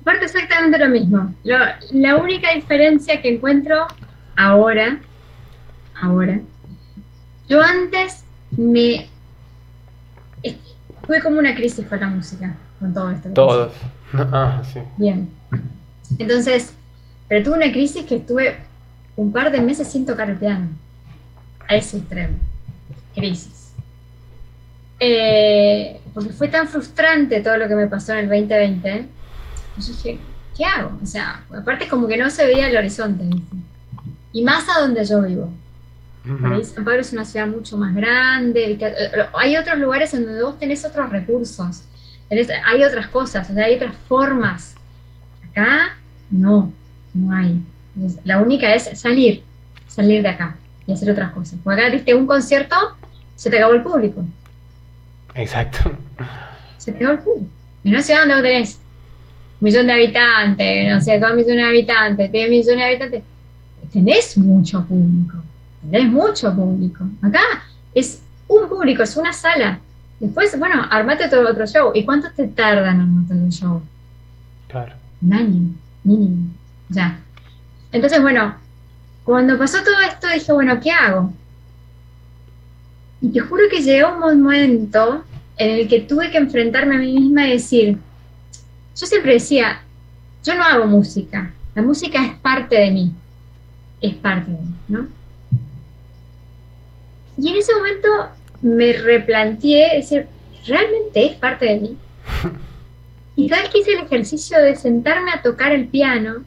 Parte 0.04 0.26
exactamente 0.26 0.78
lo 0.78 0.88
mismo. 0.88 1.34
la 1.44 2.16
única 2.16 2.54
diferencia 2.54 3.22
que 3.22 3.30
encuentro 3.30 3.88
ahora, 4.36 5.00
ahora, 6.00 6.42
yo 7.48 7.62
antes 7.62 8.24
me 8.52 9.08
tuve 11.06 11.22
como 11.22 11.40
una 11.40 11.54
crisis 11.56 11.86
con 11.88 12.00
la 12.00 12.08
música, 12.08 12.56
con 12.80 12.94
todo 12.94 13.12
esto. 13.12 13.30
Todos. 13.30 13.74
Ah, 14.14 14.62
sí. 14.72 14.80
Bien. 14.96 15.30
Entonces, 16.20 16.74
pero 17.28 17.44
tuve 17.44 17.58
una 17.58 17.72
crisis 17.72 18.06
que 18.06 18.16
estuve 18.18 18.56
un 19.18 19.34
par 19.34 19.52
de 19.52 19.60
meses 19.60 19.92
sin 19.92 20.06
tocar 20.06 20.30
el 20.30 20.38
piano. 20.38 20.70
A 21.68 21.76
ese 21.76 21.98
extremo. 21.98 22.38
Crisis. 23.14 23.74
Eh, 25.00 26.00
porque 26.14 26.30
fue 26.30 26.48
tan 26.48 26.68
frustrante 26.70 27.42
todo 27.42 27.58
lo 27.58 27.68
que 27.68 27.76
me 27.76 27.88
pasó 27.88 28.14
en 28.14 28.20
el 28.20 28.30
2020 28.30 29.10
yo 29.78 29.88
dije, 29.94 30.20
¿qué 30.56 30.66
hago? 30.66 30.98
O 31.02 31.06
sea, 31.06 31.44
aparte 31.54 31.88
como 31.88 32.08
que 32.08 32.18
no 32.18 32.30
se 32.30 32.46
veía 32.46 32.70
el 32.70 32.78
horizonte. 32.78 33.26
Y 34.32 34.44
más 34.44 34.66
a 34.70 34.82
donde 34.82 35.04
yo 35.06 35.22
vivo. 35.22 35.52
San 36.26 36.84
Pablo 36.84 37.02
es 37.02 37.14
una 37.14 37.26
ciudad 37.26 37.48
mucho 37.48 37.78
más 37.78 37.94
grande. 37.94 38.78
Hay 39.34 39.58
otros 39.58 39.78
lugares 39.78 40.14
en 40.14 40.26
donde 40.26 40.44
vos 40.44 40.60
tenés 40.60 40.84
otros 40.86 41.10
recursos. 41.10 41.84
hay 42.30 42.84
otras 42.84 43.08
cosas, 43.08 43.50
o 43.50 43.54
sea, 43.54 43.66
hay 43.66 43.76
otras 43.76 43.96
formas. 44.08 44.76
Acá 45.50 45.98
no, 46.32 46.72
no 47.14 47.36
hay. 47.36 47.62
La 48.24 48.42
única 48.42 48.74
es 48.74 49.00
salir, 49.00 49.44
salir 49.88 50.22
de 50.22 50.30
acá 50.30 50.56
y 50.88 50.94
hacer 50.94 51.12
otras 51.12 51.32
cosas. 51.32 51.60
Porque 51.64 51.82
acá 51.82 51.92
diste 51.92 52.14
un 52.14 52.26
concierto, 52.26 52.76
se 53.36 53.50
te 53.50 53.58
acabó 53.58 53.74
el 53.74 53.84
público. 53.84 54.26
Exacto. 55.36 55.92
Se 56.78 56.92
te 56.92 56.98
acabó 56.98 57.14
el 57.14 57.20
público. 57.20 57.50
Y 57.84 57.92
no 57.92 58.02
sé 58.02 58.16
dónde 58.16 58.42
tenés 58.42 58.80
millón 59.60 59.88
de 59.88 59.94
habitantes, 59.94 60.94
no 60.94 61.02
sé, 61.02 61.20
dos 61.20 61.34
millones 61.34 61.58
de 61.58 61.64
habitantes, 61.64 62.32
tres 62.32 62.50
millones 62.50 62.78
de 62.78 62.84
habitantes, 62.84 63.24
tenés 63.92 64.38
mucho 64.38 64.86
público, 64.86 65.38
tenés 65.92 66.12
mucho 66.12 66.54
público. 66.54 67.06
Acá 67.22 67.42
es 67.94 68.22
un 68.48 68.68
público, 68.70 69.04
es 69.04 69.18
una 69.18 69.34
sala. 69.34 69.80
Después, 70.20 70.58
bueno, 70.58 70.86
armate 70.90 71.28
todo 71.28 71.50
otro 71.50 71.66
show. 71.66 71.92
¿Y 71.94 72.06
cuánto 72.06 72.30
te 72.32 72.48
tardan 72.48 72.96
en 72.96 73.02
armar 73.02 73.32
un 73.32 73.52
show? 73.52 73.82
Claro. 74.68 74.94
Un 75.22 75.34
año, 75.34 75.62
mínimo. 76.04 76.48
Ya. 76.90 77.20
Entonces, 77.92 78.22
bueno, 78.22 78.56
cuando 79.24 79.58
pasó 79.58 79.84
todo 79.84 80.00
esto, 80.08 80.28
dije, 80.28 80.54
bueno, 80.54 80.80
¿qué 80.80 80.92
hago? 80.92 81.34
Y 83.22 83.30
te 83.30 83.40
juro 83.40 83.64
que 83.70 83.82
llegó 83.82 84.14
un 84.14 84.20
momento 84.20 85.24
en 85.58 85.80
el 85.80 85.88
que 85.88 86.02
tuve 86.02 86.32
que 86.32 86.38
enfrentarme 86.38 86.96
a 86.96 87.00
mí 87.00 87.20
misma 87.20 87.48
y 87.48 87.52
decir, 87.52 87.98
yo 88.96 89.06
siempre 89.06 89.34
decía, 89.34 89.82
yo 90.44 90.56
no 90.56 90.64
hago 90.64 90.86
música, 90.86 91.52
la 91.74 91.82
música 91.82 92.24
es 92.24 92.36
parte 92.36 92.76
de 92.76 92.92
mí, 92.92 93.14
es 94.02 94.14
parte 94.16 94.52
de 94.52 94.58
mí, 94.58 94.76
¿no? 94.88 95.08
Y 97.38 97.50
en 97.50 97.56
ese 97.58 97.74
momento 97.76 98.08
me 98.62 98.94
replanteé, 98.94 99.98
decir, 99.98 100.28
¿realmente 100.66 101.26
es 101.26 101.36
parte 101.36 101.66
de 101.66 101.80
mí? 101.80 101.98
Y 103.36 103.50
cada 103.50 103.64
vez 103.64 103.72
que 103.72 103.80
hice 103.80 103.94
el 103.94 104.06
ejercicio 104.06 104.58
de 104.60 104.76
sentarme 104.76 105.32
a 105.32 105.42
tocar 105.42 105.72
el 105.74 105.88
piano, 105.88 106.46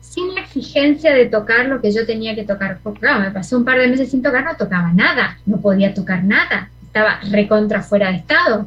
sin 0.00 0.34
la 0.34 0.42
exigencia 0.42 1.12
de 1.12 1.26
tocar 1.26 1.66
lo 1.66 1.80
que 1.80 1.92
yo 1.92 2.06
tenía 2.06 2.34
que 2.34 2.44
tocar. 2.44 2.78
Porque 2.82 3.00
claro, 3.00 3.20
me 3.20 3.30
pasé 3.30 3.56
un 3.56 3.64
par 3.64 3.78
de 3.78 3.88
meses 3.88 4.10
sin 4.10 4.22
tocar, 4.22 4.44
no 4.44 4.56
tocaba 4.56 4.92
nada, 4.92 5.38
no 5.44 5.60
podía 5.60 5.92
tocar 5.92 6.24
nada, 6.24 6.70
estaba 6.84 7.20
recontra 7.30 7.82
fuera 7.82 8.10
de 8.10 8.18
estado. 8.18 8.66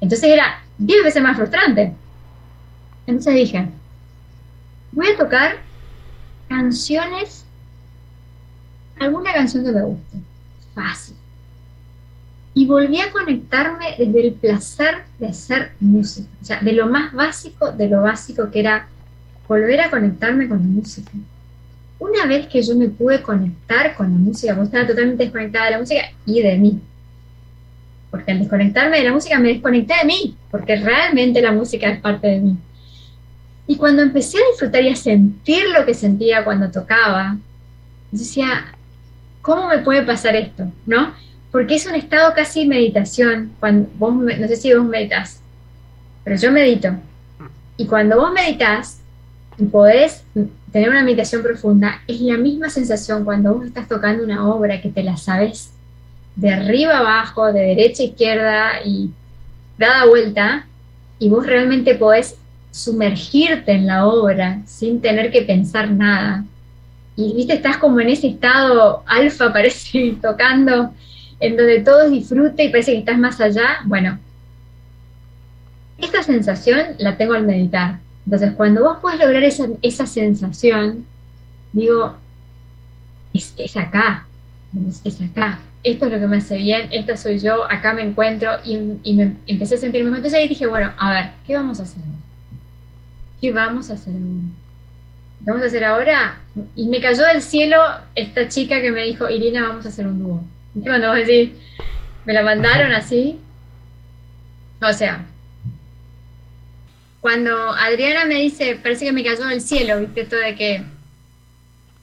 Entonces 0.00 0.30
era 0.30 0.62
diez 0.78 1.04
veces 1.04 1.22
más 1.22 1.36
frustrante. 1.36 1.92
Entonces 3.06 3.34
dije, 3.34 3.68
voy 4.92 5.08
a 5.08 5.16
tocar 5.16 5.56
canciones, 6.48 7.44
alguna 8.98 9.32
canción 9.32 9.64
que 9.64 9.72
me 9.72 9.82
guste, 9.82 10.16
Y 12.54 12.66
volví 12.66 13.00
a 13.00 13.12
conectarme 13.12 13.94
desde 13.98 14.26
el 14.26 14.32
placer 14.32 15.04
de 15.18 15.28
hacer 15.28 15.72
música, 15.80 16.28
o 16.40 16.44
sea, 16.44 16.60
de 16.60 16.72
lo 16.72 16.86
más 16.88 17.12
básico, 17.12 17.72
de 17.72 17.88
lo 17.88 18.02
básico 18.02 18.50
que 18.50 18.60
era 18.60 18.88
volver 19.46 19.80
a 19.80 19.90
conectarme 19.90 20.48
con 20.48 20.58
la 20.58 20.64
música. 20.64 21.10
Una 21.98 22.26
vez 22.26 22.46
que 22.46 22.62
yo 22.62 22.76
me 22.76 22.88
pude 22.88 23.22
conectar 23.22 23.94
con 23.96 24.10
la 24.12 24.18
música, 24.18 24.54
porque 24.54 24.66
estaba 24.66 24.86
totalmente 24.86 25.24
desconectada 25.24 25.64
de 25.66 25.70
la 25.72 25.78
música 25.78 26.02
y 26.26 26.42
de 26.42 26.56
mí. 26.56 26.80
Porque 28.10 28.32
al 28.32 28.38
desconectarme 28.38 28.98
de 28.98 29.04
la 29.04 29.12
música 29.12 29.38
me 29.38 29.48
desconecté 29.48 29.94
de 30.00 30.06
mí, 30.06 30.36
porque 30.50 30.76
realmente 30.76 31.42
la 31.42 31.52
música 31.52 31.88
es 31.88 32.00
parte 32.00 32.28
de 32.28 32.40
mí. 32.40 32.56
Y 33.66 33.76
cuando 33.76 34.02
empecé 34.02 34.38
a 34.38 34.50
disfrutar 34.50 34.82
y 34.82 34.88
a 34.88 34.96
sentir 34.96 35.62
lo 35.76 35.84
que 35.84 35.92
sentía 35.92 36.44
cuando 36.44 36.70
tocaba, 36.70 37.36
decía, 38.10 38.64
¿cómo 39.42 39.68
me 39.68 39.78
puede 39.78 40.02
pasar 40.02 40.36
esto? 40.36 40.70
¿No? 40.86 41.12
Porque 41.50 41.76
es 41.76 41.86
un 41.86 41.94
estado 41.94 42.34
casi 42.34 42.66
meditación. 42.66 43.52
Cuando 43.60 43.88
vos, 43.98 44.14
no 44.14 44.48
sé 44.48 44.56
si 44.56 44.74
vos 44.74 44.84
meditas, 44.84 45.40
pero 46.24 46.36
yo 46.36 46.52
medito. 46.52 46.90
Y 47.76 47.86
cuando 47.86 48.16
vos 48.16 48.32
meditas 48.32 49.00
y 49.56 49.64
podés 49.64 50.24
tener 50.72 50.90
una 50.90 51.02
meditación 51.02 51.42
profunda, 51.42 52.02
es 52.06 52.20
la 52.20 52.36
misma 52.36 52.70
sensación 52.70 53.24
cuando 53.24 53.54
vos 53.54 53.66
estás 53.66 53.88
tocando 53.88 54.22
una 54.22 54.46
obra 54.48 54.80
que 54.80 54.90
te 54.90 55.02
la 55.02 55.16
sabes 55.16 55.72
de 56.36 56.50
arriba 56.50 56.98
abajo, 56.98 57.52
de 57.52 57.60
derecha 57.60 58.02
a 58.02 58.06
izquierda 58.06 58.70
y 58.84 59.10
dada 59.76 60.06
vuelta, 60.06 60.66
y 61.18 61.28
vos 61.28 61.46
realmente 61.46 61.94
podés 61.96 62.36
sumergirte 62.70 63.72
en 63.72 63.86
la 63.86 64.06
obra 64.06 64.60
sin 64.66 65.00
tener 65.00 65.32
que 65.32 65.42
pensar 65.42 65.90
nada. 65.90 66.44
Y 67.18 67.34
viste, 67.34 67.54
estás 67.54 67.78
como 67.78 67.98
en 67.98 68.10
ese 68.10 68.28
estado 68.28 69.02
alfa, 69.04 69.52
parece, 69.52 70.16
tocando, 70.22 70.94
en 71.40 71.56
donde 71.56 71.80
todo 71.80 72.08
disfrute 72.08 72.64
y 72.64 72.68
parece 72.68 72.92
que 72.92 72.98
estás 72.98 73.18
más 73.18 73.40
allá. 73.40 73.78
Bueno, 73.84 74.20
esta 75.98 76.22
sensación 76.22 76.78
la 76.98 77.16
tengo 77.16 77.34
al 77.34 77.44
meditar. 77.44 77.98
Entonces, 78.24 78.52
cuando 78.52 78.84
vos 78.84 78.98
puedes 79.02 79.18
lograr 79.18 79.42
esa, 79.42 79.66
esa 79.82 80.06
sensación, 80.06 81.06
digo, 81.72 82.14
es, 83.34 83.76
acá, 83.76 84.26
es, 85.04 85.20
acá. 85.20 85.58
Esto 85.82 86.06
es 86.06 86.12
lo 86.12 86.20
que 86.20 86.26
me 86.28 86.36
hace 86.36 86.56
bien, 86.58 86.88
esta 86.92 87.16
soy 87.16 87.40
yo, 87.40 87.64
acá 87.68 87.94
me 87.94 88.02
encuentro 88.02 88.50
y, 88.64 88.78
y 89.02 89.14
me 89.14 89.34
empecé 89.48 89.74
a 89.74 89.78
sentirme. 89.78 90.08
Entonces 90.08 90.34
ahí 90.34 90.46
dije, 90.46 90.68
bueno, 90.68 90.92
a 90.96 91.10
ver, 91.12 91.30
¿qué 91.44 91.56
vamos 91.56 91.80
a 91.80 91.82
hacer? 91.82 92.02
¿qué 93.40 93.52
vamos 93.52 93.90
a 93.90 93.94
hacer 93.94 94.14
¿Vamos 95.40 95.62
a 95.62 95.66
hacer 95.66 95.84
ahora? 95.84 96.40
Y 96.74 96.88
me 96.88 97.00
cayó 97.00 97.24
del 97.26 97.42
cielo 97.42 97.76
esta 98.14 98.48
chica 98.48 98.80
que 98.80 98.90
me 98.90 99.04
dijo, 99.04 99.28
Irina, 99.28 99.68
vamos 99.68 99.86
a 99.86 99.88
hacer 99.88 100.06
un 100.06 100.18
dúo. 100.18 100.44
Y 100.74 100.80
cuando 100.80 101.08
vos 101.08 101.16
decís, 101.16 101.50
me 102.24 102.32
la 102.32 102.42
mandaron 102.42 102.92
así. 102.92 103.38
O 104.82 104.92
sea, 104.92 105.24
cuando 107.20 107.70
Adriana 107.70 108.24
me 108.24 108.36
dice, 108.36 108.78
parece 108.82 109.06
que 109.06 109.12
me 109.12 109.24
cayó 109.24 109.46
del 109.46 109.60
cielo, 109.60 110.00
viste, 110.00 110.22
esto 110.22 110.36
de 110.36 110.54
que 110.54 110.82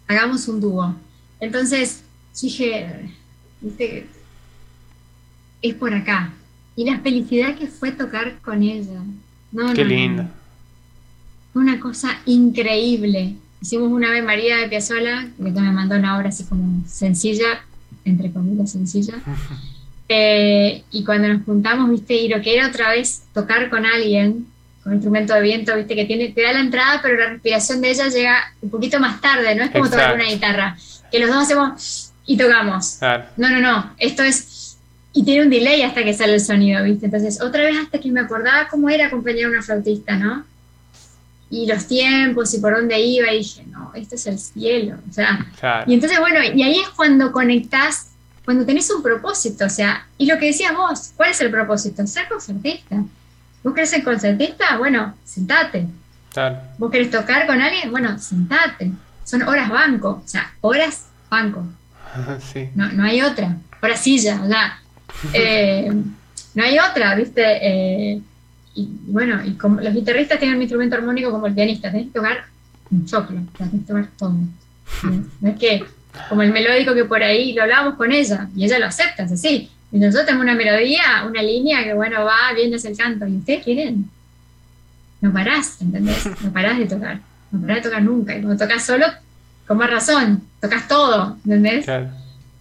hagamos 0.08 0.48
un 0.48 0.62
dúo. 0.62 0.96
Entonces 1.40 2.04
dije, 2.42 3.12
viste, 3.62 4.08
es 5.62 5.74
por 5.76 5.94
acá. 5.94 6.34
Y 6.76 6.90
la 6.90 7.00
felicidad 7.00 7.56
que 7.56 7.68
fue 7.68 7.92
tocar 7.92 8.40
con 8.42 8.64
ella. 8.64 9.02
No, 9.52 9.74
Qué 9.74 9.86
linda 9.86 10.30
una 11.56 11.80
cosa 11.80 12.20
increíble. 12.26 13.36
Hicimos 13.62 13.91
una 13.91 14.12
vez 14.12 14.24
María 14.24 14.58
de 14.58 14.68
Piazzola, 14.68 15.28
que 15.38 15.43
me 15.43 15.72
mandó 15.72 15.95
una 15.95 16.18
obra 16.18 16.30
así 16.30 16.43
como 16.43 16.86
sencilla, 16.88 17.64
entre 18.03 18.32
comillas 18.32 18.72
sencilla. 18.72 19.16
Eh, 20.08 20.84
y 20.91 21.03
cuando 21.03 21.28
nos 21.28 21.43
juntamos, 21.45 21.89
viste, 21.89 22.14
y 22.14 22.28
lo 22.28 22.39
que 22.39 22.56
era 22.56 22.68
otra 22.68 22.91
vez 22.91 23.24
tocar 23.34 23.72
con 23.72 23.88
alguien, 23.88 24.45
con 24.84 24.91
un 24.91 24.97
instrumento 24.97 25.34
de 25.34 25.41
viento, 25.41 25.76
viste, 25.76 25.95
que 25.95 26.06
tiene, 26.06 26.30
te 26.30 26.43
da 26.43 26.53
la 26.53 26.60
entrada, 26.60 26.99
pero 27.01 27.18
la 27.18 27.30
respiración 27.32 27.82
de 27.82 27.89
ella 27.89 28.08
llega 28.10 28.53
un 28.62 28.70
poquito 28.70 28.99
más 28.99 29.20
tarde, 29.20 29.56
no 29.56 29.64
es 29.64 29.72
como 29.72 29.89
tocar 29.89 30.14
una 30.14 30.26
guitarra, 30.26 30.78
que 31.12 31.18
los 31.18 31.30
dos 31.30 31.45
hacemos 31.45 32.14
y 32.28 32.38
tocamos. 32.38 32.99
No, 33.36 33.49
no, 33.49 33.60
no, 33.62 33.95
esto 33.97 34.22
es, 34.22 34.78
y 35.12 35.24
tiene 35.24 35.41
un 35.41 35.49
delay 35.49 35.82
hasta 35.82 36.03
que 36.03 36.14
sale 36.14 36.36
el 36.36 36.41
sonido, 36.41 36.84
viste, 36.84 37.08
entonces 37.08 37.41
otra 37.41 37.64
vez 37.64 37.76
hasta 37.76 37.99
que 37.99 38.12
me 38.12 38.20
acordaba 38.20 38.68
cómo 38.68 38.91
era 38.91 39.08
acompañar 39.08 39.47
a 39.47 39.49
una 39.53 39.64
flautista, 39.64 40.18
¿no? 40.18 40.45
Y 41.50 41.68
los 41.68 41.88
tiempos 41.88 42.54
y 42.54 42.60
por 42.60 42.76
dónde 42.76 43.00
iba, 43.00 43.32
y 43.32 43.39
dije, 43.39 43.66
no, 43.68 43.91
esto 43.93 44.16
es 44.16 44.26
el 44.26 44.39
cielo, 44.39 44.98
o 45.10 45.14
sea, 45.14 45.46
y 45.86 45.93
entonces, 45.93 46.20
bueno, 46.20 46.39
y 46.43 46.64
ahí 46.64 46.80
es 46.80 46.89
cuando 46.89 47.32
conectás 47.32 48.08
cuando 48.46 48.64
tenés 48.64 48.89
un 48.91 49.02
propósito, 49.02 49.66
o 49.66 49.70
sea, 49.70 50.06
y 50.20 50.28
lo 50.28 50.38
que 50.38 50.46
decías 50.46 50.74
vos, 50.74 51.14
¿cuál 51.18 51.32
es 51.32 51.41
el 51.41 51.50
propósito? 51.50 52.06
Ser 52.06 52.28
concertista. 52.28 53.04
¿Vos 53.64 53.74
querés 53.74 53.89
ser 53.89 54.04
concertista? 54.04 54.78
Bueno, 54.78 55.16
sentate. 55.24 55.88
¿Vos 56.78 56.91
querés 56.91 57.10
tocar 57.10 57.48
con 57.48 57.60
alguien? 57.60 57.89
Bueno, 57.89 58.20
sentate. 58.20 58.91
Son 59.24 59.41
horas 59.41 59.70
banco, 59.70 60.22
o 60.24 60.28
sea, 60.28 60.54
horas 60.62 61.08
banco. 61.30 61.66
sí. 62.54 62.70
no, 62.76 62.91
no 62.91 63.04
hay 63.04 63.22
otra. 63.24 63.58
Horas 63.82 64.02
silla, 64.02 64.39
o 64.43 64.48
sea, 64.48 64.80
eh, 65.34 65.91
no 66.54 66.64
hay 66.64 66.78
otra, 66.78 67.16
¿viste? 67.16 67.41
Eh, 67.43 68.22
y 68.76 68.90
bueno, 69.08 69.44
y 69.44 69.54
como 69.54 69.80
los 69.80 69.94
guitarristas 69.94 70.38
tienen 70.38 70.58
un 70.58 70.62
instrumento 70.62 70.98
armónico 70.98 71.32
como 71.32 71.48
el 71.48 71.54
pianista, 71.54 71.90
tenés 71.90 72.08
que 72.08 72.14
tocar 72.14 72.46
un 72.92 73.06
choclo, 73.06 73.42
tenés 73.58 73.72
que 73.72 73.80
tocar 73.80 74.08
todo. 74.18 74.36
No 75.42 75.50
es 75.50 75.58
que 75.58 75.84
como 76.30 76.42
el 76.44 76.52
melódico 76.52 76.94
que 76.94 77.06
por 77.06 77.24
ahí 77.24 77.54
lo 77.54 77.64
hablábamos 77.64 77.96
con 77.96 78.12
ella, 78.12 78.48
y 78.56 78.66
ella 78.66 78.80
lo 78.80 78.86
acepta, 78.86 79.24
es 79.24 79.32
así. 79.32 79.70
Y 79.92 80.00
nosotros 80.00 80.26
tenemos 80.26 80.44
una 80.44 80.56
melodía, 80.56 81.26
una 81.28 81.42
línea 81.42 81.84
que, 81.84 81.94
bueno, 81.94 82.24
va, 82.26 82.54
viendo 82.54 82.78
el 82.78 82.98
canto, 82.98 83.28
y 83.28 83.38
ustedes 83.38 83.64
quieren. 83.64 84.10
No 85.22 85.32
parás, 85.34 85.82
¿entendés? 85.82 86.26
No 86.42 86.52
parás 86.52 86.78
de 86.78 86.86
tocar, 86.86 87.20
no 87.52 87.62
parás 87.62 87.78
de 87.78 87.90
tocar 87.90 88.04
nunca. 88.04 88.36
Y 88.36 88.42
cuando 88.42 88.64
tocas 88.64 88.86
solo, 88.86 89.06
con 89.68 89.78
más 89.78 89.90
razón, 89.90 90.44
tocas 90.60 90.88
todo, 90.88 91.38
¿entendés? 91.46 91.86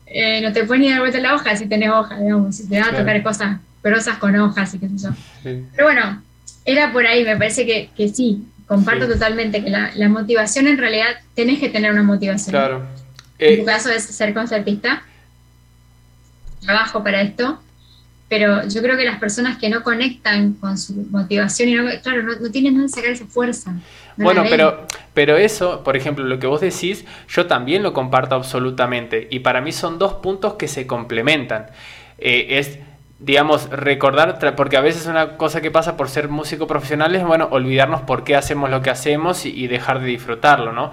Eh, 0.06 0.40
no 0.42 0.52
te 0.52 0.64
puedes 0.64 0.80
ni 0.80 0.90
dar 0.90 1.00
vuelta 1.00 1.18
la 1.18 1.34
hoja 1.34 1.56
si 1.56 1.66
tenés 1.66 1.90
hoja, 1.90 2.20
digamos, 2.20 2.56
si 2.56 2.68
te 2.68 2.76
da 2.76 2.86
a 2.86 2.96
tocar 2.96 3.22
cosas 3.22 3.58
grosas 3.84 4.18
con 4.18 4.34
hojas 4.34 4.74
y 4.74 4.78
qué 4.80 4.88
sé 4.88 4.96
yo. 4.96 5.10
Pero 5.42 5.84
bueno, 5.84 6.22
era 6.64 6.92
por 6.92 7.06
ahí, 7.06 7.22
me 7.22 7.36
parece 7.36 7.64
que, 7.64 7.90
que 7.96 8.08
sí, 8.08 8.44
comparto 8.66 9.06
totalmente 9.06 9.62
que 9.62 9.70
la, 9.70 9.92
la, 9.94 10.08
motivación 10.08 10.66
en 10.66 10.78
realidad 10.78 11.10
tenés 11.34 11.60
que 11.60 11.68
tener 11.68 11.92
una 11.92 12.02
motivación. 12.02 12.50
Claro 12.50 13.04
en 13.38 13.56
tu 13.56 13.62
eh, 13.62 13.64
caso 13.64 13.90
es 13.90 14.04
ser 14.04 14.34
concertista. 14.34 15.02
Trabajo 16.60 17.02
para 17.02 17.22
esto. 17.22 17.60
Pero 18.28 18.66
yo 18.66 18.80
creo 18.80 18.96
que 18.96 19.04
las 19.04 19.18
personas 19.18 19.58
que 19.58 19.68
no 19.68 19.82
conectan 19.82 20.54
con 20.54 20.78
su 20.78 20.94
motivación 21.10 21.68
y 21.68 21.74
no, 21.74 21.84
claro, 22.02 22.22
no, 22.22 22.50
tienen 22.50 22.74
dónde 22.74 22.88
sacar 22.88 23.10
esa 23.10 23.26
fuerza. 23.26 23.74
bueno, 24.16 24.44
pero, 24.48 24.86
pero 25.12 25.36
eso, 25.36 25.84
por 25.84 25.94
ejemplo, 25.94 26.24
lo 26.24 26.38
que 26.38 26.46
vos 26.46 26.62
decís, 26.62 27.04
yo 27.28 27.46
también 27.46 27.82
lo 27.82 27.92
comparto 27.92 28.34
absolutamente. 28.34 29.28
Y 29.30 29.40
para 29.40 29.60
mí 29.60 29.72
son 29.72 29.98
dos 29.98 30.14
puntos 30.14 30.54
que 30.54 30.68
se 30.68 30.86
complementan. 30.86 31.66
Eh, 32.16 32.58
es 32.58 32.78
digamos, 33.18 33.70
recordar, 33.70 34.38
porque 34.56 34.76
a 34.76 34.80
veces 34.80 35.06
una 35.06 35.36
cosa 35.36 35.60
que 35.60 35.70
pasa 35.70 35.96
por 35.96 36.08
ser 36.08 36.28
músico 36.28 36.66
profesional 36.66 37.14
es, 37.14 37.24
bueno, 37.24 37.48
olvidarnos 37.50 38.02
por 38.02 38.24
qué 38.24 38.36
hacemos 38.36 38.70
lo 38.70 38.82
que 38.82 38.90
hacemos 38.90 39.46
y, 39.46 39.50
y 39.50 39.66
dejar 39.68 40.00
de 40.00 40.06
disfrutarlo, 40.06 40.72
¿no? 40.72 40.90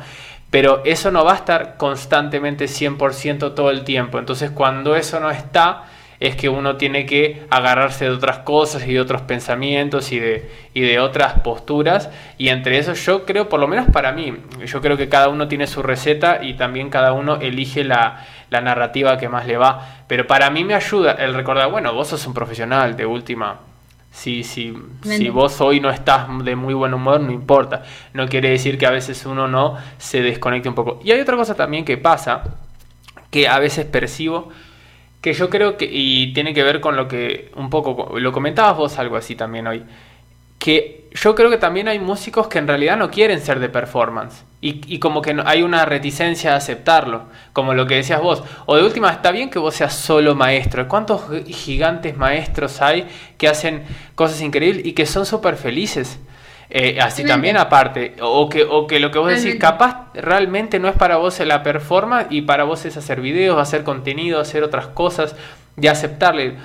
pero 0.51 0.81
eso 0.83 1.11
no 1.11 1.23
va 1.23 1.31
a 1.31 1.37
estar 1.37 1.77
constantemente 1.77 2.65
100% 2.65 3.55
todo 3.55 3.71
el 3.71 3.83
tiempo. 3.85 4.19
Entonces 4.19 4.51
cuando 4.51 4.97
eso 4.97 5.19
no 5.21 5.31
está, 5.31 5.85
es 6.19 6.35
que 6.35 6.49
uno 6.49 6.75
tiene 6.75 7.07
que 7.07 7.47
agarrarse 7.49 8.05
de 8.05 8.11
otras 8.11 8.39
cosas 8.39 8.85
y 8.85 8.93
de 8.93 8.99
otros 8.99 9.23
pensamientos 9.23 10.11
y 10.11 10.19
de, 10.19 10.51
y 10.73 10.81
de 10.81 10.99
otras 10.99 11.39
posturas. 11.39 12.09
Y 12.37 12.49
entre 12.49 12.77
eso 12.77 12.93
yo 12.93 13.25
creo, 13.25 13.49
por 13.49 13.61
lo 13.61 13.67
menos 13.67 13.89
para 13.91 14.11
mí, 14.11 14.35
yo 14.65 14.81
creo 14.81 14.97
que 14.97 15.09
cada 15.09 15.29
uno 15.29 15.47
tiene 15.47 15.67
su 15.67 15.81
receta 15.81 16.43
y 16.43 16.55
también 16.55 16.89
cada 16.89 17.13
uno 17.13 17.37
elige 17.37 17.85
la, 17.85 18.27
la 18.51 18.61
narrativa 18.61 19.17
que 19.17 19.27
más 19.27 19.47
le 19.47 19.57
va. 19.57 20.03
Pero 20.07 20.27
para 20.27 20.51
mí 20.51 20.63
me 20.63 20.75
ayuda 20.75 21.13
el 21.13 21.33
recordar, 21.33 21.71
bueno, 21.71 21.93
vos 21.93 22.09
sos 22.09 22.27
un 22.27 22.35
profesional 22.35 22.95
de 22.95 23.07
última 23.07 23.59
si, 24.11 24.43
si, 24.43 24.73
si 25.03 25.29
vos 25.29 25.61
hoy 25.61 25.79
no 25.79 25.89
estás 25.89 26.27
de 26.43 26.55
muy 26.55 26.73
buen 26.73 26.93
humor, 26.93 27.21
no 27.21 27.31
importa. 27.31 27.83
No 28.13 28.27
quiere 28.27 28.49
decir 28.49 28.77
que 28.77 28.85
a 28.85 28.91
veces 28.91 29.25
uno 29.25 29.47
no 29.47 29.77
se 29.97 30.21
desconecte 30.21 30.69
un 30.69 30.75
poco. 30.75 30.99
Y 31.03 31.11
hay 31.11 31.21
otra 31.21 31.37
cosa 31.37 31.55
también 31.55 31.85
que 31.85 31.97
pasa, 31.97 32.43
que 33.29 33.47
a 33.47 33.57
veces 33.59 33.85
percibo, 33.85 34.49
que 35.21 35.33
yo 35.33 35.49
creo 35.49 35.77
que, 35.77 35.89
y 35.89 36.33
tiene 36.33 36.53
que 36.53 36.61
ver 36.61 36.81
con 36.81 36.97
lo 36.97 37.07
que 37.07 37.51
un 37.55 37.69
poco, 37.69 38.19
lo 38.19 38.31
comentabas 38.33 38.75
vos 38.75 38.99
algo 38.99 39.15
así 39.15 39.35
también 39.35 39.65
hoy, 39.67 39.83
que 40.61 41.09
yo 41.11 41.33
creo 41.33 41.49
que 41.49 41.57
también 41.57 41.87
hay 41.87 41.97
músicos 41.97 42.47
que 42.47 42.59
en 42.59 42.67
realidad 42.67 42.95
no 42.95 43.09
quieren 43.09 43.41
ser 43.41 43.59
de 43.59 43.67
performance. 43.67 44.43
Y, 44.63 44.99
como 44.99 45.23
que 45.23 45.35
hay 45.43 45.63
una 45.63 45.85
reticencia 45.85 46.53
a 46.53 46.57
aceptarlo, 46.57 47.23
como 47.51 47.73
lo 47.73 47.87
que 47.87 47.95
decías 47.95 48.21
vos. 48.21 48.43
O 48.67 48.75
de 48.75 48.83
última, 48.83 49.11
está 49.11 49.31
bien 49.31 49.49
que 49.49 49.57
vos 49.57 49.73
seas 49.73 49.95
solo 49.95 50.35
maestro. 50.35 50.87
¿Cuántos 50.87 51.23
gigantes 51.47 52.15
maestros 52.15 52.79
hay 52.79 53.07
que 53.39 53.47
hacen 53.47 53.83
cosas 54.13 54.39
increíbles 54.41 54.85
y 54.85 54.93
que 54.93 55.07
son 55.07 55.25
súper 55.25 55.55
felices? 55.55 56.19
Eh, 56.69 56.99
así 57.01 57.25
también 57.25 57.57
aparte, 57.57 58.15
o 58.21 58.47
que, 58.47 58.63
o 58.63 58.85
que 58.85 58.99
lo 58.99 59.09
que 59.09 59.17
vos 59.17 59.29
decís, 59.29 59.59
capaz 59.59 60.13
realmente 60.13 60.77
no 60.77 60.87
es 60.89 60.95
para 60.95 61.17
vos 61.17 61.39
la 61.39 61.63
performance 61.63 62.27
y 62.29 62.43
para 62.43 62.65
vos 62.65 62.85
es 62.85 62.95
hacer 62.97 63.19
videos, 63.19 63.59
hacer 63.59 63.83
contenido, 63.83 64.39
hacer 64.39 64.61
otras 64.63 64.85
cosas, 64.85 65.35
de 65.75 65.89
aceptarle. 65.89 66.55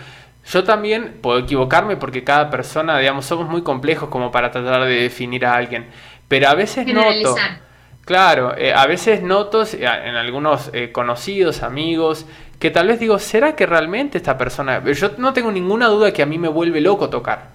Yo 0.46 0.64
también 0.64 1.18
puedo 1.20 1.38
equivocarme 1.38 1.96
porque 1.96 2.22
cada 2.22 2.50
persona, 2.50 2.98
digamos, 2.98 3.26
somos 3.26 3.48
muy 3.48 3.62
complejos 3.62 4.08
como 4.08 4.30
para 4.30 4.50
tratar 4.50 4.84
de 4.84 5.02
definir 5.02 5.44
a 5.44 5.54
alguien, 5.54 5.86
pero 6.28 6.48
a 6.48 6.54
veces 6.54 6.86
noto 6.86 7.36
Claro, 8.06 8.56
eh, 8.56 8.72
a 8.72 8.86
veces 8.86 9.20
noto 9.20 9.64
eh, 9.64 9.80
en 9.80 10.14
algunos 10.14 10.70
eh, 10.72 10.92
conocidos, 10.92 11.64
amigos, 11.64 12.24
que 12.60 12.70
tal 12.70 12.86
vez 12.86 13.00
digo, 13.00 13.18
¿será 13.18 13.56
que 13.56 13.66
realmente 13.66 14.16
esta 14.16 14.38
persona... 14.38 14.80
Yo 14.92 15.10
no 15.18 15.32
tengo 15.32 15.50
ninguna 15.50 15.88
duda 15.88 16.12
que 16.12 16.22
a 16.22 16.26
mí 16.26 16.38
me 16.38 16.46
vuelve 16.46 16.80
loco 16.80 17.10
tocar. 17.10 17.48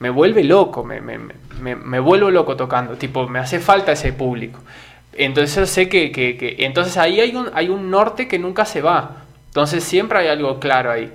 Me 0.00 0.10
vuelve 0.10 0.42
loco, 0.42 0.82
me, 0.82 1.00
me, 1.00 1.20
me, 1.60 1.76
me 1.76 2.00
vuelvo 2.00 2.28
loco 2.28 2.56
tocando. 2.56 2.94
Tipo, 2.96 3.28
me 3.28 3.38
hace 3.38 3.60
falta 3.60 3.92
ese 3.92 4.12
público. 4.12 4.58
Entonces 5.12 5.54
yo 5.54 5.64
sé 5.64 5.88
que, 5.88 6.10
que, 6.10 6.36
que, 6.36 6.56
Entonces 6.58 6.96
ahí 6.96 7.20
hay 7.20 7.36
un, 7.36 7.48
hay 7.54 7.68
un 7.68 7.88
norte 7.88 8.26
que 8.26 8.40
nunca 8.40 8.64
se 8.64 8.82
va. 8.82 9.22
Entonces 9.46 9.84
siempre 9.84 10.18
hay 10.18 10.26
algo 10.26 10.58
claro 10.58 10.90
ahí. 10.90 11.12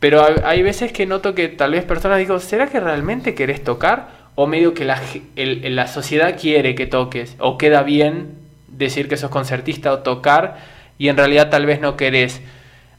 Pero 0.00 0.26
hay 0.44 0.62
veces 0.62 0.92
que 0.92 1.06
noto 1.06 1.34
que 1.34 1.48
tal 1.48 1.72
vez 1.72 1.84
personas 1.84 2.18
digo, 2.18 2.40
¿será 2.40 2.66
que 2.66 2.80
realmente 2.80 3.34
querés 3.34 3.62
tocar? 3.62 4.20
o 4.34 4.46
medio 4.46 4.72
que 4.72 4.86
la, 4.86 4.98
la 5.36 5.86
sociedad 5.86 6.38
quiere 6.40 6.74
que 6.74 6.86
toques, 6.86 7.36
o 7.38 7.58
queda 7.58 7.82
bien 7.82 8.38
decir 8.68 9.06
que 9.06 9.18
sos 9.18 9.30
concertista 9.30 9.92
o 9.92 9.98
tocar, 9.98 10.58
y 10.96 11.08
en 11.08 11.16
realidad 11.18 11.50
tal 11.50 11.66
vez 11.66 11.78
no 11.80 11.94
querés. 11.96 12.40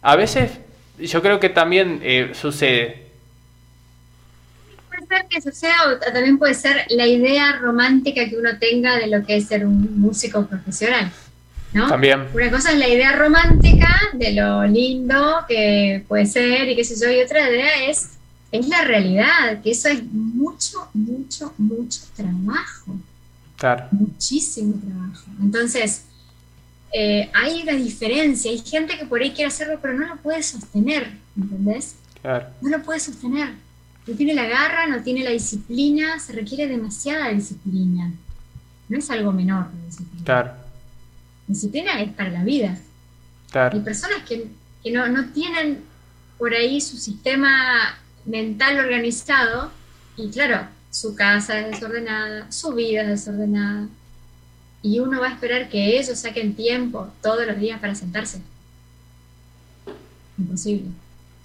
A 0.04 0.16
veces 0.16 0.52
yo 1.00 1.24
creo 1.24 1.40
que 1.40 1.50
también 1.50 2.00
eh, 2.04 2.32
sucede. 2.34 3.08
Puede 4.88 5.08
ser 5.08 5.28
que 5.30 5.42
suceda, 5.42 5.74
o 5.88 5.98
también 6.12 6.38
puede 6.38 6.54
ser 6.54 6.86
la 6.90 7.08
idea 7.08 7.58
romántica 7.58 8.30
que 8.30 8.38
uno 8.38 8.60
tenga 8.60 8.98
de 8.98 9.08
lo 9.08 9.26
que 9.26 9.38
es 9.38 9.48
ser 9.48 9.66
un 9.66 10.00
músico 10.00 10.46
profesional. 10.46 11.12
¿No? 11.74 11.88
También. 11.88 12.28
Una 12.34 12.52
cosa 12.52 12.72
es 12.72 12.78
la 12.78 12.88
idea 12.88 13.14
romántica 13.14 13.90
de 14.14 14.34
lo 14.34 14.66
lindo 14.66 15.46
que 15.48 16.04
puede 16.08 16.26
ser 16.26 16.70
y 16.70 16.76
qué 16.76 16.84
sé 16.84 16.96
yo, 17.04 17.12
y 17.12 17.22
otra 17.22 17.50
idea 17.50 17.90
es 17.90 18.18
es 18.52 18.68
la 18.68 18.84
realidad, 18.84 19.62
que 19.64 19.72
eso 19.72 19.88
es 19.88 20.04
mucho, 20.04 20.90
mucho, 20.94 21.54
mucho 21.58 22.02
trabajo. 22.16 22.98
Claro. 23.58 23.88
Muchísimo 23.92 24.74
trabajo. 24.86 25.24
Entonces, 25.42 26.04
eh, 26.94 27.30
hay 27.34 27.62
una 27.62 27.74
diferencia. 27.74 28.52
Hay 28.52 28.60
gente 28.60 28.98
que 28.98 29.06
por 29.06 29.22
ahí 29.22 29.32
quiere 29.32 29.48
hacerlo, 29.48 29.80
pero 29.82 29.94
no 29.94 30.06
lo 30.08 30.18
puede 30.18 30.44
sostener, 30.44 31.12
¿entendés? 31.38 31.96
Claro. 32.22 32.48
No 32.62 32.70
lo 32.70 32.84
puede 32.84 33.00
sostener. 33.00 33.54
No 34.06 34.16
tiene 34.16 34.34
la 34.34 34.46
garra, 34.46 34.88
no 34.88 35.02
tiene 35.02 35.24
la 35.24 35.30
disciplina, 35.30 36.20
se 36.20 36.34
requiere 36.34 36.68
demasiada 36.68 37.30
disciplina. 37.30 38.12
No 38.90 38.98
es 38.98 39.10
algo 39.10 39.32
menor 39.32 39.68
la 39.74 39.86
disciplina. 39.86 40.26
Claro. 40.26 40.54
Disciplina 41.52 42.02
es 42.02 42.12
para 42.14 42.30
la 42.30 42.44
vida. 42.44 42.78
Claro. 43.52 43.78
Hay 43.78 43.84
personas 43.84 44.24
que, 44.28 44.48
que 44.84 44.92
no, 44.92 45.08
no 45.10 45.30
tienen 45.32 45.84
por 46.38 46.54
ahí 46.54 46.80
su 46.80 46.98
sistema 46.98 47.98
mental 48.26 48.80
organizado 48.80 49.72
y 50.16 50.30
claro, 50.30 50.68
su 50.90 51.16
casa 51.16 51.60
es 51.60 51.72
desordenada, 51.72 52.52
su 52.52 52.74
vida 52.74 53.02
es 53.02 53.08
desordenada 53.08 53.88
y 54.82 55.00
uno 55.00 55.20
va 55.20 55.28
a 55.28 55.34
esperar 55.34 55.70
que 55.70 56.00
ellos 56.00 56.18
saquen 56.18 56.56
tiempo 56.56 57.10
todos 57.22 57.46
los 57.46 57.60
días 57.60 57.80
para 57.80 57.96
sentarse. 57.96 58.42
Imposible. 60.38 60.90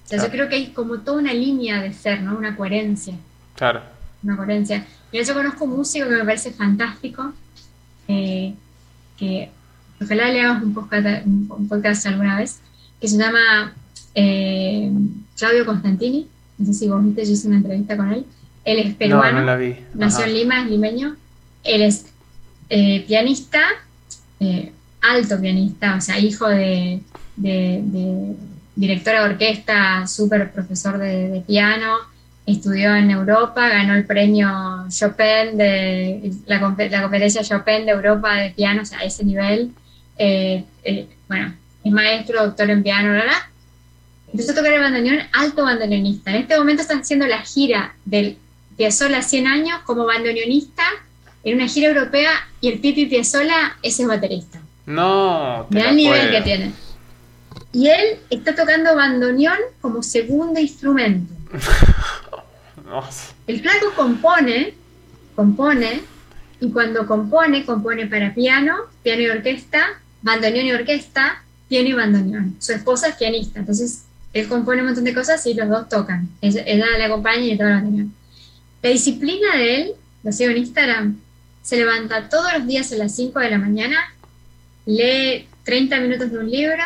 O 0.05 0.09
sea, 0.09 0.23
yo 0.23 0.31
creo 0.31 0.49
que 0.49 0.55
hay 0.55 0.67
como 0.69 0.99
toda 1.01 1.19
una 1.19 1.35
línea 1.35 1.83
de 1.83 1.93
ser, 1.93 2.23
¿no? 2.23 2.39
Una 2.39 2.57
coherencia. 2.57 3.15
Claro. 3.57 3.83
Una 4.23 4.37
coherencia. 4.37 4.87
yo 5.13 5.35
conozco 5.35 5.65
un 5.65 5.77
músico 5.77 6.09
que 6.09 6.15
me 6.15 6.25
parece 6.25 6.53
fantástico, 6.53 7.33
eh, 8.09 8.55
que 9.19 9.51
ojalá 10.01 10.31
le 10.31 10.41
hagamos 10.41 10.63
un 10.63 10.75
podcast, 10.75 11.27
un 11.27 11.69
podcast 11.69 12.07
alguna 12.07 12.39
vez, 12.39 12.61
que 13.01 13.09
se 13.09 13.19
llama 13.19 13.75
eh, 14.15 14.91
Claudio 15.37 15.67
Constantini, 15.67 16.27
no 16.59 16.67
sé 16.67 16.75
si 16.75 16.89
vos 16.89 17.05
viste, 17.05 17.25
yo 17.25 17.33
hice 17.33 17.49
una 17.49 17.59
entrevista 17.59 17.97
con 17.97 18.13
él. 18.13 18.25
Él 18.65 18.79
es 18.79 18.95
peruano, 18.95 19.45
nació 19.95 20.25
en 20.25 20.35
Lima, 20.35 20.63
es 20.63 20.71
limeño. 20.71 21.17
Él 21.63 21.83
es 21.83 22.07
eh, 22.69 23.05
pianista, 23.07 23.61
eh, 24.41 24.73
alto 25.03 25.41
pianista, 25.41 25.97
o 25.97 26.01
sea, 26.01 26.19
hijo 26.19 26.49
de, 26.49 27.01
directora 28.75 29.23
de 29.23 29.31
orquesta, 29.31 30.07
súper 30.07 30.51
profesor 30.51 30.99
de, 30.99 31.45
piano, 31.47 31.97
estudió 32.45 32.95
en 32.97 33.11
Europa, 33.11 33.69
ganó 33.69 33.95
el 33.95 34.05
premio 34.05 34.49
Chopin 34.89 35.57
de 35.57 36.33
la, 36.47 36.61
competencia 36.61 37.43
Chopin 37.43 37.87
de 37.87 37.93
Europa 37.93 38.35
de 38.35 38.51
piano, 38.51 38.83
o 38.83 38.85
sea, 38.85 39.01
a 39.01 39.05
ese 39.05 39.25
nivel. 39.25 39.73
Eh, 40.19 40.65
bueno, 41.29 41.55
es 41.85 41.93
maestro, 41.93 42.45
doctor 42.45 42.71
en 42.71 42.83
piano, 42.83 43.13
¿verdad? 43.13 43.39
Empezó 44.31 44.53
a 44.53 44.55
tocar 44.57 44.73
el 44.73 44.81
bandoneón, 44.81 45.19
alto 45.33 45.65
bandoneonista. 45.65 46.31
En 46.31 46.43
este 46.43 46.59
momento 46.59 46.83
están 46.83 47.01
haciendo 47.01 47.27
la 47.27 47.43
gira 47.43 47.95
del 48.05 48.39
Piazzolla 48.77 49.23
100 49.23 49.47
años 49.47 49.81
como 49.85 50.05
bandoneonista 50.05 50.83
en 51.45 51.55
una 51.55 51.69
gira 51.69 51.89
europea 51.89 52.31
y 52.61 52.69
el 52.69 52.81
Pipi 52.81 53.07
Piazzolla 53.07 53.77
ese 53.83 54.03
es 54.03 54.09
baterista. 54.09 54.61
No, 54.87 55.67
te 55.71 55.81
el 55.81 55.97
nivel 55.97 56.31
que 56.31 56.43
tiene. 56.43 56.73
Y 57.73 57.89
él 57.89 58.19
está 58.31 58.55
tocando 58.55 58.95
bandoneón 58.95 59.59
como 59.81 60.03
segundo 60.03 60.61
instrumento. 60.61 61.33
El 63.47 63.61
flaco 63.61 63.93
compone, 63.97 64.75
compone, 65.35 66.03
y 66.61 66.71
cuando 66.71 67.07
compone, 67.07 67.65
compone 67.65 68.07
para 68.07 68.33
piano, 68.33 68.77
piano 69.03 69.23
y 69.23 69.29
orquesta, 69.29 70.01
bandoneón 70.27 70.67
y 70.67 70.73
orquesta, 70.73 71.45
piano 71.69 71.89
y 71.89 71.93
bandoneón. 71.93 72.57
Su 72.59 72.73
esposa 72.73 73.09
es 73.09 73.15
pianista, 73.15 73.61
entonces 73.61 74.03
él 74.33 74.49
compone 74.49 74.81
un 74.81 74.89
montón 74.89 75.05
de 75.05 75.15
cosas 75.15 75.47
y 75.47 75.55
los 75.55 75.69
dos 75.69 75.89
tocan. 75.89 76.29
Ella, 76.41 76.65
le 76.65 77.05
acompaña 77.05 77.45
y 77.45 77.51
le 77.51 77.57
toca 77.57 77.69
el 77.69 77.75
bandoneón. 77.77 78.15
La 78.83 78.91
disciplina 78.91 79.57
de 79.57 79.77
él, 79.77 79.93
lo 80.25 80.33
sigo 80.33 80.51
en 80.51 80.59
Instagram, 80.59 81.21
se 81.63 81.77
levanta 81.77 82.29
todos 82.29 82.53
los 82.55 82.67
días 82.67 82.93
a 82.93 82.97
las 82.97 83.15
5 83.15 83.39
de 83.39 83.51
la 83.51 83.59
mañana, 83.59 83.99
lee 84.85 85.49
30 85.65 86.01
minutos 86.01 86.33
de 86.33 86.39
un 86.39 86.51
libro, 86.51 86.85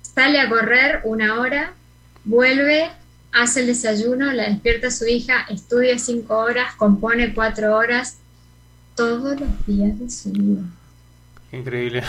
sale 0.00 0.40
a 0.40 0.48
correr 0.48 1.02
una 1.04 1.38
hora, 1.38 1.74
vuelve, 2.24 2.88
hace 3.32 3.60
el 3.60 3.66
desayuno, 3.66 4.32
la 4.32 4.48
despierta 4.48 4.90
su 4.90 5.06
hija, 5.06 5.46
estudia 5.50 5.98
5 5.98 6.34
horas, 6.34 6.74
compone 6.76 7.34
4 7.34 7.76
horas, 7.76 8.16
todos 8.94 9.38
los 9.38 9.66
días 9.66 9.98
de 9.98 10.08
su 10.08 10.30
vida. 10.32 10.62
Increíble. 11.58 12.02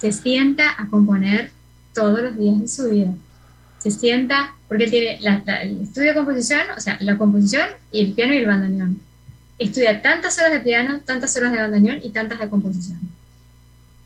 Se 0.00 0.12
sienta 0.12 0.74
a 0.78 0.88
componer 0.88 1.50
todos 1.94 2.20
los 2.20 2.36
días 2.36 2.60
de 2.60 2.68
su 2.68 2.90
vida. 2.90 3.12
Se 3.78 3.90
sienta, 3.90 4.54
porque 4.68 4.88
tiene 4.88 5.18
el 5.18 5.82
estudio 5.82 6.08
de 6.08 6.14
composición, 6.14 6.60
o 6.76 6.80
sea, 6.80 6.96
la 7.00 7.16
composición 7.16 7.68
y 7.92 8.00
el 8.00 8.12
piano 8.12 8.34
y 8.34 8.38
el 8.38 8.46
bandoneón 8.46 9.00
estudia 9.58 10.00
tantas 10.00 10.38
horas 10.38 10.52
de 10.52 10.60
piano, 10.60 11.00
tantas 11.04 11.36
horas 11.36 11.52
de 11.52 11.58
bandoneón 11.58 11.98
y 12.02 12.10
tantas 12.10 12.38
de 12.38 12.48
composición. 12.48 12.98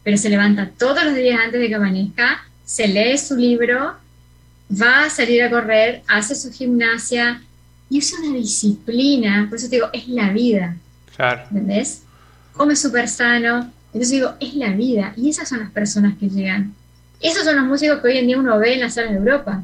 Pero 0.03 0.16
se 0.16 0.30
levanta 0.30 0.70
todos 0.78 1.05
los 1.05 1.14
días 1.14 1.38
antes 1.42 1.61
de 1.61 1.68
que 1.68 1.74
amanezca, 1.74 2.44
se 2.64 2.88
lee 2.88 3.18
su 3.18 3.36
libro, 3.36 3.94
va 4.70 5.05
a 5.05 5.11
salir 5.11 5.42
a 5.42 5.50
correr, 5.50 6.03
hace 6.09 6.34
su 6.34 6.50
gimnasia 6.50 7.42
y 7.90 7.98
es 7.98 8.12
una 8.12 8.34
disciplina, 8.34 9.46
por 9.48 9.59
eso 9.59 9.68
te 9.68 9.76
digo, 9.76 9.88
es 9.92 10.09
la 10.09 10.30
vida. 10.30 10.76
Claro. 11.14 11.42
¿Entendés? 11.50 12.03
Come 12.55 12.74
súper 12.74 13.09
sano. 13.09 13.70
Entonces 13.93 14.11
digo, 14.11 14.34
es 14.40 14.55
la 14.55 14.70
vida. 14.70 15.12
Y 15.16 15.30
esas 15.30 15.49
son 15.49 15.61
las 15.61 15.70
personas 15.70 16.16
que 16.18 16.28
llegan. 16.28 16.74
Esos 17.20 17.45
son 17.45 17.57
los 17.57 17.66
músicos 17.66 18.01
que 18.01 18.09
hoy 18.09 18.18
en 18.18 18.26
día 18.26 18.38
uno 18.38 18.59
ve 18.59 18.74
en 18.74 18.80
las 18.80 18.95
salas 18.95 19.12
de 19.12 19.18
Europa. 19.18 19.62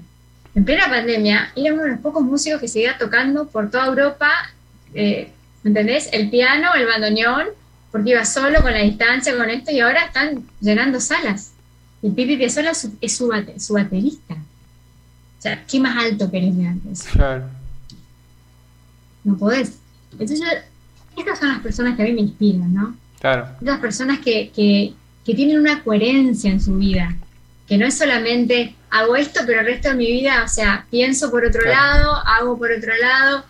En 0.55 0.65
plena 0.65 0.89
pandemia, 0.89 1.53
era 1.57 1.75
uno 1.75 1.85
de 1.85 1.91
los 1.91 2.01
pocos 2.01 2.23
músicos 2.23 2.61
que 2.61 2.69
seguía 2.69 2.99
tocando 2.99 3.47
por 3.49 3.71
toda 3.71 3.87
Europa 3.87 4.31
eh, 4.95 5.31
¿entendés? 5.65 6.09
El 6.13 6.31
piano, 6.31 6.75
el 6.75 6.87
bandoneón, 6.87 7.47
porque 7.91 8.11
iba 8.11 8.25
solo 8.25 8.63
con 8.63 8.73
la 8.73 8.81
distancia, 8.81 9.37
con 9.37 9.51
esto, 9.51 9.71
y 9.71 9.81
ahora 9.81 10.05
están 10.05 10.45
llenando 10.61 11.01
salas. 11.01 11.53
Y 12.03 12.11
Pipi 12.11 12.37
Piazzolla 12.37 12.73
es, 12.73 13.17
su, 13.17 13.39
su, 13.59 13.75
baterista. 13.75 14.35
O 14.35 15.43
sea, 15.43 15.65
¿qué 15.67 15.81
más 15.81 15.97
alto 16.05 16.31
querés 16.31 16.57
de 16.57 16.67
antes? 16.67 17.03
Claro. 17.05 17.49
No 19.25 19.37
podés. 19.37 19.79
Entonces, 20.13 20.41
estas 21.17 21.39
son 21.39 21.49
las 21.49 21.61
personas 21.61 21.97
que 21.97 22.03
a 22.03 22.07
mí 22.07 22.13
me 22.13 22.21
inspiran, 22.21 22.73
¿no? 22.73 22.97
Claro. 23.21 23.49
Estas 23.61 23.81
personas 23.81 24.19
que, 24.21 24.51
que, 24.55 24.95
que 25.25 25.35
tienen 25.35 25.59
una 25.59 25.83
coherencia 25.83 26.51
en 26.51 26.61
su 26.61 26.77
vida, 26.77 27.15
que 27.67 27.77
no 27.77 27.87
es 27.87 27.99
solamente 27.99 28.75
hago 28.91 29.17
esto, 29.17 29.41
pero 29.47 29.61
el 29.61 29.67
resto 29.67 29.91
de 29.91 29.95
mi 29.95 30.07
vida, 30.07 30.43
o 30.45 30.49
sea, 30.49 30.87
pienso 30.91 31.31
por 31.31 31.45
otro 31.45 31.63
lado, 31.69 32.15
hago 32.27 32.59
por 32.59 32.71
otro 32.71 32.97
lado, 32.97 33.45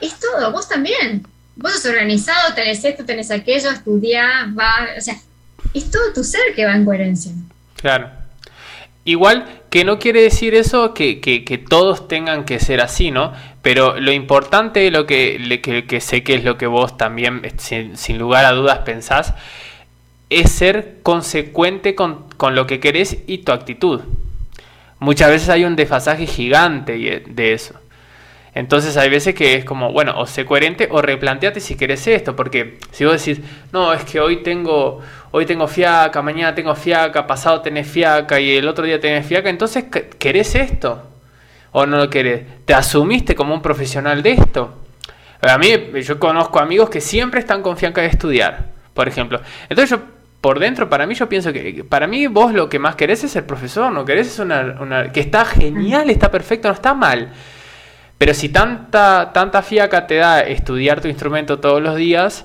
es 0.00 0.18
todo, 0.18 0.52
vos 0.52 0.68
también. 0.68 1.26
Vos 1.54 1.72
sos 1.72 1.86
organizado, 1.86 2.54
tenés 2.54 2.84
esto, 2.84 3.04
tenés 3.04 3.30
aquello, 3.30 3.70
estudiás, 3.70 4.46
va, 4.56 4.88
o 4.96 5.00
sea, 5.00 5.16
es 5.74 5.90
todo 5.90 6.12
tu 6.14 6.24
ser 6.24 6.54
que 6.54 6.64
va 6.64 6.74
en 6.74 6.84
coherencia. 6.84 7.32
Claro. 7.76 8.21
Igual 9.04 9.62
que 9.68 9.84
no 9.84 9.98
quiere 9.98 10.22
decir 10.22 10.54
eso 10.54 10.94
que, 10.94 11.20
que, 11.20 11.58
todos 11.58 12.06
tengan 12.06 12.44
que 12.44 12.60
ser 12.60 12.80
así, 12.80 13.10
¿no? 13.10 13.32
Pero 13.60 13.98
lo 13.98 14.12
importante, 14.12 14.90
lo 14.92 15.06
que, 15.06 15.60
que, 15.62 15.86
que 15.86 16.00
sé 16.00 16.22
que 16.22 16.34
es 16.34 16.44
lo 16.44 16.56
que 16.56 16.66
vos 16.66 16.96
también, 16.96 17.42
sin, 17.56 17.96
sin, 17.96 18.18
lugar 18.18 18.44
a 18.44 18.52
dudas, 18.52 18.80
pensás, 18.80 19.34
es 20.30 20.52
ser 20.52 20.98
consecuente 21.02 21.96
con, 21.96 22.28
con 22.36 22.54
lo 22.54 22.66
que 22.66 22.78
querés 22.78 23.18
y 23.26 23.38
tu 23.38 23.50
actitud. 23.52 24.02
Muchas 25.00 25.30
veces 25.30 25.48
hay 25.48 25.64
un 25.64 25.74
desfasaje 25.74 26.26
gigante 26.26 27.24
de 27.26 27.52
eso. 27.52 27.74
Entonces 28.54 28.96
hay 28.96 29.08
veces 29.08 29.34
que 29.34 29.54
es 29.54 29.64
como, 29.64 29.92
bueno, 29.92 30.14
o 30.18 30.26
sé 30.26 30.44
coherente 30.44 30.88
o 30.90 31.00
replanteate 31.00 31.58
si 31.58 31.74
querés 31.74 32.06
esto, 32.06 32.36
porque 32.36 32.78
si 32.90 33.04
vos 33.04 33.24
decís, 33.24 33.42
no, 33.72 33.94
es 33.94 34.04
que 34.04 34.20
hoy 34.20 34.42
tengo, 34.42 35.00
hoy 35.32 35.44
tengo 35.44 35.66
fiaca, 35.66 36.22
mañana 36.22 36.54
tengo 36.54 36.74
fiaca, 36.74 37.26
pasado 37.26 37.60
tenés 37.60 37.88
fiaca 37.88 38.38
y 38.40 38.56
el 38.56 38.68
otro 38.68 38.84
día 38.84 39.00
tenés 39.00 39.26
fiaca, 39.26 39.50
entonces 39.50 39.84
¿querés 40.18 40.54
esto? 40.54 41.02
¿O 41.72 41.86
no 41.86 41.96
lo 41.96 42.08
querés? 42.08 42.42
¿Te 42.64 42.74
asumiste 42.74 43.34
como 43.34 43.54
un 43.54 43.62
profesional 43.62 44.22
de 44.22 44.32
esto? 44.32 44.74
A 45.40 45.58
mí, 45.58 45.72
yo 46.02 46.18
conozco 46.20 46.60
amigos 46.60 46.88
que 46.88 47.00
siempre 47.00 47.40
están 47.40 47.62
con 47.62 47.76
fiaca 47.76 48.00
de 48.02 48.06
estudiar, 48.08 48.66
por 48.94 49.08
ejemplo. 49.08 49.40
Entonces 49.68 49.90
yo 49.90 50.02
por 50.42 50.58
dentro, 50.58 50.90
para 50.90 51.06
mí, 51.06 51.14
yo 51.14 51.28
pienso 51.28 51.52
que 51.52 51.84
para 51.88 52.08
mí 52.08 52.26
vos 52.26 52.52
lo 52.52 52.68
que 52.68 52.80
más 52.80 52.96
querés 52.96 53.22
es 53.22 53.36
el 53.36 53.44
profesor, 53.44 53.92
no 53.92 54.04
querés 54.04 54.26
es 54.26 54.38
una, 54.40 54.76
una 54.80 55.12
que 55.12 55.20
está 55.20 55.44
genial, 55.44 56.10
está 56.10 56.32
perfecto, 56.32 56.66
no 56.66 56.74
está 56.74 56.94
mal. 56.94 57.28
Pero 58.18 58.34
si 58.34 58.48
tanta, 58.48 59.30
tanta 59.32 59.62
fiaca 59.62 60.06
te 60.08 60.16
da 60.16 60.40
estudiar 60.40 61.00
tu 61.00 61.06
instrumento 61.06 61.60
todos 61.60 61.80
los 61.80 61.94
días, 61.94 62.44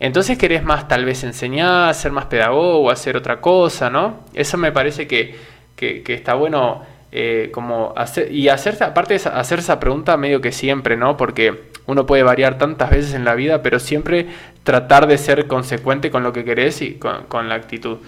entonces 0.00 0.38
querés 0.38 0.64
más 0.64 0.88
tal 0.88 1.04
vez 1.04 1.24
enseñar, 1.24 1.94
ser 1.94 2.12
más 2.12 2.26
pedagogo, 2.26 2.90
hacer 2.90 3.16
otra 3.16 3.40
cosa, 3.40 3.90
¿no? 3.90 4.24
Eso 4.34 4.56
me 4.56 4.72
parece 4.72 5.06
que, 5.08 5.36
está 5.76 6.34
bueno 6.34 6.82
eh, 7.10 7.50
como 7.52 7.92
hacer, 7.96 8.32
y 8.32 8.48
hacerse, 8.48 8.84
aparte 8.84 9.18
de 9.18 9.28
hacer 9.30 9.58
esa 9.58 9.80
pregunta 9.80 10.16
medio 10.16 10.40
que 10.40 10.52
siempre, 10.52 10.96
¿no? 10.96 11.16
Porque 11.16 11.70
uno 11.86 12.06
puede 12.06 12.22
variar 12.22 12.58
tantas 12.58 12.90
veces 12.90 13.14
en 13.14 13.24
la 13.24 13.34
vida, 13.34 13.62
pero 13.62 13.78
siempre 13.78 14.26
tratar 14.62 15.06
de 15.06 15.18
ser 15.18 15.46
consecuente 15.46 16.10
con 16.10 16.22
lo 16.22 16.32
que 16.32 16.44
querés 16.44 16.82
y 16.82 16.94
con 16.94 17.48
la 17.48 17.54
actitud. 17.54 17.98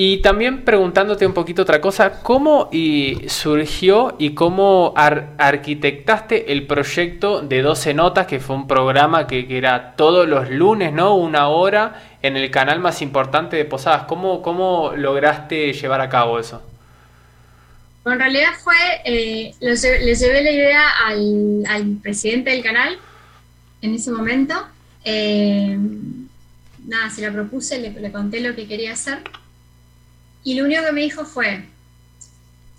Y 0.00 0.18
también 0.18 0.64
preguntándote 0.64 1.26
un 1.26 1.34
poquito 1.34 1.62
otra 1.62 1.80
cosa, 1.80 2.22
¿cómo 2.22 2.70
surgió 3.26 4.14
y 4.16 4.30
cómo 4.30 4.94
arquitectaste 4.96 6.52
el 6.52 6.68
proyecto 6.68 7.40
de 7.40 7.62
12 7.62 7.94
Notas, 7.94 8.28
que 8.28 8.38
fue 8.38 8.54
un 8.54 8.68
programa 8.68 9.26
que, 9.26 9.44
era 9.58 9.96
todos 9.96 10.28
los 10.28 10.50
lunes, 10.50 10.92
¿no? 10.92 11.16
Una 11.16 11.48
hora 11.48 12.00
en 12.22 12.36
el 12.36 12.48
canal 12.52 12.78
más 12.78 13.02
importante 13.02 13.56
de 13.56 13.64
Posadas. 13.64 14.04
¿Cómo, 14.04 14.40
cómo 14.40 14.92
lograste 14.94 15.72
llevar 15.72 16.00
a 16.00 16.08
cabo 16.08 16.38
eso? 16.38 16.62
En 18.06 18.20
realidad 18.20 18.52
fue, 18.62 18.76
eh, 19.04 19.52
le 19.58 20.14
llevé 20.14 20.42
la 20.44 20.50
idea 20.52 20.90
al, 21.08 21.98
presidente 22.00 22.50
del 22.50 22.62
canal 22.62 22.96
en 23.82 23.94
ese 23.96 24.12
momento. 24.12 24.54
Eh, 25.04 25.76
nada, 26.86 27.10
se 27.10 27.20
la 27.20 27.32
propuse, 27.32 27.80
le 27.80 28.12
conté 28.12 28.38
lo 28.38 28.54
que 28.54 28.68
quería 28.68 28.92
hacer 28.92 29.18
y 30.48 30.54
lo 30.54 30.64
único 30.64 30.82
que 30.82 30.92
me 30.92 31.02
dijo 31.02 31.26
fue, 31.26 31.62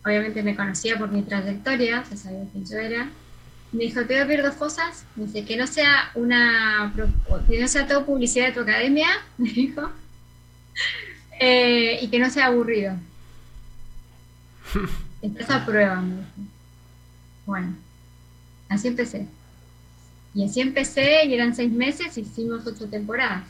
obviamente 0.04 0.42
me 0.42 0.56
conocía 0.56 0.98
por 0.98 1.12
mi 1.12 1.22
trayectoria, 1.22 2.04
ya 2.10 2.18
sabía 2.18 2.44
quién 2.52 2.66
yo 2.66 2.78
era, 2.80 3.08
me 3.72 3.84
dijo, 3.84 4.02
te 4.06 4.16
voy 4.16 4.24
a 4.24 4.26
pedir 4.26 4.42
dos 4.42 4.56
cosas, 4.56 5.06
me 5.16 5.26
dice, 5.26 5.46
que 5.46 5.56
no 5.56 5.68
sea 5.68 6.10
una, 6.16 6.92
que 7.48 7.62
no 7.62 7.68
sea 7.68 7.88
todo 7.88 8.08
publicidad 8.08 8.48
de 8.48 8.54
tu 8.54 8.62
academia, 8.62 9.08
me 9.38 9.52
dijo, 9.52 9.88
eh, 11.40 12.00
y 12.02 12.08
que 12.08 12.18
no 12.18 12.32
sea 12.32 12.48
aburrido. 12.48 12.96
Estás 15.22 15.52
a 15.52 15.64
prueba, 15.64 16.02
me 16.02 16.16
dijo. 16.16 16.28
Bueno, 17.46 17.76
así 18.68 18.88
empecé. 18.88 19.28
Y 20.34 20.44
así 20.44 20.60
empecé 20.60 21.24
y 21.26 21.36
eran 21.36 21.56
seis 21.56 21.72
meses 21.72 22.18
hicimos 22.18 22.66
ocho 22.66 22.88
temporadas. 22.90 23.44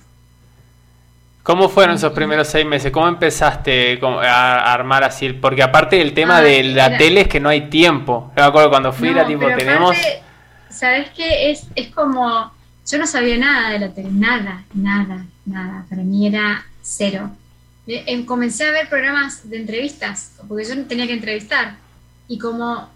¿Cómo 1.50 1.68
fueron 1.68 1.95
esos 1.95 2.14
primeros 2.14 2.47
seis 2.47 2.64
meses? 2.64 2.91
¿Cómo 2.91 3.08
empezaste 3.08 4.00
a 4.04 4.72
armar 4.72 5.04
así? 5.04 5.34
Porque 5.34 5.64
aparte 5.64 6.00
el 6.00 6.14
tema 6.14 6.38
ah, 6.38 6.41
de 6.43 6.62
la 6.62 6.95
tele 6.95 7.22
es 7.22 7.28
que 7.28 7.39
no 7.39 7.50
hay 7.50 7.72
tiempo. 7.72 8.32
Yo 8.38 8.43
me 8.43 8.50
acuerdo 8.50 8.70
cuando 8.70 8.93
fui, 8.93 9.10
era 9.10 9.26
tipo, 9.26 9.47
tenemos... 9.58 9.97
¿Sabes 10.70 11.10
qué? 11.10 11.50
Es, 11.50 11.66
es 11.74 11.88
como, 11.88 12.54
yo 12.88 13.00
no 13.00 13.08
sabía 13.08 13.36
nada 13.39 13.72
de 13.72 13.80
la 13.80 13.89
tele, 13.89 14.10
nada, 14.12 14.64
nada, 14.76 15.26
nada. 15.43 15.88
Para 15.89 16.04
mí 16.04 16.28
era 16.28 16.64
cero. 16.84 17.32
Eh, 17.88 18.04
em, 18.06 18.28
comencé 18.28 18.68
a 18.68 18.72
ver 18.72 18.88
programas 18.88 19.50
de 19.50 19.58
entrevistas, 19.58 20.36
porque 20.47 20.66
yo 20.66 20.86
tenía 20.86 21.08
que 21.08 21.14
entrevistar. 21.14 21.78
Y 22.28 22.38
como 22.38 22.88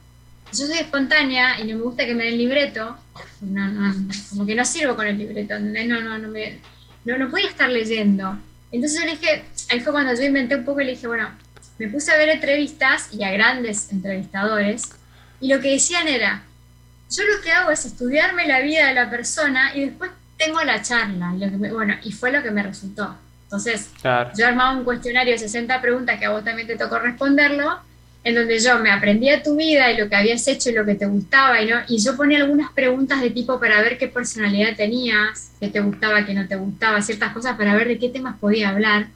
yo 0.51 0.68
soy 0.68 0.78
espontánea 0.78 1.60
y 1.60 1.64
no 1.64 1.78
me 1.78 1.82
gusta 1.86 2.06
que 2.06 2.14
me 2.14 2.26
den 2.26 2.38
libreto, 2.38 2.97
no, 3.41 3.68
no, 3.68 3.95
como 4.30 4.45
que 4.45 4.54
no 4.54 4.64
sirvo 4.64 4.95
con 4.95 5.08
el 5.08 5.18
libreto, 5.18 5.58
no, 5.58 6.01
no, 6.01 6.20
no, 6.20 6.28
me, 6.28 6.60
no, 7.06 7.18
no 7.18 7.30
podía 7.30 7.49
estar 7.49 7.70
leyendo. 7.70 8.38
Entonces 8.72 8.99
yo 8.99 9.06
le 9.06 9.12
dije, 9.12 9.45
ahí 9.70 9.80
fue 9.80 9.93
cuando 9.93 10.14
yo 10.14 10.24
inventé 10.24 10.56
un 10.56 10.66
poco 10.66 10.82
y 10.82 10.86
le 10.86 10.91
dije, 10.91 11.08
bueno, 11.08 11.30
me 11.78 11.88
puse 11.89 12.12
a 12.12 12.18
ver 12.18 12.30
entrevistas 12.30 13.10
y 13.14 13.24
a 13.24 13.32
grandes 13.32 13.91
entrevistadores, 13.91 14.91
y 15.39 15.54
lo 15.54 15.60
que 15.60 15.72
decían 15.72 16.08
era, 16.08 16.43
yo 17.10 17.24
lo 17.24 17.41
que 17.41 17.51
hago 17.51 17.70
es 17.70 17.86
estudiarme 17.86 18.47
la 18.47 18.62
vida 18.62 18.88
de 18.88 18.93
la 18.93 19.10
persona 19.10 19.76
y 19.76 19.86
después 19.86 20.10
tengo 20.38 20.62
la 20.64 20.82
charla. 20.82 21.34
Y 21.36 21.45
lo 21.45 21.51
que 21.51 21.72
bueno, 21.72 21.95
y 22.04 22.12
fue 22.12 22.32
lo 22.32 22.41
que 22.41 22.51
me 22.51 22.64
resultó. 22.64 23.16
Entonces, 23.43 23.91
yo 24.36 24.47
armaba 24.47 24.72
un 24.72 24.84
cuestionario 24.84 25.34
de 25.34 25.38
60 25.38 25.80
preguntas 25.82 26.18
que 26.18 26.26
a 26.26 26.32
vos 26.32 26.43
también 26.43 26.68
te 26.68 26.76
tocó 26.76 26.97
responderlo, 26.97 27.80
en 28.24 28.36
donde 28.36 28.60
yo 28.60 28.80
me 28.80 28.90
aprendía 28.92 29.44
tu 29.44 29.56
vida 29.56 29.92
y 29.92 29.98
lo 29.98 30.08
que 30.08 30.16
habías 30.16 30.48
hecho 30.48 30.70
y 30.70 30.74
lo 30.74 30.86
que 30.86 30.96
te 30.96 31.06
gustaba, 31.06 31.62
y, 31.62 31.68
¿no? 31.68 31.78
y 31.88 31.98
yo 31.98 32.16
ponía 32.16 32.40
algunas 32.40 32.72
preguntas 32.72 33.22
de 33.22 33.32
tipo 33.32 33.60
para 33.60 33.82
ver 33.82 33.98
qué 33.98 34.08
personalidad 34.08 34.76
tenías, 34.76 35.52
qué 35.60 35.68
te 35.68 35.82
gustaba, 35.82 36.26
qué 36.26 36.34
no 36.34 36.48
te 36.48 36.56
gustaba, 36.56 37.02
ciertas 37.02 37.34
cosas 37.34 37.58
para 37.58 37.76
ver 37.76 37.88
de 37.88 38.00
qué 38.00 38.10
temas 38.10 38.38
podía 38.40 38.70
hablar. 38.70 39.08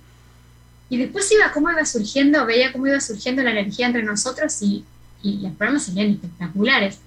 Y 0.89 0.97
después 0.97 1.31
iba 1.31 1.51
cómo 1.51 1.69
iba 1.71 1.85
surgiendo, 1.85 2.45
veía 2.45 2.71
cómo 2.71 2.87
iba 2.87 2.99
surgiendo 2.99 3.43
la 3.43 3.51
energía 3.51 3.87
entre 3.87 4.03
nosotros 4.03 4.61
y, 4.61 4.83
y 5.23 5.37
los 5.41 5.53
programas 5.53 5.85
salían 5.85 6.11
espectaculares 6.11 6.99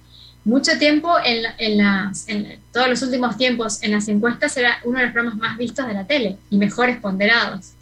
mucho 0.43 0.77
tiempo 0.79 1.17
en, 1.23 1.45
en, 1.57 1.77
las, 1.77 2.27
en, 2.27 2.59
todos 2.71 2.89
los 2.89 3.01
últimos 3.03 3.37
tiempos 3.37 3.83
en 3.83 3.91
las 3.91 4.07
encuestas 4.07 4.55
era 4.57 4.79
uno 4.83 4.97
de 4.97 5.05
los 5.05 5.13
programas 5.13 5.39
más 5.39 5.57
vistos 5.57 5.85
de 5.87 5.93
la 5.93 6.05
tele 6.05 6.37
y 6.49 6.57
mejores 6.57 6.97
ponderados. 6.97 7.73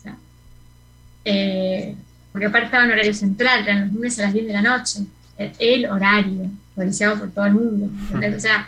Eh, 1.25 1.95
porque 2.31 2.47
aparte 2.47 2.65
estaba 2.65 2.85
en 2.85 2.91
horario 2.91 3.13
central, 3.13 3.63
eran 3.63 3.85
los 3.85 3.93
lunes 3.93 4.19
a 4.19 4.23
las 4.23 4.33
10 4.33 4.47
de 4.47 4.53
la 4.53 4.61
noche, 4.61 4.99
el, 5.37 5.85
horario, 5.85 6.49
policiado 6.75 7.17
por 7.17 7.31
todo 7.31 7.45
el 7.45 7.53
mundo. 7.53 7.89
O 8.13 8.39
sea, 8.39 8.67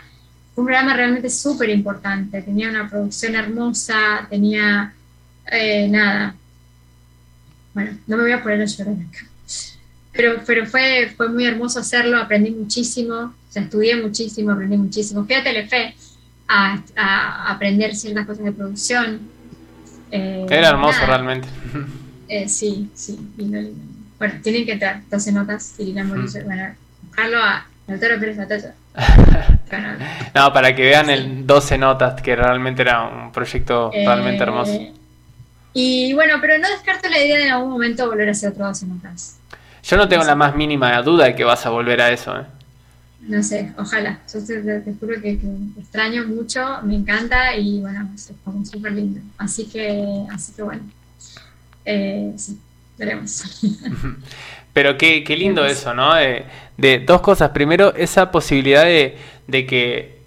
fue 0.54 0.62
un 0.62 0.66
programa 0.66 0.94
realmente 0.94 1.30
súper 1.30 1.70
importante, 1.70 2.42
tenía 2.42 2.68
una 2.70 2.88
producción 2.88 3.34
hermosa, 3.34 4.26
tenía 4.28 4.92
eh, 5.50 5.88
nada. 5.88 6.34
Bueno, 7.74 7.98
no 8.06 8.16
me 8.16 8.22
voy 8.24 8.32
a 8.32 8.42
poner 8.42 8.62
a 8.62 8.64
llorar 8.64 8.94
acá. 8.94 9.26
Pero, 10.12 10.42
pero 10.46 10.66
fue, 10.66 11.12
fue 11.16 11.28
muy 11.28 11.46
hermoso 11.46 11.80
hacerlo, 11.80 12.18
aprendí 12.18 12.50
muchísimo 12.50 13.32
o 13.52 13.54
sea, 13.54 13.64
estudié 13.64 13.96
muchísimo, 13.96 14.50
aprendí 14.50 14.78
muchísimo. 14.78 15.26
Fui 15.26 15.34
a 15.34 15.44
Telefe 15.44 15.94
a, 16.48 16.78
a 16.96 17.52
aprender 17.52 17.94
ciertas 17.94 18.24
cosas 18.24 18.46
de 18.46 18.52
producción. 18.52 19.20
Eh, 20.10 20.46
Era 20.48 20.70
hermoso 20.70 21.04
realmente. 21.04 21.46
Eh, 22.32 22.48
sí, 22.48 22.90
sí, 22.94 23.18
Bueno, 24.18 24.34
tienen 24.42 24.64
que 24.64 24.72
entrar 24.72 25.02
12 25.10 25.32
notas, 25.32 25.74
Irina 25.76 26.02
Morillo. 26.02 26.40
Mm. 26.40 26.44
Bueno, 26.44 26.74
buscarlo 27.02 27.36
a 27.36 27.66
Lautaro 27.86 28.18
Pérez 28.18 28.38
Batalla. 28.38 28.74
no, 30.34 30.50
para 30.50 30.74
que 30.74 30.80
vean 30.80 31.10
el 31.10 31.46
12 31.46 31.76
notas, 31.76 32.22
que 32.22 32.34
realmente 32.34 32.80
era 32.80 33.02
un 33.02 33.32
proyecto 33.32 33.90
realmente 33.92 34.42
eh, 34.42 34.46
hermoso. 34.46 34.80
Y 35.74 36.14
bueno, 36.14 36.38
pero 36.40 36.56
no 36.56 36.70
descarto 36.70 37.10
la 37.10 37.22
idea 37.22 37.36
de 37.36 37.44
en 37.44 37.52
algún 37.52 37.70
momento 37.70 38.08
volver 38.08 38.28
a 38.28 38.32
hacer 38.32 38.52
otro 38.52 38.64
12 38.64 38.86
notas. 38.86 39.38
Yo 39.82 39.98
no 39.98 40.08
tengo 40.08 40.24
la 40.24 40.34
más 40.34 40.56
mínima 40.56 41.02
duda 41.02 41.26
de 41.26 41.34
que 41.34 41.44
vas 41.44 41.66
a 41.66 41.68
volver 41.68 42.00
a 42.00 42.12
eso. 42.12 42.34
¿eh? 42.40 42.46
no 43.20 43.42
sé, 43.42 43.74
ojalá. 43.76 44.20
Yo 44.32 44.42
te, 44.42 44.94
juro 44.98 45.20
que, 45.20 45.38
extraño 45.78 46.26
mucho, 46.26 46.80
me 46.82 46.94
encanta 46.96 47.54
y 47.58 47.80
bueno, 47.82 48.08
es 48.14 48.32
como 48.42 48.64
súper 48.64 48.92
lindo. 48.92 49.20
Así 49.36 49.66
que, 49.66 50.24
así 50.32 50.54
que 50.54 50.62
bueno, 50.62 50.82
eh, 51.84 52.32
sí, 52.36 52.58
veremos. 52.98 53.44
Pero 54.72 54.96
qué, 54.96 55.22
qué 55.22 55.36
lindo 55.36 55.64
eso, 55.64 55.92
¿no? 55.94 56.14
De, 56.14 56.44
de, 56.76 57.00
dos 57.00 57.20
cosas. 57.20 57.50
Primero, 57.50 57.94
esa 57.94 58.30
posibilidad 58.30 58.84
de, 58.84 59.16
de 59.46 59.66
que 59.66 60.18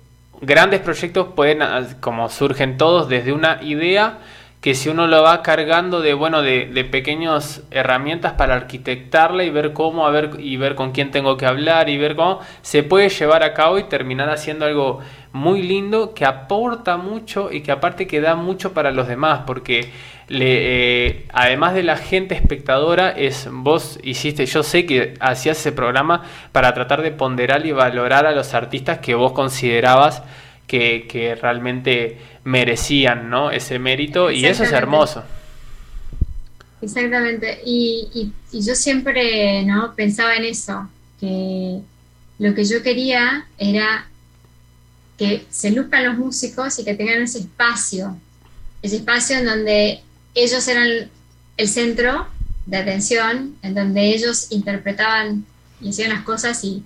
grandes 0.42 0.82
proyectos 0.82 1.30
pueden, 1.36 1.60
como 2.00 2.30
surgen 2.30 2.78
todos 2.78 3.10
desde 3.10 3.34
una 3.34 3.64
idea, 3.64 4.20
que 4.66 4.74
si 4.74 4.90
uno 4.90 5.06
lo 5.06 5.22
va 5.22 5.44
cargando 5.44 6.02
de 6.02 6.16
bueno 6.16 6.42
de, 6.42 6.66
de 6.66 6.84
pequeñas 6.84 7.62
herramientas 7.70 8.34
para 8.34 8.56
arquitectarla 8.56 9.44
y 9.44 9.52
ver 9.52 9.74
cómo 9.74 10.08
a 10.08 10.10
ver 10.10 10.32
y 10.40 10.58
ver 10.58 10.74
con 10.74 10.92
quién 10.92 11.12
tengo 11.12 11.38
que 11.38 11.46
hablar 11.46 11.88
y 11.88 11.98
ver 12.00 12.16
cómo 12.16 12.40
se 12.64 12.82
puede 12.82 13.10
llevar 13.10 13.44
a 13.44 13.54
cabo 13.54 13.78
y 13.78 13.84
terminar 13.84 14.30
haciendo 14.32 14.66
algo 14.66 15.02
muy 15.34 15.62
lindo 15.62 16.16
que 16.16 16.26
aporta 16.26 16.98
mucho 16.98 17.52
y 17.52 17.62
que 17.62 17.72
aparte 17.72 18.08
que 18.08 18.22
da 18.22 18.34
mucho 18.36 18.74
para 18.74 18.90
los 18.90 19.08
demás 19.08 19.42
porque 19.46 19.92
le, 20.28 21.08
eh, 21.08 21.26
además 21.32 21.76
de 21.76 21.84
la 21.84 21.98
gente 21.98 22.34
espectadora 22.36 23.12
es 23.12 23.48
vos 23.52 24.00
hiciste 24.04 24.46
yo 24.48 24.64
sé 24.64 24.86
que 24.86 25.14
hacías 25.20 25.60
ese 25.60 25.72
programa 25.72 26.24
para 26.52 26.74
tratar 26.74 27.04
de 27.04 27.12
ponderar 27.12 27.66
y 27.66 27.72
valorar 27.72 28.26
a 28.26 28.32
los 28.32 28.54
artistas 28.54 29.00
que 29.00 29.14
vos 29.14 29.34
considerabas 29.34 30.24
que, 30.68 31.08
que 31.08 31.36
realmente 31.36 32.18
merecían 32.44 33.30
¿no? 33.30 33.52
ese 33.52 33.80
mérito 33.80 34.32
y 34.32 34.46
eso 34.46 34.64
es 34.64 34.72
hermoso. 34.72 35.24
Exactamente, 36.82 37.62
y, 37.66 38.32
y, 38.52 38.62
yo 38.62 38.76
siempre 38.76 39.64
¿no? 39.64 39.96
pensaba 39.96 40.36
en 40.36 40.44
eso, 40.44 40.88
que 41.20 41.80
lo 42.38 42.54
que 42.54 42.66
yo 42.66 42.84
quería 42.84 43.48
era 43.58 44.08
que 45.18 45.46
se 45.50 45.72
luzcan 45.72 46.06
los 46.06 46.18
músicos 46.18 46.78
y 46.78 46.84
que 46.84 46.94
tengan 46.94 47.22
ese 47.22 47.40
espacio, 47.40 48.18
ese 48.82 48.98
espacio 48.98 49.38
en 49.38 49.46
donde 49.46 50.02
ellos 50.36 50.68
eran 50.68 51.10
el 51.58 51.68
centro 51.68 52.28
de 52.66 52.78
atención, 52.78 53.56
en 53.62 53.74
donde 53.74 54.14
ellos 54.14 54.52
interpretaban 54.52 55.46
y 55.82 55.90
hacían 55.90 56.10
las 56.10 56.24
cosas 56.24 56.64
y 56.64 56.84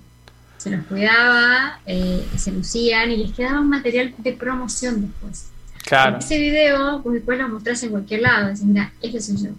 se 0.58 0.70
los 0.70 0.86
cuidaba, 0.86 1.80
eh, 1.86 2.26
se 2.38 2.52
lucían 2.52 3.12
y 3.12 3.18
les 3.18 3.32
quedaba 3.34 3.62
un 3.62 3.70
material 3.70 4.14
de 4.18 4.34
promoción 4.34 5.02
después. 5.02 5.48
Claro. 5.84 6.18
Ese 6.20 6.38
video, 6.38 7.02
pues 7.02 7.16
después 7.16 7.40
lo 7.40 7.50
mostrás 7.50 7.82
en 7.84 7.92
cualquier 7.92 8.22
lado, 8.22 8.48
decís, 8.48 8.64
mira, 8.64 8.92
este 9.02 9.22
soy 9.22 9.38
yo. 9.38 9.50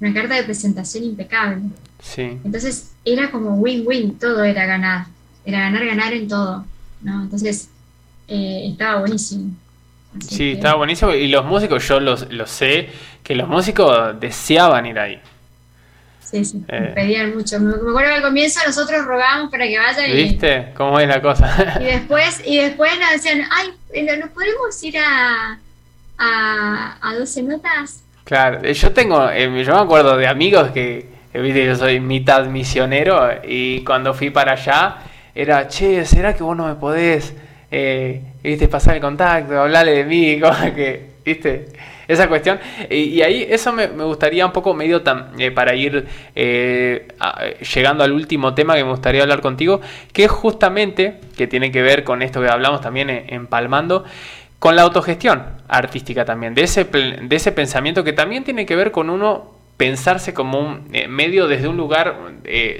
Una 0.00 0.14
carta 0.14 0.34
de 0.34 0.44
presentación 0.44 1.04
impecable. 1.04 1.62
Sí. 2.00 2.38
Entonces 2.44 2.92
era 3.04 3.30
como 3.30 3.56
win-win, 3.56 4.18
todo 4.18 4.44
era 4.44 4.66
ganar. 4.66 5.06
Era 5.44 5.60
ganar, 5.60 5.84
ganar 5.84 6.12
en 6.12 6.28
todo. 6.28 6.64
¿no? 7.00 7.22
Entonces 7.22 7.68
eh, 8.28 8.68
estaba 8.70 9.00
buenísimo. 9.00 9.50
Sí, 10.20 10.52
estaba 10.52 10.76
buenísimo. 10.76 11.12
Y 11.12 11.28
los 11.28 11.44
músicos, 11.44 11.86
yo 11.88 12.00
los, 12.00 12.30
los 12.32 12.50
sé, 12.50 12.88
que 13.22 13.34
los 13.34 13.48
músicos 13.48 14.18
deseaban 14.20 14.86
ir 14.86 14.98
ahí. 14.98 15.20
Sí, 16.20 16.44
sí, 16.44 16.62
eh. 16.68 16.92
pedían 16.94 17.34
mucho. 17.34 17.58
Me 17.58 17.72
acuerdo 17.72 18.10
que 18.10 18.16
al 18.16 18.22
comienzo 18.22 18.60
nosotros 18.66 19.04
rogábamos 19.04 19.50
para 19.50 19.66
que 19.66 19.78
vayan. 19.78 20.12
¿Viste? 20.12 20.72
¿Cómo 20.76 21.00
es 21.00 21.08
la 21.08 21.22
cosa? 21.22 21.78
y 21.80 21.84
después, 21.84 22.42
y 22.44 22.58
después 22.58 22.92
nos 23.00 23.10
decían, 23.12 23.42
ay, 23.50 23.68
¿nos 24.18 24.30
podemos 24.30 24.82
ir 24.82 24.98
a, 24.98 25.58
a, 26.18 26.98
a 27.00 27.14
12 27.14 27.42
notas? 27.44 28.04
Claro, 28.28 28.60
eh, 28.62 28.74
yo 28.74 28.92
tengo, 28.92 29.30
eh, 29.30 29.64
yo 29.64 29.74
me 29.74 29.80
acuerdo 29.80 30.14
de 30.18 30.26
amigos 30.26 30.70
que, 30.72 31.08
viste, 31.32 31.64
yo 31.64 31.74
soy 31.74 31.98
mitad 31.98 32.44
misionero 32.44 33.26
y 33.42 33.82
cuando 33.84 34.12
fui 34.12 34.28
para 34.28 34.52
allá 34.52 34.98
era, 35.34 35.66
che, 35.66 36.04
¿será 36.04 36.34
que 36.34 36.42
vos 36.42 36.54
no 36.54 36.66
me 36.66 36.74
podés, 36.74 37.32
eh, 37.70 38.22
viste, 38.42 38.68
pasar 38.68 38.96
el 38.96 39.00
contacto, 39.00 39.60
hablarle 39.60 39.92
de 39.92 40.04
mí, 40.04 40.40
como 40.40 40.74
que, 40.74 41.10
viste? 41.24 41.66
esa 42.08 42.26
cuestión. 42.26 42.58
Y, 42.90 43.20
ahí 43.20 43.46
eso 43.48 43.72
me, 43.72 43.86
gustaría 43.86 44.44
un 44.44 44.52
poco 44.52 44.74
medio 44.74 45.02
eh, 45.38 45.50
para 45.50 45.74
ir 45.74 46.06
eh, 46.34 47.06
llegando 47.74 48.02
al 48.02 48.12
último 48.12 48.54
tema 48.54 48.74
que 48.74 48.82
me 48.82 48.90
gustaría 48.90 49.22
hablar 49.22 49.42
contigo, 49.42 49.80
que 50.12 50.24
es 50.24 50.30
justamente, 50.30 51.20
que 51.36 51.46
tiene 51.46 51.70
que 51.70 51.82
ver 51.82 52.02
con 52.02 52.22
esto 52.22 52.40
que 52.40 52.48
hablamos 52.48 52.80
también 52.80 53.10
en, 53.10 53.46
Palmando, 53.46 54.04
con 54.58 54.74
la 54.74 54.82
autogestión 54.82 55.44
artística 55.68 56.24
también, 56.24 56.54
de 56.54 56.62
ese, 56.62 56.84
de 56.84 57.36
ese 57.36 57.52
pensamiento 57.52 58.02
que 58.02 58.12
también 58.12 58.42
tiene 58.42 58.66
que 58.66 58.74
ver 58.74 58.90
con 58.90 59.10
uno 59.10 59.56
pensarse 59.76 60.34
como 60.34 60.58
un 60.58 60.88
eh, 60.92 61.06
medio 61.06 61.46
desde 61.46 61.68
un 61.68 61.76
lugar 61.76 62.16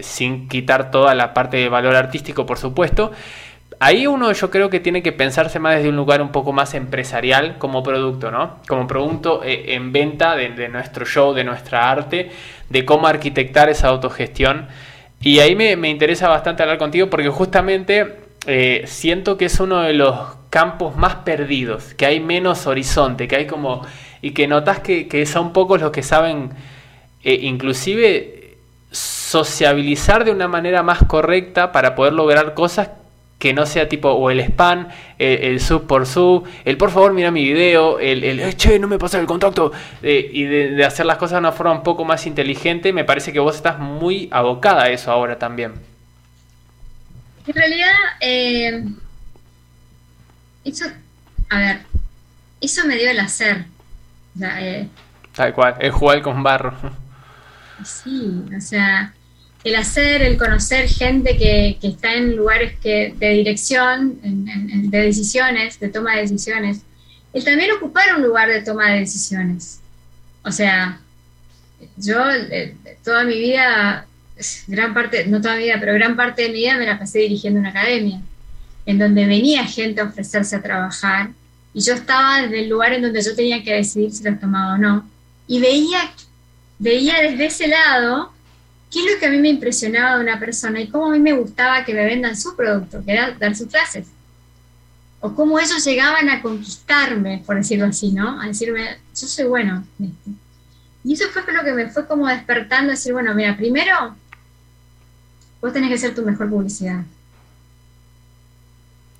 sin 0.00 0.48
quitar 0.48 0.90
toda 0.90 1.14
la 1.14 1.32
parte 1.34 1.58
de 1.58 1.68
valor 1.68 1.94
artístico, 1.94 2.46
por 2.46 2.58
supuesto, 2.58 3.12
ahí 3.80 4.06
uno 4.06 4.32
yo 4.32 4.50
creo 4.50 4.70
que 4.70 4.80
tiene 4.80 5.02
que 5.02 5.12
pensarse 5.12 5.58
más 5.58 5.76
desde 5.76 5.88
un 5.88 5.96
lugar 5.96 6.20
un 6.22 6.30
poco 6.32 6.52
más 6.52 6.74
empresarial 6.74 7.58
como 7.58 7.82
producto, 7.82 8.30
¿no? 8.30 8.56
Como 8.66 8.86
producto 8.86 9.42
eh, 9.44 9.74
en 9.74 9.92
venta 9.92 10.36
de, 10.36 10.68
nuestro 10.68 11.04
show, 11.04 11.34
de 11.34 11.44
nuestra 11.44 11.90
arte, 11.90 12.30
de 12.68 12.84
cómo 12.84 13.06
arquitectar 13.06 13.68
esa 13.68 13.88
autogestión. 13.88 14.68
Y 15.20 15.40
ahí 15.40 15.54
me, 15.56 15.72
interesa 15.88 16.28
bastante 16.28 16.62
hablar 16.62 16.78
contigo 16.78 17.10
porque 17.10 17.28
justamente 17.28 18.16
eh, 18.46 18.84
siento 18.86 19.36
que 19.36 19.46
es 19.46 19.58
uno 19.60 19.80
de 19.80 19.92
los 19.94 20.36
campos 20.50 20.96
más 20.96 21.16
perdidos, 21.16 21.94
que 21.94 22.06
hay 22.06 22.20
menos 22.20 22.66
horizonte, 22.66 23.28
que 23.28 23.36
hay 23.36 23.46
como 23.46 23.82
y 24.22 24.32
que 24.32 24.48
notas 24.48 24.80
que, 24.80 25.26
son 25.26 25.52
pocos 25.52 25.80
los 25.80 25.90
que 25.92 26.02
saben 26.02 26.50
eh, 27.22 27.38
inclusive 27.42 28.56
sociabilizar 28.90 30.24
de 30.24 30.30
una 30.30 30.48
manera 30.48 30.82
más 30.82 31.00
correcta 31.06 31.72
para 31.72 31.94
poder 31.94 32.14
lograr 32.14 32.54
cosas 32.54 32.88
que 33.38 33.52
no 33.52 33.66
sea 33.66 33.88
tipo 33.88 34.10
o 34.10 34.30
el 34.30 34.40
spam, 34.40 34.88
el, 35.18 35.60
sub 35.60 35.86
por 35.86 36.06
sub, 36.06 36.48
el 36.64 36.76
por 36.76 36.90
favor 36.90 37.12
mira 37.12 37.30
mi 37.30 37.44
video, 37.44 38.00
el, 38.00 38.24
el 38.24 38.40
eh, 38.40 38.52
che, 38.54 38.78
no 38.78 38.88
me 38.88 38.98
pasa 38.98 39.20
el 39.20 39.26
contacto, 39.26 39.72
eh, 40.02 40.28
y 40.32 40.44
de, 40.44 40.84
hacer 40.84 41.06
las 41.06 41.18
cosas 41.18 41.34
de 41.34 41.38
una 41.38 41.52
forma 41.52 41.72
un 41.72 41.82
poco 41.84 42.04
más 42.04 42.26
inteligente, 42.26 42.92
me 42.92 43.04
parece 43.04 43.32
que 43.32 43.38
vos 43.38 43.54
estás 43.54 43.78
muy 43.78 44.28
abocada 44.32 44.84
a 44.84 44.90
eso 44.90 45.12
ahora 45.12 45.38
también. 45.38 45.74
En 47.46 47.54
realidad, 47.54 47.94
eh, 48.20 48.84
eso, 50.64 50.86
a 51.48 51.58
ver, 51.58 51.80
eso 52.60 52.86
me 52.86 52.96
dio 52.96 53.10
el 53.10 53.20
hacer. 53.20 53.66
Tal 55.34 55.54
cual, 55.54 55.76
el 55.78 55.92
jugar 55.92 56.22
con 56.22 56.42
barro. 56.42 56.74
Sí, 57.84 58.44
o 58.56 58.60
sea, 58.60 59.14
el 59.68 59.76
hacer, 59.76 60.22
el 60.22 60.36
conocer 60.36 60.88
gente 60.88 61.36
que, 61.36 61.78
está 61.82 62.14
en 62.14 62.36
lugares 62.36 62.78
que, 62.82 63.14
de 63.18 63.30
dirección, 63.30 64.18
de 64.22 64.98
decisiones, 64.98 65.78
de 65.78 65.88
toma 65.88 66.16
de 66.16 66.22
decisiones, 66.22 66.80
el 67.32 67.44
también 67.44 67.72
ocupar 67.72 68.16
un 68.16 68.22
lugar 68.22 68.48
de 68.48 68.62
toma 68.62 68.90
de 68.90 69.00
decisiones. 69.00 69.80
O 70.42 70.50
sea, 70.50 71.00
yo 71.96 72.18
eh, 72.30 72.74
toda 73.04 73.24
mi 73.24 73.38
vida, 73.38 74.06
gran 74.66 74.94
parte, 74.94 75.26
no 75.26 75.40
toda 75.40 75.56
mi 75.56 75.64
vida, 75.64 75.76
pero 75.78 75.94
gran 75.94 76.16
parte 76.16 76.42
de 76.42 76.48
mi 76.48 76.60
vida 76.60 76.76
me 76.76 76.86
la 76.86 76.98
pasé 76.98 77.20
dirigiendo 77.20 77.60
una 77.60 77.70
academia, 77.70 78.20
en 78.86 78.98
donde 78.98 79.26
venía 79.26 79.64
gente 79.64 80.00
a 80.00 80.04
ofrecerse 80.04 80.56
a 80.56 80.62
trabajar 80.62 81.30
y 81.74 81.80
yo 81.80 81.94
estaba 81.94 82.42
desde 82.42 82.60
el 82.60 82.68
lugar 82.68 82.92
en 82.92 83.02
donde 83.02 83.22
yo 83.22 83.36
tenía 83.36 83.62
que 83.62 83.74
decidir 83.74 84.10
si 84.10 84.24
los 84.24 84.40
tomaba 84.40 84.74
o 84.74 84.78
no. 84.78 85.08
Y 85.46 85.60
veía, 85.60 86.10
veía 86.78 87.20
desde 87.20 87.46
ese 87.46 87.68
lado 87.68 88.32
qué 88.90 89.00
es 89.00 89.12
lo 89.12 89.20
que 89.20 89.26
a 89.26 89.30
mí 89.30 89.38
me 89.38 89.48
impresionaba 89.48 90.16
de 90.16 90.22
una 90.22 90.38
persona 90.38 90.80
y 90.80 90.88
cómo 90.88 91.06
a 91.06 91.10
mí 91.10 91.20
me 91.20 91.32
gustaba 91.32 91.84
que 91.84 91.94
me 91.94 92.04
vendan 92.04 92.36
su 92.36 92.56
producto, 92.56 93.02
que 93.04 93.12
era 93.12 93.32
dar 93.32 93.54
sus 93.54 93.68
clases. 93.68 94.06
O 95.20 95.34
cómo 95.34 95.58
ellos 95.58 95.84
llegaban 95.84 96.28
a 96.28 96.40
conquistarme, 96.40 97.42
por 97.44 97.56
decirlo 97.56 97.86
así, 97.86 98.12
¿no? 98.12 98.40
A 98.40 98.46
decirme, 98.46 98.98
yo 99.14 99.26
soy 99.26 99.46
bueno 99.46 99.84
Y 101.04 101.12
eso 101.12 101.24
fue 101.30 101.42
lo 101.52 101.64
que 101.64 101.72
me 101.72 101.88
fue 101.88 102.06
como 102.06 102.26
despertando, 102.28 102.92
decir, 102.92 103.12
bueno, 103.12 103.34
mira, 103.34 103.56
primero, 103.56 104.14
vos 105.60 105.72
tenés 105.72 105.90
que 105.90 105.98
ser 105.98 106.14
tu 106.14 106.22
mejor 106.22 106.48
publicidad. 106.48 107.02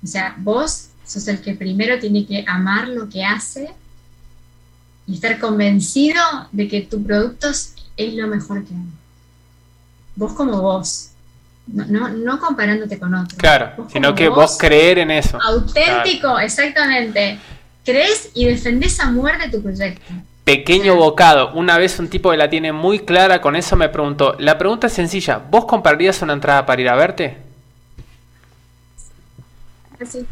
O 0.01 0.07
sea, 0.07 0.35
vos 0.39 0.89
sos 1.05 1.27
el 1.27 1.41
que 1.41 1.53
primero 1.53 1.99
tiene 1.99 2.25
que 2.25 2.45
amar 2.47 2.87
lo 2.87 3.09
que 3.09 3.25
hace 3.25 3.69
y 5.05 5.15
estar 5.15 5.37
convencido 5.39 6.21
de 6.51 6.67
que 6.67 6.81
tu 6.81 7.03
producto 7.03 7.49
es 7.49 8.13
lo 8.13 8.27
mejor 8.27 8.63
que 8.63 8.73
hay 8.73 8.85
vos 10.19 10.33
como 10.33 10.61
vos, 10.61 11.11
no, 11.67 12.09
no, 12.09 12.39
comparándote 12.39 12.99
con 12.99 13.13
otros. 13.13 13.39
Claro, 13.39 13.87
sino 13.91 14.13
que 14.13 14.27
vos, 14.27 14.57
creer 14.57 14.99
en 14.99 15.11
eso. 15.11 15.39
Auténtico, 15.41 16.37
exactamente. 16.39 17.39
Crees 17.85 18.31
y 18.33 18.45
defendés 18.45 18.99
a 18.99 19.09
muerte 19.11 19.49
tu 19.49 19.61
proyecto. 19.63 20.13
Pequeño 20.43 20.95
bocado. 20.95 21.53
Una 21.53 21.77
vez 21.77 21.97
un 21.99 22.09
tipo 22.09 22.31
que 22.31 22.37
la 22.37 22.49
tiene 22.49 22.73
muy 22.73 22.99
clara 22.99 23.39
con 23.39 23.55
eso 23.55 23.75
me 23.75 23.87
preguntó, 23.87 24.35
la 24.39 24.57
pregunta 24.57 24.87
es 24.87 24.93
sencilla, 24.93 25.37
¿vos 25.49 25.65
comprarías 25.65 26.21
una 26.21 26.33
entrada 26.33 26.65
para 26.65 26.81
ir 26.81 26.89
a 26.89 26.95
verte? 26.95 27.37
Sí. 30.05 30.25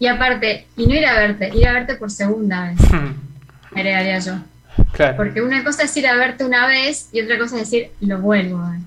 Y 0.00 0.06
aparte, 0.06 0.66
y 0.76 0.86
no 0.86 0.94
ir 0.94 1.06
a 1.06 1.14
verte, 1.14 1.50
ir 1.54 1.68
a 1.68 1.72
verte 1.72 1.94
por 1.94 2.10
segunda 2.10 2.70
vez. 2.70 2.78
agregaría 3.74 4.18
yo. 4.18 4.32
Porque 5.16 5.42
una 5.42 5.64
cosa 5.64 5.84
es 5.84 5.96
ir 5.96 6.06
a 6.06 6.16
verte 6.16 6.44
una 6.44 6.66
vez 6.66 7.08
y 7.12 7.20
otra 7.20 7.38
cosa 7.38 7.56
es 7.56 7.70
decir, 7.70 7.90
lo 8.00 8.20
vuelvo 8.20 8.58
a 8.58 8.70
ver, 8.70 8.80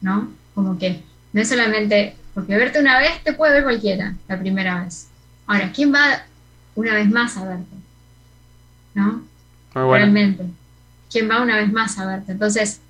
¿no? 0.00 0.30
Como 0.54 0.78
que 0.78 1.02
no 1.32 1.40
es 1.40 1.48
solamente, 1.48 2.16
porque 2.34 2.56
verte 2.56 2.80
una 2.80 2.98
vez 2.98 3.22
te 3.22 3.32
puede 3.32 3.54
ver 3.54 3.64
cualquiera, 3.64 4.14
la 4.28 4.38
primera 4.38 4.82
vez. 4.82 5.08
Ahora, 5.46 5.70
¿quién 5.72 5.94
va 5.94 6.22
una 6.74 6.94
vez 6.94 7.08
más 7.08 7.36
a 7.36 7.44
verte? 7.44 7.76
¿No? 8.94 9.22
Realmente. 9.74 10.44
¿Quién 11.10 11.30
va 11.30 11.42
una 11.42 11.56
vez 11.56 11.72
más 11.72 11.98
a 11.98 12.06
verte? 12.06 12.32
Entonces, 12.32 12.80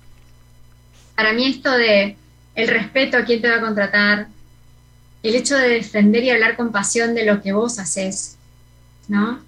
para 1.15 1.33
mí 1.33 1.47
esto 1.47 1.71
de 1.71 2.17
el 2.55 2.67
respeto 2.67 3.17
a 3.17 3.23
quién 3.23 3.41
te 3.41 3.49
va 3.49 3.57
a 3.57 3.61
contratar, 3.61 4.27
el 5.23 5.35
hecho 5.35 5.55
de 5.57 5.69
defender 5.69 6.23
y 6.23 6.31
hablar 6.31 6.55
con 6.55 6.71
pasión 6.71 7.13
de 7.13 7.25
lo 7.25 7.41
que 7.41 7.53
vos 7.53 7.79
haces, 7.79 8.37
¿no? 9.07 9.39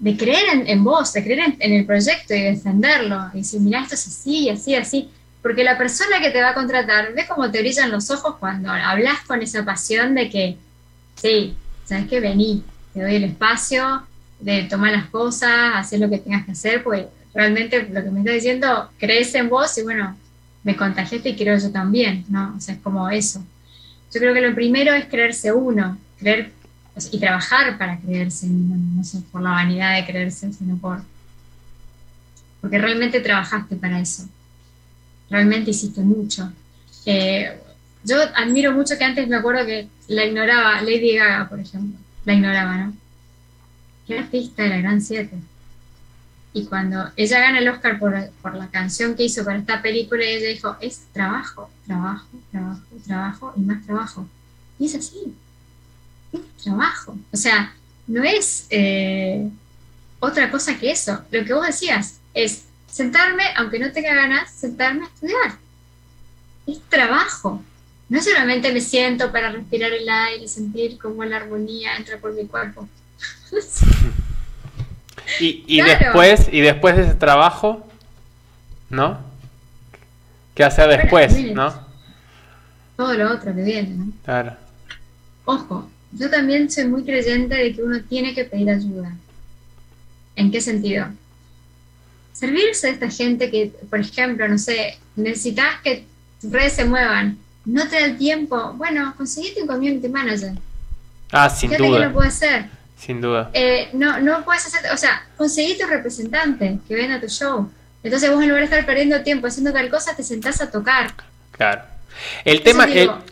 De 0.00 0.16
creer 0.16 0.64
en, 0.66 0.82
vos, 0.82 1.12
de 1.12 1.22
creer 1.22 1.56
en, 1.58 1.72
el 1.72 1.84
proyecto 1.84 2.34
y 2.34 2.40
defenderlo. 2.40 3.30
Y 3.34 3.38
decir, 3.38 3.60
mira, 3.60 3.82
esto 3.82 3.94
es 3.94 4.06
así, 4.06 4.48
así, 4.48 4.74
así. 4.74 5.10
Porque 5.42 5.62
la 5.62 5.78
persona 5.78 6.20
que 6.20 6.30
te 6.30 6.40
va 6.40 6.50
a 6.50 6.54
contratar 6.54 7.14
ve 7.14 7.26
cómo 7.28 7.50
te 7.50 7.60
brillan 7.60 7.90
los 7.90 8.10
ojos 8.10 8.36
cuando 8.40 8.70
hablas 8.70 9.20
con 9.26 9.42
esa 9.42 9.64
pasión 9.64 10.14
de 10.14 10.30
que, 10.30 10.56
sí, 11.14 11.54
sabes 11.84 12.08
que 12.08 12.20
vení, 12.20 12.64
te 12.94 13.02
doy 13.02 13.16
el 13.16 13.24
espacio 13.24 14.02
de 14.38 14.64
tomar 14.64 14.92
las 14.92 15.06
cosas, 15.06 15.72
hacer 15.74 16.00
lo 16.00 16.08
que 16.08 16.18
tengas 16.18 16.46
que 16.46 16.52
hacer, 16.52 16.82
pues 16.82 17.06
realmente 17.34 17.82
lo 17.90 18.02
que 18.02 18.10
me 18.10 18.20
estás 18.20 18.34
diciendo, 18.34 18.90
crees 18.98 19.34
en 19.34 19.50
vos 19.50 19.76
y 19.76 19.82
bueno, 19.82 20.16
me 20.62 20.76
contagiaste 20.76 21.30
y 21.30 21.36
quiero 21.36 21.58
yo 21.58 21.70
también, 21.70 22.24
¿no? 22.28 22.54
O 22.56 22.60
sea, 22.60 22.74
es 22.74 22.80
como 22.80 23.08
eso. 23.10 23.44
Yo 24.12 24.20
creo 24.20 24.32
que 24.32 24.40
lo 24.40 24.54
primero 24.54 24.94
es 24.94 25.04
creerse 25.06 25.52
uno, 25.52 25.98
creer 26.18 26.52
y 27.10 27.18
trabajar 27.18 27.78
para 27.78 27.98
creerse, 27.98 28.46
no, 28.48 29.02
sé, 29.04 29.20
por 29.32 29.42
la 29.42 29.50
vanidad 29.50 29.96
de 29.96 30.06
creerse, 30.06 30.52
sino 30.52 30.76
por... 30.76 31.02
Porque 32.60 32.78
realmente 32.78 33.20
trabajaste 33.20 33.76
para 33.76 34.00
eso. 34.00 34.28
Realmente 35.30 35.70
hiciste 35.70 36.02
mucho. 36.02 36.52
Eh, 37.06 37.58
yo 38.04 38.16
admiro 38.34 38.72
mucho 38.72 38.98
que 38.98 39.04
antes 39.04 39.28
me 39.28 39.36
acuerdo 39.36 39.64
que 39.64 39.88
la 40.08 40.24
ignoraba, 40.24 40.82
Lady 40.82 41.16
Gaga, 41.16 41.48
por 41.48 41.60
ejemplo, 41.60 41.98
la 42.24 42.34
ignoraba, 42.34 42.76
¿no? 42.76 42.94
Qué 44.06 44.18
artista 44.18 44.62
de 44.64 44.68
la 44.68 44.78
Gran 44.78 45.00
7. 45.00 45.30
Y 46.52 46.64
cuando 46.66 47.10
ella 47.16 47.38
gana 47.38 47.60
el 47.60 47.68
Oscar 47.68 47.98
por, 47.98 48.14
por, 48.42 48.56
la 48.56 48.68
canción 48.68 49.14
que 49.14 49.24
hizo 49.24 49.44
para 49.44 49.58
esta 49.58 49.80
película, 49.80 50.24
ella 50.24 50.48
dijo, 50.48 50.76
es 50.80 51.06
trabajo, 51.12 51.70
trabajo, 51.86 52.26
trabajo, 52.50 52.82
trabajo 53.06 53.52
y 53.56 53.60
más 53.60 53.86
trabajo. 53.86 54.26
Y 54.78 54.86
es 54.86 54.96
así 54.96 55.34
trabajo. 56.62 57.16
O 57.32 57.36
sea, 57.36 57.74
no 58.06 58.24
es 58.24 58.66
eh, 58.70 59.48
otra 60.18 60.50
cosa 60.50 60.78
que 60.78 60.90
eso. 60.90 61.24
Lo 61.30 61.44
que 61.44 61.52
vos 61.52 61.66
decías 61.66 62.20
es 62.34 62.64
sentarme, 62.86 63.44
aunque 63.56 63.78
no 63.78 63.92
tenga 63.92 64.14
ganas, 64.14 64.50
sentarme 64.50 65.04
a 65.04 65.08
estudiar. 65.08 65.58
Es 66.66 66.80
trabajo. 66.88 67.62
No 68.08 68.20
solamente 68.20 68.72
me 68.72 68.80
siento 68.80 69.30
para 69.30 69.50
respirar 69.50 69.92
el 69.92 70.08
aire 70.08 70.44
y 70.44 70.48
sentir 70.48 70.98
cómo 70.98 71.24
la 71.24 71.36
armonía 71.36 71.96
entra 71.96 72.18
por 72.18 72.32
mi 72.32 72.46
cuerpo. 72.46 72.88
y, 75.40 75.80
después, 75.80 76.48
y 76.50 76.60
después 76.60 76.96
de 76.96 77.02
ese 77.04 77.14
trabajo, 77.14 77.86
¿no? 78.88 79.20
¿Qué 80.54 80.64
hacer 80.64 80.88
después, 80.88 81.32
no? 81.54 81.72
Todo 82.96 83.14
lo 83.14 83.32
otro 83.32 83.54
que 83.54 83.62
viene, 83.62 83.90
¿no? 83.90 84.12
Claro. 84.24 84.56
Ojo, 85.44 85.88
yo 86.12 86.30
también 86.30 86.70
soy 86.70 86.84
muy 86.84 87.04
creyente 87.04 87.54
de 87.54 87.74
que 87.74 87.82
uno 87.82 88.00
tiene 88.02 88.34
que 88.34 88.44
pedir 88.44 88.70
ayuda. 88.70 89.16
¿En 90.36 90.50
qué 90.50 90.60
sentido? 90.60 91.06
Servirse 92.32 92.88
de 92.88 92.92
esta 92.94 93.10
gente 93.10 93.50
que, 93.50 93.72
por 93.88 94.00
ejemplo, 94.00 94.48
no 94.48 94.58
sé, 94.58 94.98
necesitas 95.16 95.80
que 95.82 96.04
tus 96.40 96.50
redes 96.50 96.72
se 96.72 96.84
muevan, 96.84 97.38
no 97.64 97.86
te 97.88 98.00
da 98.00 98.06
el 98.06 98.16
tiempo, 98.16 98.72
bueno, 98.74 99.14
conseguiste 99.16 99.62
un 99.62 99.68
community 99.68 100.08
manager. 100.08 100.52
Ah, 101.30 101.50
sin 101.50 101.70
duda. 101.70 101.98
que 101.98 102.06
lo 102.06 102.12
puedes 102.12 102.34
hacer. 102.34 102.66
Sin 102.96 103.20
duda. 103.20 103.50
Eh, 103.52 103.90
no, 103.92 104.20
no 104.20 104.44
puedes 104.44 104.66
hacer, 104.66 104.90
o 104.92 104.96
sea, 104.96 105.26
conseguí 105.36 105.78
tu 105.78 105.86
representante 105.86 106.78
que 106.88 106.94
venga 106.94 107.16
a 107.16 107.20
tu 107.20 107.28
show. 107.28 107.70
Entonces 108.02 108.30
vos 108.30 108.42
en 108.42 108.48
lugar 108.48 108.62
de 108.62 108.64
estar 108.64 108.86
perdiendo 108.86 109.22
tiempo 109.22 109.46
haciendo 109.46 109.72
tal 109.72 109.88
cosa, 109.90 110.16
te 110.16 110.22
sentás 110.22 110.60
a 110.60 110.70
tocar. 110.70 111.12
Claro. 111.52 111.82
El 112.44 112.62
tema, 112.62 112.86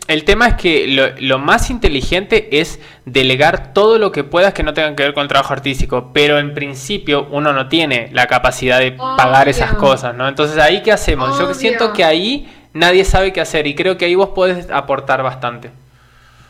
el, 0.07 0.23
tema 0.23 0.47
es 0.47 0.53
que 0.55 1.15
lo, 1.19 1.39
más 1.39 1.69
inteligente 1.69 2.59
es 2.59 2.79
delegar 3.05 3.73
todo 3.73 3.97
lo 3.97 4.11
que 4.11 4.23
puedas 4.23 4.53
que 4.53 4.63
no 4.63 4.73
tenga 4.73 4.95
que 4.95 5.03
ver 5.03 5.13
con 5.13 5.23
el 5.23 5.27
trabajo 5.27 5.53
artístico, 5.53 6.11
pero 6.13 6.39
en 6.39 6.53
principio 6.53 7.27
uno 7.31 7.53
no 7.53 7.69
tiene 7.69 8.09
la 8.13 8.27
capacidad 8.27 8.79
de 8.79 8.91
pagar 8.91 9.49
esas 9.49 9.73
cosas, 9.75 10.15
¿no? 10.15 10.27
Entonces 10.27 10.57
ahí 10.57 10.83
qué 10.83 10.91
hacemos? 10.91 11.37
Yo 11.39 11.53
siento 11.53 11.93
que 11.93 12.03
ahí 12.03 12.49
nadie 12.73 13.05
sabe 13.05 13.33
qué 13.33 13.41
hacer 13.41 13.67
y 13.67 13.75
creo 13.75 13.97
que 13.97 14.05
ahí 14.05 14.15
vos 14.15 14.29
podés 14.29 14.69
aportar 14.69 15.23
bastante. 15.23 15.71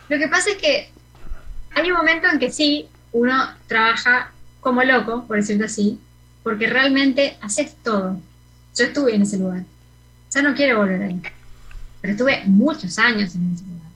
Lo 0.10 0.18
que 0.18 0.28
pasa 0.28 0.50
es 0.52 0.58
que 0.58 0.90
hay 1.76 1.92
un 1.92 1.98
momento 1.98 2.28
en 2.28 2.40
que 2.40 2.52
sí, 2.52 2.88
uno 3.12 3.36
trabaja 3.68 4.32
como 4.60 4.84
loco, 4.84 5.26
por 5.28 5.38
decirlo 5.38 5.66
así, 5.66 6.00
porque 6.44 6.68
realmente 6.68 7.38
haces 7.42 7.76
todo. 7.84 8.18
Yo 8.76 8.86
estuve 8.86 9.16
en 9.16 9.22
ese 9.22 9.38
lugar. 9.38 9.64
Ya 10.32 10.42
no 10.42 10.54
quiero 10.54 10.78
volver 10.78 11.02
ahí 11.02 11.22
pero 12.02 12.14
estuve 12.14 12.44
muchos 12.46 12.98
años 12.98 13.36
en 13.36 13.54
ese 13.54 13.64
lugar, 13.66 13.92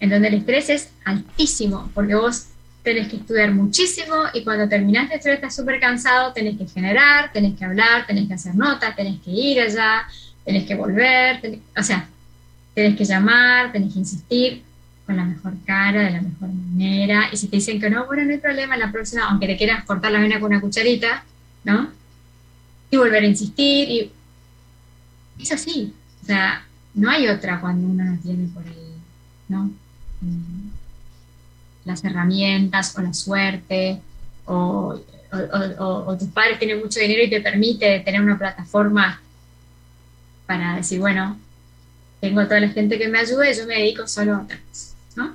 en 0.00 0.10
donde 0.10 0.28
el 0.28 0.34
estrés 0.34 0.70
es 0.70 0.90
altísimo, 1.04 1.90
porque 1.94 2.14
vos 2.14 2.46
tenés 2.82 3.08
que 3.08 3.16
estudiar 3.16 3.52
muchísimo 3.52 4.14
y 4.32 4.44
cuando 4.44 4.68
terminás 4.68 5.08
de 5.08 5.16
estudiar 5.16 5.36
estás 5.36 5.56
súper 5.56 5.80
cansado, 5.80 6.32
tenés 6.32 6.56
que 6.56 6.66
generar, 6.66 7.32
tenés 7.32 7.58
que 7.58 7.64
hablar, 7.64 8.06
tenés 8.06 8.28
que 8.28 8.34
hacer 8.34 8.54
notas, 8.54 8.94
tenés 8.94 9.20
que 9.20 9.30
ir 9.32 9.60
allá, 9.60 10.06
tenés 10.44 10.64
que 10.66 10.74
volver, 10.76 11.60
o 11.76 11.82
sea, 11.82 12.08
tenés 12.74 12.96
que 12.96 13.04
llamar, 13.04 13.72
tenés 13.72 13.92
que 13.92 13.98
insistir 13.98 14.62
con 15.04 15.16
la 15.16 15.24
mejor 15.24 15.54
cara, 15.64 16.02
de 16.02 16.10
la 16.10 16.20
mejor 16.20 16.48
manera, 16.48 17.28
y 17.32 17.36
si 17.36 17.48
te 17.48 17.56
dicen 17.56 17.80
que 17.80 17.88
no, 17.88 18.06
bueno, 18.06 18.24
no 18.24 18.32
hay 18.32 18.38
problema, 18.38 18.76
la 18.76 18.92
próxima, 18.92 19.24
aunque 19.28 19.46
te 19.46 19.56
quieras 19.56 19.84
cortar 19.84 20.12
la 20.12 20.20
vena 20.20 20.38
con 20.38 20.52
una 20.52 20.60
cucharita, 20.60 21.24
¿no? 21.64 21.90
Y 22.90 22.96
volver 22.96 23.22
a 23.22 23.26
insistir, 23.26 23.88
y 23.88 24.12
es 25.40 25.52
así, 25.52 25.92
o 26.22 26.26
sea, 26.26 26.65
no 26.96 27.10
hay 27.10 27.28
otra 27.28 27.60
cuando 27.60 27.86
uno 27.86 28.04
no 28.04 28.18
tiene 28.18 28.48
por 28.48 28.64
ahí, 28.64 28.94
¿no? 29.48 29.70
Mm, 30.22 30.70
las 31.84 32.02
herramientas 32.04 32.96
o 32.98 33.02
la 33.02 33.14
suerte, 33.14 34.00
o, 34.46 34.98
tus 36.18 36.28
padres 36.28 36.58
tienen 36.58 36.80
mucho 36.80 36.98
dinero 36.98 37.22
y 37.22 37.30
te 37.30 37.40
permite 37.40 38.00
tener 38.00 38.20
una 38.20 38.38
plataforma 38.38 39.20
para 40.46 40.76
decir, 40.76 40.98
bueno, 40.98 41.38
tengo 42.20 42.40
a 42.40 42.48
toda 42.48 42.60
la 42.60 42.68
gente 42.68 42.98
que 42.98 43.08
me 43.08 43.18
ayude, 43.18 43.54
yo 43.54 43.66
me 43.66 43.74
dedico 43.74 44.06
solo 44.06 44.34
a 44.34 44.42
otra 44.42 44.58
¿no? 45.16 45.34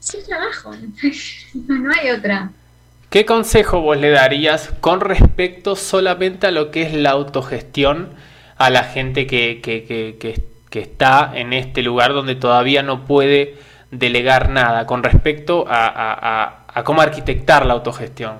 Es 0.00 0.14
el 0.14 0.24
trabajo, 0.24 0.74
no, 1.54 1.92
hay 1.92 2.10
otra. 2.10 2.50
¿Qué 3.08 3.24
consejo 3.24 3.80
vos 3.80 3.98
le 3.98 4.10
darías 4.10 4.70
con 4.80 5.00
respecto 5.00 5.76
solamente 5.76 6.48
a 6.48 6.50
lo 6.50 6.72
que 6.72 6.82
es 6.82 6.94
la 6.94 7.10
autogestión 7.10 8.10
a 8.56 8.70
la 8.70 8.84
gente 8.84 9.26
que, 9.26 9.60
que 9.60 10.80
está 10.80 11.32
en 11.34 11.52
este 11.52 11.82
lugar 11.82 12.12
donde 12.12 12.34
todavía 12.34 12.82
no 12.82 13.04
puede 13.06 13.56
delegar 13.92 14.48
nada 14.48 14.86
con 14.86 15.02
respecto 15.02 15.66
a, 15.68 16.64
cómo 16.84 17.02
arquitectar 17.02 17.64
la 17.66 17.74
autogestión? 17.74 18.38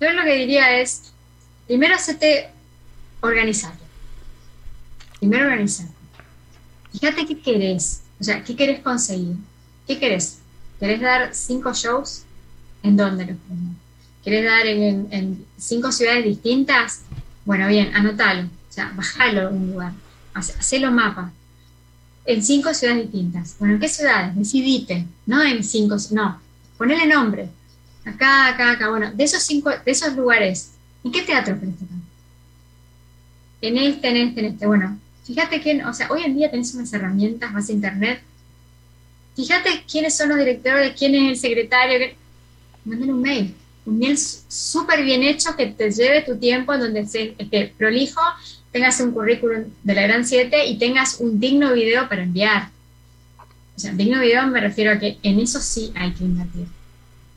Yo 0.00 0.10
lo 0.12 0.24
que 0.24 0.34
diría 0.36 0.80
es, 0.80 1.12
primero 1.66 1.94
hacete 1.94 2.48
organizar. 3.20 3.74
Primero 5.18 5.44
organizar. 5.44 5.88
Fíjate 6.92 7.26
qué 7.26 7.40
querés, 7.40 8.02
o 8.18 8.24
sea, 8.24 8.42
qué 8.42 8.56
querés 8.56 8.80
conseguir. 8.80 9.36
¿Qué 9.86 9.98
querés? 9.98 10.38
¿Querés 10.80 11.00
dar 11.00 11.34
cinco 11.34 11.74
shows? 11.74 12.22
¿En 12.82 12.96
dónde 12.96 13.26
los 13.26 13.36
querés? 13.36 13.87
¿Querés 14.28 14.44
dar 14.44 14.66
en, 14.66 15.46
cinco 15.56 15.90
ciudades 15.90 16.22
distintas? 16.22 17.00
Bueno, 17.46 17.66
bien, 17.66 17.96
anótalo, 17.96 18.42
o 18.42 18.72
sea, 18.72 18.92
bajalo 18.94 19.46
a 19.46 19.48
un 19.48 19.70
lugar 19.70 19.92
hacelo 20.34 20.90
mapa. 20.90 21.32
En 22.26 22.42
cinco 22.42 22.74
ciudades 22.74 23.04
distintas. 23.04 23.56
Bueno, 23.58 23.76
¿en 23.76 23.80
qué 23.80 23.88
ciudades? 23.88 24.36
Decidite, 24.36 25.06
no 25.24 25.42
en 25.42 25.64
cinco, 25.64 25.96
no, 26.10 26.38
ponele 26.76 27.06
nombre. 27.06 27.48
Acá, 28.04 28.48
acá, 28.48 28.72
acá. 28.72 28.90
Bueno, 28.90 29.10
de 29.14 29.24
esos 29.24 29.42
cinco, 29.42 29.70
de 29.70 29.90
esos 29.90 30.14
lugares, 30.14 30.72
¿en 31.04 31.10
qué 31.10 31.22
teatro 31.22 31.58
querés 31.58 31.78
tocar? 31.78 31.96
En 33.62 33.78
este, 33.78 34.08
en 34.10 34.16
este, 34.18 34.40
en 34.40 34.46
este. 34.52 34.66
Bueno, 34.66 34.98
fíjate 35.24 35.62
que, 35.62 35.82
o 35.86 35.94
sea, 35.94 36.08
hoy 36.10 36.24
en 36.24 36.36
día 36.36 36.50
tenés 36.50 36.74
unas 36.74 36.92
herramientas, 36.92 37.50
más 37.50 37.70
internet. 37.70 38.20
Fíjate 39.34 39.84
quiénes 39.90 40.14
son 40.14 40.28
los 40.28 40.38
directores, 40.38 40.94
quién 40.98 41.14
es 41.14 41.30
el 41.30 41.36
secretario. 41.38 42.10
Mándale 42.84 43.14
un 43.14 43.22
mail. 43.22 43.54
Un 43.88 43.98
mail 43.98 44.18
súper 44.18 45.02
bien 45.02 45.22
hecho 45.22 45.56
que 45.56 45.66
te 45.66 45.90
lleve 45.90 46.22
tu 46.22 46.36
tiempo, 46.36 46.74
en 46.74 46.80
donde 46.80 47.06
se, 47.06 47.34
este, 47.38 47.72
prolijo 47.76 48.20
tengas 48.70 49.00
un 49.00 49.12
currículum 49.12 49.64
de 49.82 49.94
la 49.94 50.02
Gran 50.02 50.26
7 50.26 50.66
y 50.66 50.78
tengas 50.78 51.20
un 51.20 51.40
digno 51.40 51.72
video 51.72 52.08
para 52.08 52.22
enviar. 52.22 52.70
O 53.76 53.80
sea, 53.80 53.92
digno 53.92 54.20
video 54.20 54.46
me 54.46 54.60
refiero 54.60 54.92
a 54.92 54.98
que 54.98 55.18
en 55.22 55.40
eso 55.40 55.60
sí 55.60 55.92
hay 55.94 56.12
que 56.12 56.24
invertir. 56.24 56.66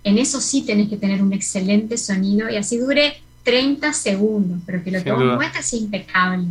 En 0.04 0.18
eso 0.18 0.42
sí 0.42 0.64
tenés 0.64 0.90
que 0.90 0.98
tener 0.98 1.22
un 1.22 1.32
excelente 1.32 1.98
sonido 1.98 2.50
y 2.50 2.58
así 2.58 2.78
dure 2.78 3.22
30 3.44 3.94
segundos, 3.94 4.60
pero 4.66 4.84
que 4.84 4.92
lo 4.92 5.04
que 5.04 5.12
vos 5.12 5.36
muestres 5.36 5.66
sea 5.66 5.80
impecable. 5.80 6.48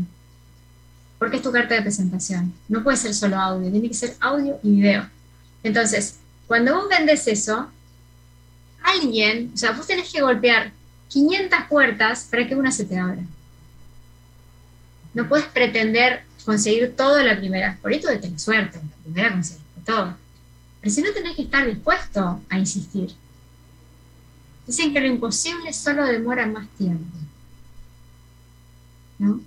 Porque 1.19 1.37
es 1.37 1.43
tu 1.43 1.53
carta 1.53 1.75
de 1.75 1.83
presentación. 1.83 2.53
No 2.69 2.83
puede 2.83 2.97
ser 2.97 3.15
solo 3.15 3.37
audio, 3.37 3.71
tiene 3.71 3.89
que 3.89 3.95
ser 3.95 4.17
audio 4.21 4.59
y 4.63 4.71
video. 4.71 5.09
Entonces, 5.63 6.17
cuando 6.47 6.75
vos 6.75 6.89
vendes 6.89 7.27
eso, 7.27 7.69
alguien, 8.93 9.51
o 9.55 9.57
sea, 9.57 9.73
vos 9.73 9.87
tenés 9.87 10.13
que 10.13 10.21
golpear 10.21 10.73
500 11.09 11.61
puertas 11.69 12.27
para 12.31 12.47
que 12.47 12.55
una 12.55 12.71
se 12.71 12.85
te 12.85 12.99
abra. 12.99 13.23
No 15.13 15.29
puedes 15.29 15.47
pretender 15.47 16.25
conseguir 16.45 16.95
todo 16.97 17.23
la 17.23 17.37
primera. 17.37 17.79
Por 17.83 17.93
eso 17.93 18.09
de 18.09 18.19
tener 18.19 18.39
suerte, 18.39 18.79
la 18.79 19.03
primera 19.03 19.33
conseguiste 19.33 19.81
todo. 19.85 20.17
Pero 20.81 20.95
si 20.95 21.03
no 21.03 21.13
tenés 21.13 21.37
que 21.37 21.43
estar 21.43 21.67
dispuesto 21.67 22.41
a 22.49 22.59
insistir. 22.59 23.11
Dicen 24.67 24.93
que 24.93 25.01
lo 25.01 25.07
imposible 25.07 25.73
solo 25.73 26.05
demora 26.07 26.47
más 26.47 26.69
tiempo. 26.79 27.17
¿No? 29.19 29.41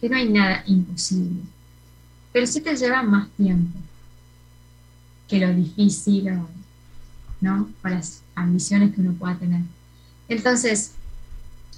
Que 0.00 0.08
no 0.08 0.16
hay 0.16 0.28
nada 0.28 0.62
imposible. 0.66 1.42
Pero 2.32 2.46
sí 2.46 2.60
te 2.60 2.76
lleva 2.76 3.02
más 3.02 3.28
tiempo 3.30 3.78
que 5.28 5.38
lo 5.38 5.52
difícil 5.54 6.30
¿no? 7.40 7.68
Para 7.82 7.96
las 7.96 8.22
ambiciones 8.42 8.94
que 8.94 9.00
uno 9.00 9.12
pueda 9.14 9.36
tener. 9.36 9.62
Entonces, 10.28 10.92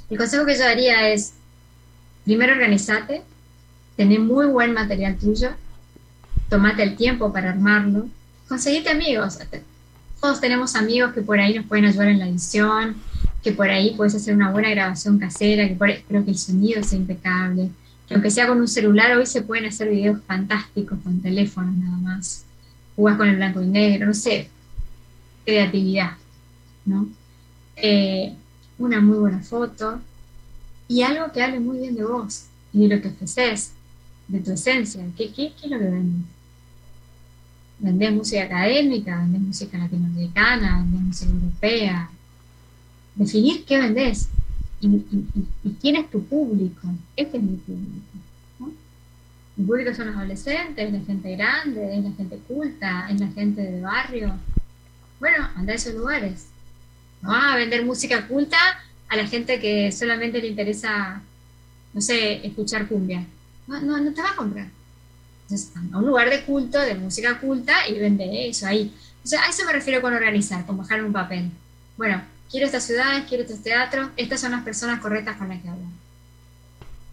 el 0.08 0.18
consejo 0.18 0.44
que 0.44 0.54
yo 0.54 0.60
daría 0.60 1.10
es 1.10 1.34
primero 2.24 2.52
organizate, 2.52 3.22
tener 3.96 4.20
muy 4.20 4.46
buen 4.46 4.72
material 4.72 5.16
tuyo, 5.16 5.50
tomate 6.48 6.82
el 6.82 6.96
tiempo 6.96 7.32
para 7.32 7.50
armarlo, 7.50 8.08
conseguite 8.48 8.90
amigos. 8.90 9.38
Todos 10.20 10.40
tenemos 10.40 10.74
amigos 10.74 11.12
que 11.14 11.22
por 11.22 11.38
ahí 11.38 11.54
nos 11.54 11.66
pueden 11.66 11.86
ayudar 11.86 12.08
en 12.08 12.18
la 12.18 12.28
edición, 12.28 12.96
que 13.42 13.52
por 13.52 13.70
ahí 13.70 13.94
puedes 13.96 14.14
hacer 14.14 14.34
una 14.34 14.50
buena 14.50 14.70
grabación 14.70 15.18
casera, 15.18 15.66
que 15.66 15.74
por 15.74 15.88
que 16.24 16.30
el 16.30 16.38
sonido 16.38 16.82
sea 16.82 16.98
impecable, 16.98 17.70
que 18.06 18.14
aunque 18.14 18.30
sea 18.30 18.46
con 18.46 18.60
un 18.60 18.68
celular, 18.68 19.16
hoy 19.16 19.24
se 19.24 19.42
pueden 19.42 19.66
hacer 19.66 19.88
videos 19.88 20.20
fantásticos 20.26 20.98
con 21.02 21.22
teléfonos 21.22 21.74
nada 21.76 21.96
más. 21.96 22.44
Jugás 22.96 23.16
con 23.16 23.28
el 23.28 23.36
blanco 23.36 23.62
y 23.62 23.66
negro, 23.66 24.06
no 24.06 24.14
sé, 24.14 24.50
creatividad, 25.46 26.12
¿no? 26.90 27.08
Eh, 27.76 28.34
una 28.78 29.00
muy 29.00 29.18
buena 29.18 29.40
foto, 29.40 30.00
y 30.90 31.02
algo 31.02 31.30
que 31.32 31.40
hable 31.40 31.60
muy 31.60 31.78
bien 31.78 31.94
de 31.94 32.04
vos 32.04 32.46
y 32.72 32.88
de 32.88 32.96
lo 32.96 33.00
que 33.00 33.08
ofreces, 33.08 33.70
de 34.26 34.40
tu 34.40 34.50
esencia. 34.50 35.04
¿Qué, 35.16 35.28
qué, 35.28 35.52
qué 35.52 35.66
es 35.66 35.70
lo 35.70 35.78
que 35.78 35.84
vendes? 35.84 36.26
¿Vendés 37.78 38.12
música 38.12 38.42
académica? 38.42 39.20
¿Vendés 39.20 39.40
música 39.40 39.78
latinoamericana? 39.78 40.78
¿Vendés 40.78 41.02
música 41.02 41.30
europea? 41.30 42.10
Definir 43.14 43.64
qué 43.64 43.78
vendés 43.78 44.28
y, 44.80 45.04
quién 45.80 45.96
es 45.96 46.10
tu 46.10 46.24
público. 46.24 46.88
Este 47.16 47.36
es 47.36 47.42
mi 47.42 47.56
público. 47.56 48.18
¿no? 48.58 48.72
Mi 49.56 49.64
público 49.64 49.94
son 49.94 50.08
los 50.08 50.16
adolescentes, 50.16 50.86
es 50.86 50.92
la 50.92 51.00
gente 51.00 51.36
grande, 51.36 51.98
es 51.98 52.04
la 52.04 52.12
gente 52.12 52.36
culta, 52.48 53.08
es 53.08 53.20
la 53.20 53.28
gente 53.28 53.62
del 53.62 53.82
barrio. 53.82 54.34
Bueno, 55.20 55.48
anda 55.54 55.72
a 55.72 55.76
esos 55.76 55.94
lugares. 55.94 56.48
No 57.22 57.34
a 57.34 57.56
vender 57.56 57.84
música 57.84 58.26
culta 58.26 58.58
a 59.08 59.16
la 59.16 59.26
gente 59.26 59.58
que 59.58 59.92
solamente 59.92 60.40
le 60.40 60.48
interesa, 60.48 61.20
no 61.92 62.00
sé, 62.00 62.46
escuchar 62.46 62.86
cumbia. 62.86 63.26
No, 63.66 63.80
no, 63.80 63.98
no 63.98 64.12
te 64.12 64.22
va 64.22 64.30
a 64.30 64.36
comprar. 64.36 64.68
Entonces, 65.42 65.72
a 65.92 65.98
un 65.98 66.06
lugar 66.06 66.30
de 66.30 66.42
culto, 66.44 66.78
de 66.78 66.94
música 66.94 67.38
culta, 67.38 67.88
y 67.88 67.98
vende 67.98 68.48
eso 68.48 68.66
ahí. 68.66 68.94
O 69.24 69.26
sea, 69.26 69.42
a 69.42 69.48
eso 69.48 69.64
me 69.66 69.72
refiero 69.72 70.00
con 70.00 70.14
organizar, 70.14 70.64
con 70.64 70.76
bajar 70.76 71.04
un 71.04 71.12
papel. 71.12 71.50
Bueno, 71.96 72.22
quiero 72.50 72.66
estas 72.66 72.84
ciudades, 72.84 73.24
quiero 73.28 73.42
estos 73.42 73.62
teatros, 73.62 74.10
estas 74.16 74.40
son 74.40 74.52
las 74.52 74.62
personas 74.62 75.00
correctas 75.00 75.36
con 75.36 75.48
las 75.48 75.60
que 75.60 75.68
hablo. 75.68 75.84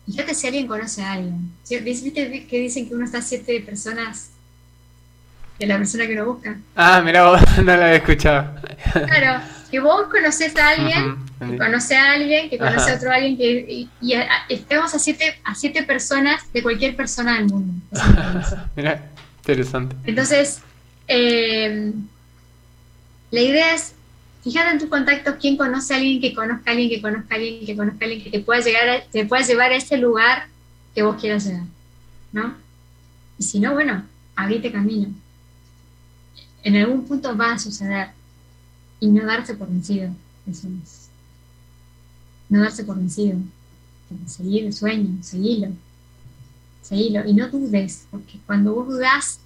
Fíjate 0.05 0.33
si 0.33 0.47
alguien 0.47 0.67
conoce 0.67 1.03
a 1.03 1.13
alguien. 1.13 1.51
¿Viste 1.83 2.45
que 2.47 2.59
dicen 2.59 2.87
que 2.87 2.95
uno 2.95 3.05
está 3.05 3.21
siete 3.21 3.59
personas 3.59 4.29
de 5.59 5.65
la 5.65 5.77
persona 5.77 6.07
que 6.07 6.15
lo 6.15 6.33
busca? 6.33 6.57
Ah, 6.75 7.01
mira, 7.03 7.29
vos 7.29 7.41
no 7.57 7.63
la 7.63 7.73
había 7.73 7.95
escuchado. 7.95 8.55
Claro, 8.93 9.43
que 9.69 9.79
vos 9.79 10.07
conoces 10.07 10.55
a 10.55 10.69
alguien, 10.69 11.17
que 11.39 11.57
conoce 11.57 11.95
a 11.95 12.11
alguien, 12.11 12.49
que 12.49 12.57
conoce 12.57 12.91
a 12.91 12.95
otro 12.95 13.11
alguien, 13.11 13.37
que, 13.37 13.87
y, 14.01 14.13
estemos 14.49 14.93
a, 14.93 14.99
siete, 14.99 15.39
a 15.43 15.55
siete 15.55 15.83
personas 15.83 16.51
de 16.53 16.63
cualquier 16.63 16.95
persona 16.95 17.35
del 17.35 17.47
mundo. 17.47 17.73
Mira, 18.75 19.09
interesante. 19.39 19.95
Entonces, 20.05 20.61
eh, 21.07 21.93
la 23.31 23.41
idea 23.41 23.75
es, 23.75 23.93
fíjate 24.43 24.71
en 24.71 24.79
tus 24.79 24.89
contactos 24.89 25.35
quién 25.39 25.57
conoce 25.57 25.93
a 25.93 25.97
alguien 25.97 26.21
que 26.21 26.33
conozca 26.33 26.71
a 26.71 26.71
alguien, 26.71 26.89
que 26.89 27.01
conozca 27.01 27.35
a 27.35 27.37
alguien, 27.37 27.65
que 27.65 27.75
conozca 27.75 28.05
a 28.05 28.07
alguien, 28.07 28.23
que 28.23 28.31
te 28.31 28.39
pueda, 28.39 28.61
llegar 28.61 29.03
te 29.11 29.25
pueda 29.25 29.45
llevar 29.45 29.71
a 29.71 29.75
ese 29.75 29.97
lugar 29.97 30.47
que 30.95 31.03
vos 31.03 31.19
quieras 31.19 31.45
llegar, 31.45 31.65
¿no? 32.31 32.55
Y 33.37 33.43
si 33.43 33.59
no, 33.59 33.73
bueno, 33.73 34.03
abrite 34.35 34.71
camino. 34.71 35.09
En 36.63 36.75
algún 36.75 37.05
punto 37.05 37.35
va 37.37 37.53
a 37.53 37.59
suceder 37.59 38.16
y 38.99 39.07
no 39.07 39.25
darse 39.25 39.55
por 39.55 39.69
vencido. 39.69 40.13
Eso 40.49 40.67
es. 40.83 41.09
No 42.49 42.61
darse 42.61 42.83
por 42.83 42.97
vencido. 42.97 43.37
Seguir 44.25 44.65
el 44.65 44.73
sueño, 44.73 45.21
seguirlo. 45.21 45.73
Seguirlo. 46.81 47.27
Y 47.27 47.33
no 47.33 47.49
dudes, 47.49 48.07
porque 48.09 48.39
cuando 48.45 48.73
vos 48.73 48.87
dudas, 48.87 49.39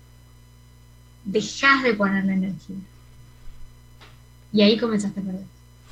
dejas 1.26 1.84
de 1.84 1.94
poner 1.94 2.26
la 2.26 2.34
energía. 2.34 2.78
Y 4.54 4.62
ahí 4.62 4.78
comenzaste 4.78 5.20
a 5.20 5.24
perder. 5.24 5.46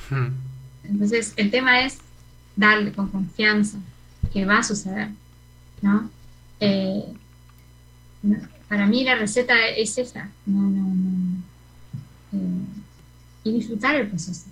Hmm. 0.10 0.36
Entonces, 0.84 1.34
el 1.38 1.50
tema 1.50 1.82
es 1.82 1.98
darle 2.56 2.92
con 2.92 3.10
confianza 3.10 3.78
que 4.34 4.46
va 4.46 4.60
a 4.60 4.64
suceder, 4.64 5.10
¿no? 5.82 6.10
Eh, 6.60 7.04
para 8.68 8.86
mí 8.86 9.04
la 9.04 9.16
receta 9.16 9.68
es 9.70 9.98
esa, 9.98 10.30
no, 10.46 10.62
no, 10.62 10.84
no. 10.94 11.44
Eh, 12.34 12.79
y 13.44 13.54
disfrutar 13.54 13.96
el 13.96 14.08
proceso. 14.08 14.48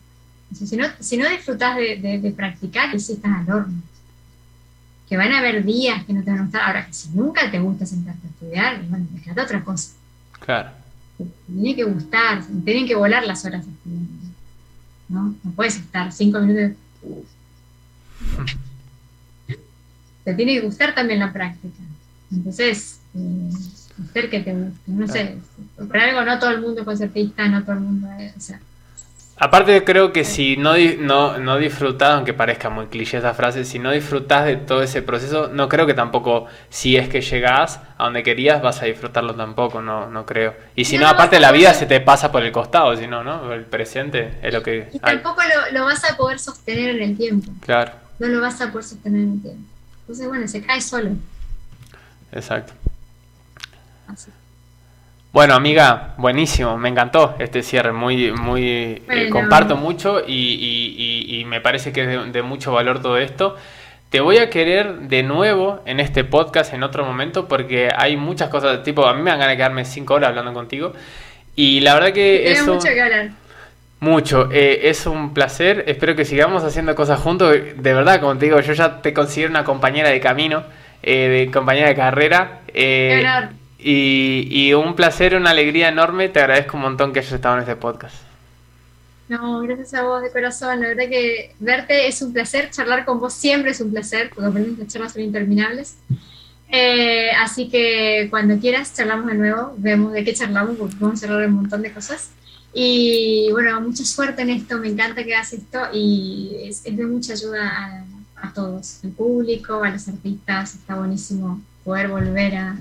si, 0.54 0.78
no, 0.78 0.86
si 1.00 1.18
no 1.18 1.30
disfrutas 1.30 1.76
de, 1.76 2.20
de, 2.22 2.32
practicar, 2.32 2.96
es 2.96 3.10
estás 3.10 3.32
al 3.32 3.52
horno. 3.54 3.82
Que 5.10 5.18
van 5.18 5.32
a 5.32 5.40
haber 5.40 5.64
días 5.64 6.04
que 6.06 6.14
no 6.14 6.24
te 6.24 6.32
van 6.32 6.40
a 6.40 6.44
gustar. 6.44 6.62
Ahora, 6.64 6.88
si 6.92 7.10
nunca 7.10 7.50
te 7.50 7.60
gusta 7.60 7.86
sentarte 7.86 8.28
a 8.28 8.30
estudiar, 8.30 8.84
bueno, 8.88 9.08
déjate 9.12 9.42
otra 9.42 9.64
cosa. 9.64 9.94
Claro. 10.40 10.72
Te 11.18 11.26
tiene 11.48 11.76
que 11.76 11.84
gustar, 11.84 12.44
tienen 12.64 12.88
que 12.88 12.96
volar 12.96 13.26
las 13.26 13.44
horas 13.46 13.66
estudiando. 13.66 14.28
¿no? 15.10 15.36
No 15.44 15.52
puedes 15.52 15.78
estar 15.78 16.12
cinco 16.12 16.40
minutos. 16.40 16.78
te 20.24 20.34
tiene 20.34 20.56
que 20.56 20.62
gustar 20.62 20.94
también 20.94 21.20
la 21.20 21.32
práctica. 21.32 21.80
Entonces, 22.32 23.00
eh, 23.16 23.50
hacer 24.04 24.30
que 24.30 24.42
te 24.42 24.54
guste. 24.54 24.80
No 24.88 25.08
sé, 25.08 25.38
por 25.76 25.98
algo 25.98 26.24
no 26.24 26.40
todo 26.40 26.52
el 26.52 26.62
mundo 26.62 26.82
es 26.82 26.86
concertista, 26.86 27.48
no 27.48 27.64
todo 27.64 27.74
el 27.74 27.82
mundo 27.82 28.12
es. 28.20 28.36
O 28.36 28.42
sea, 28.42 28.60
Aparte 29.40 29.84
creo 29.84 30.12
que 30.12 30.24
si 30.24 30.58
no, 30.58 30.74
no, 31.00 31.38
no 31.38 31.58
disfrutás, 31.58 32.16
aunque 32.16 32.34
parezca 32.34 32.72
muy 32.72 32.88
cliché 32.88 33.20
esa 33.20 33.36
frase, 33.36 33.66
si 33.66 33.78
no 33.78 33.92
disfrutás 33.92 34.46
de 34.46 34.56
todo 34.56 34.82
ese 34.82 35.04
proceso, 35.04 35.50
no 35.50 35.70
creo 35.70 35.86
que 35.86 35.94
tampoco, 35.94 36.48
si 36.70 36.98
es 36.98 37.08
que 37.08 37.22
llegás 37.22 37.80
a 38.00 38.06
donde 38.06 38.24
querías, 38.24 38.64
vas 38.64 38.82
a 38.82 38.86
disfrutarlo 38.86 39.36
tampoco, 39.36 39.80
no, 39.80 40.10
no 40.10 40.26
creo. 40.26 40.56
Y 40.76 40.86
si 40.86 40.98
no, 40.98 41.08
aparte 41.08 41.40
la 41.40 41.52
vida 41.52 41.76
se 41.76 41.86
te 41.86 42.02
pasa 42.02 42.32
por 42.32 42.44
el 42.44 42.52
costado, 42.52 42.96
si 42.98 43.06
no, 43.06 43.24
¿no? 43.24 43.54
El 43.54 43.66
presente 43.66 44.40
es 44.42 44.52
lo 44.52 44.64
que... 44.64 44.90
Y 44.92 44.98
tampoco 44.98 45.42
lo, 45.44 45.80
lo, 45.80 45.86
vas 45.86 46.04
a 46.10 46.18
poder 46.18 46.40
sostener 46.40 46.96
en 46.96 47.04
el 47.04 47.16
tiempo. 47.16 47.52
Claro. 47.62 47.92
No 48.18 48.28
lo 48.28 48.42
vas 48.42 48.60
a 48.60 48.72
poder 48.72 48.86
sostener 48.86 49.22
en 49.22 49.34
el 49.34 49.42
tiempo. 49.44 49.70
Entonces, 50.02 50.28
bueno, 50.28 50.48
se 50.48 50.64
cae 50.64 50.82
solo. 50.82 51.12
Exacto. 52.32 52.74
Así. 54.08 54.32
Bueno, 55.34 55.54
amiga, 55.54 56.14
buenísimo, 56.18 56.78
me 56.78 56.90
encantó 56.90 57.36
este 57.38 57.62
cierre, 57.62 57.92
muy, 57.92 58.32
muy, 58.32 59.02
eh, 59.10 59.30
comparto 59.30 59.76
mucho 59.76 60.22
y, 60.26 61.44
me 61.48 61.62
parece 61.62 61.92
que 61.92 62.04
es 62.04 62.34
de, 62.34 62.42
mucho 62.42 62.72
valor 62.72 63.02
todo 63.02 63.18
esto. 63.18 63.56
Te 64.10 64.22
voy 64.22 64.38
a 64.38 64.50
querer 64.50 65.02
de 65.02 65.22
nuevo 65.24 65.82
en 65.86 66.00
este 66.00 66.24
podcast 66.24 66.74
en 66.74 66.82
otro 66.82 67.06
momento 67.06 67.48
porque 67.48 67.90
hay 67.96 68.16
muchas 68.16 68.50
cosas, 68.50 68.84
tipo, 68.84 69.06
a 69.06 69.14
mí 69.14 69.22
me 69.22 69.30
dan 69.30 69.40
ganas 69.40 69.54
de 69.54 69.58
quedarme 69.58 69.86
cinco 69.86 70.14
horas 70.14 70.30
hablando 70.30 70.54
contigo 70.54 70.94
y 71.56 71.82
la 71.82 71.94
verdad 71.94 72.14
que 72.14 72.52
eso... 72.52 72.76
mucho. 72.76 72.88
Mucho, 74.00 74.50
eh, 74.52 74.90
es 74.90 75.08
un 75.08 75.34
placer, 75.34 75.84
espero 75.88 76.16
que 76.16 76.24
sigamos 76.24 76.64
haciendo 76.64 76.94
cosas 76.94 77.20
juntos, 77.20 77.52
de 77.52 77.94
verdad, 77.94 78.22
como 78.22 78.38
te 78.38 78.46
digo, 78.46 78.60
yo 78.60 78.74
ya 78.74 79.02
te 79.02 79.12
considero 79.12 79.50
una 79.50 79.64
compañera 79.64 80.10
de 80.10 80.20
camino, 80.20 80.64
eh, 81.02 81.28
de 81.28 81.52
compañera 81.52 81.88
de 81.88 81.96
carrera. 81.96 82.60
Eh, 82.76 83.26
y, 83.80 84.74
un 84.74 84.96
placer, 84.96 85.36
una 85.36 85.52
alegría 85.52 85.90
enorme. 85.90 86.30
Te 86.30 86.40
agradezco 86.40 86.78
un 86.78 86.84
montón 86.84 87.14
que 87.14 87.20
hayas 87.20 87.32
estado 87.32 87.56
en 87.56 87.62
este 87.62 87.76
podcast. 87.76 88.16
No, 89.30 89.60
gracias 89.62 89.94
a 89.94 90.04
vos 90.04 90.22
de 90.22 90.32
corazón. 90.32 90.80
La 90.82 90.88
verdad 90.88 91.10
que 91.10 91.54
verte 91.60 92.08
es 92.08 92.22
un 92.22 92.34
placer, 92.34 92.70
charlar 92.72 93.06
con 93.06 93.20
vos 93.20 93.34
siempre 93.34 93.72
es 93.72 93.82
un 93.82 93.92
placer, 93.92 94.30
porque 94.34 94.48
aprendemos 94.48 94.80
las 94.80 94.88
charlas 94.88 95.14
son 95.14 95.22
interminables. 95.22 95.98
Eh, 96.70 97.30
así 97.32 97.70
que 97.70 98.28
cuando 98.30 98.58
quieras 98.58 98.94
charlamos 98.96 99.28
de 99.28 99.36
nuevo, 99.36 99.74
vemos 99.78 100.14
de 100.14 100.24
qué 100.24 100.34
charlamos, 100.34 100.78
porque 100.78 100.96
vamos 101.00 101.22
a 101.22 101.26
hablar 101.26 101.42
de 101.42 101.48
un 101.48 101.54
montón 101.54 101.82
de 101.82 101.92
cosas. 101.92 102.32
Y 102.74 103.50
bueno, 103.52 103.80
mucha 103.82 104.06
suerte 104.06 104.42
en 104.42 104.50
esto, 104.50 104.78
me 104.78 104.90
encanta 104.90 105.24
que 105.24 105.36
hagas 105.36 105.54
esto 105.54 105.80
y 105.94 106.56
es, 106.64 106.84
de 106.84 107.06
mucha 107.06 107.34
ayuda 107.34 108.06
a, 108.36 108.48
a 108.48 108.54
todos, 108.54 109.04
al 109.04 109.12
público, 109.12 109.84
a 109.84 109.90
los 109.90 110.08
artistas, 110.08 110.76
está 110.76 110.96
buenísimo 110.96 111.62
poder 111.84 112.08
volver 112.10 112.56
a 112.56 112.78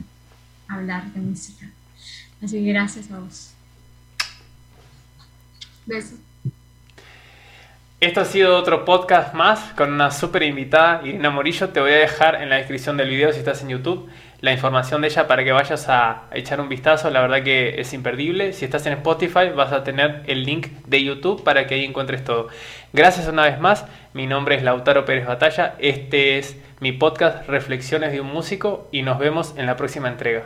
hablar 0.69 1.05
de 1.12 1.21
música. 1.21 1.67
Así 2.43 2.64
que 2.64 2.73
gracias 2.73 3.11
a 3.11 3.19
vos. 3.19 3.53
Besos. 5.87 6.19
Esto 7.99 8.21
ha 8.21 8.25
sido 8.27 8.57
otro 8.57 8.85
podcast 8.85 9.33
más 9.33 9.73
con 9.73 9.93
una 9.93 10.11
súper 10.11 10.43
invitada, 10.43 11.01
Irina 11.03 11.31
Morillo. 11.31 11.71
Te 11.71 11.81
voy 11.81 11.93
a 11.93 11.97
dejar 11.97 12.43
en 12.43 12.51
la 12.51 12.57
descripción 12.57 12.97
del 12.97 13.09
video 13.09 13.33
si 13.33 13.39
estás 13.39 13.62
en 13.62 13.71
YouTube 13.71 14.11
la 14.41 14.53
información 14.53 15.01
de 15.01 15.09
ella 15.09 15.27
para 15.27 15.43
que 15.45 15.53
vayas 15.53 15.89
a 15.89 16.25
echar 16.33 16.61
un 16.61 16.69
vistazo. 16.69 17.11
La 17.11 17.21
verdad 17.21 17.43
que 17.43 17.81
es 17.81 17.93
imperdible. 17.93 18.53
Si 18.53 18.64
estás 18.64 18.87
en 18.87 18.93
Spotify 18.95 19.51
vas 19.55 19.73
a 19.73 19.83
tener 19.83 20.23
el 20.27 20.45
link 20.45 20.69
de 20.87 21.03
YouTube 21.03 21.43
para 21.43 21.67
que 21.67 21.75
ahí 21.75 21.85
encuentres 21.85 22.23
todo. 22.25 22.49
Gracias 22.93 23.29
una 23.29 23.45
vez 23.45 23.59
más. 23.59 23.87
Mi 24.12 24.27
nombre 24.27 24.57
es 24.57 24.62
Lautaro 24.62 25.05
Pérez 25.05 25.27
Batalla. 25.27 25.75
Este 25.79 26.39
es 26.39 26.57
mi 26.79 26.93
podcast 26.93 27.49
Reflexiones 27.49 28.12
de 28.12 28.20
un 28.20 28.27
músico 28.27 28.87
y 28.93 29.01
nos 29.01 29.18
vemos 29.18 29.55
en 29.57 29.64
la 29.64 29.77
próxima 29.77 30.09
entrega. 30.09 30.45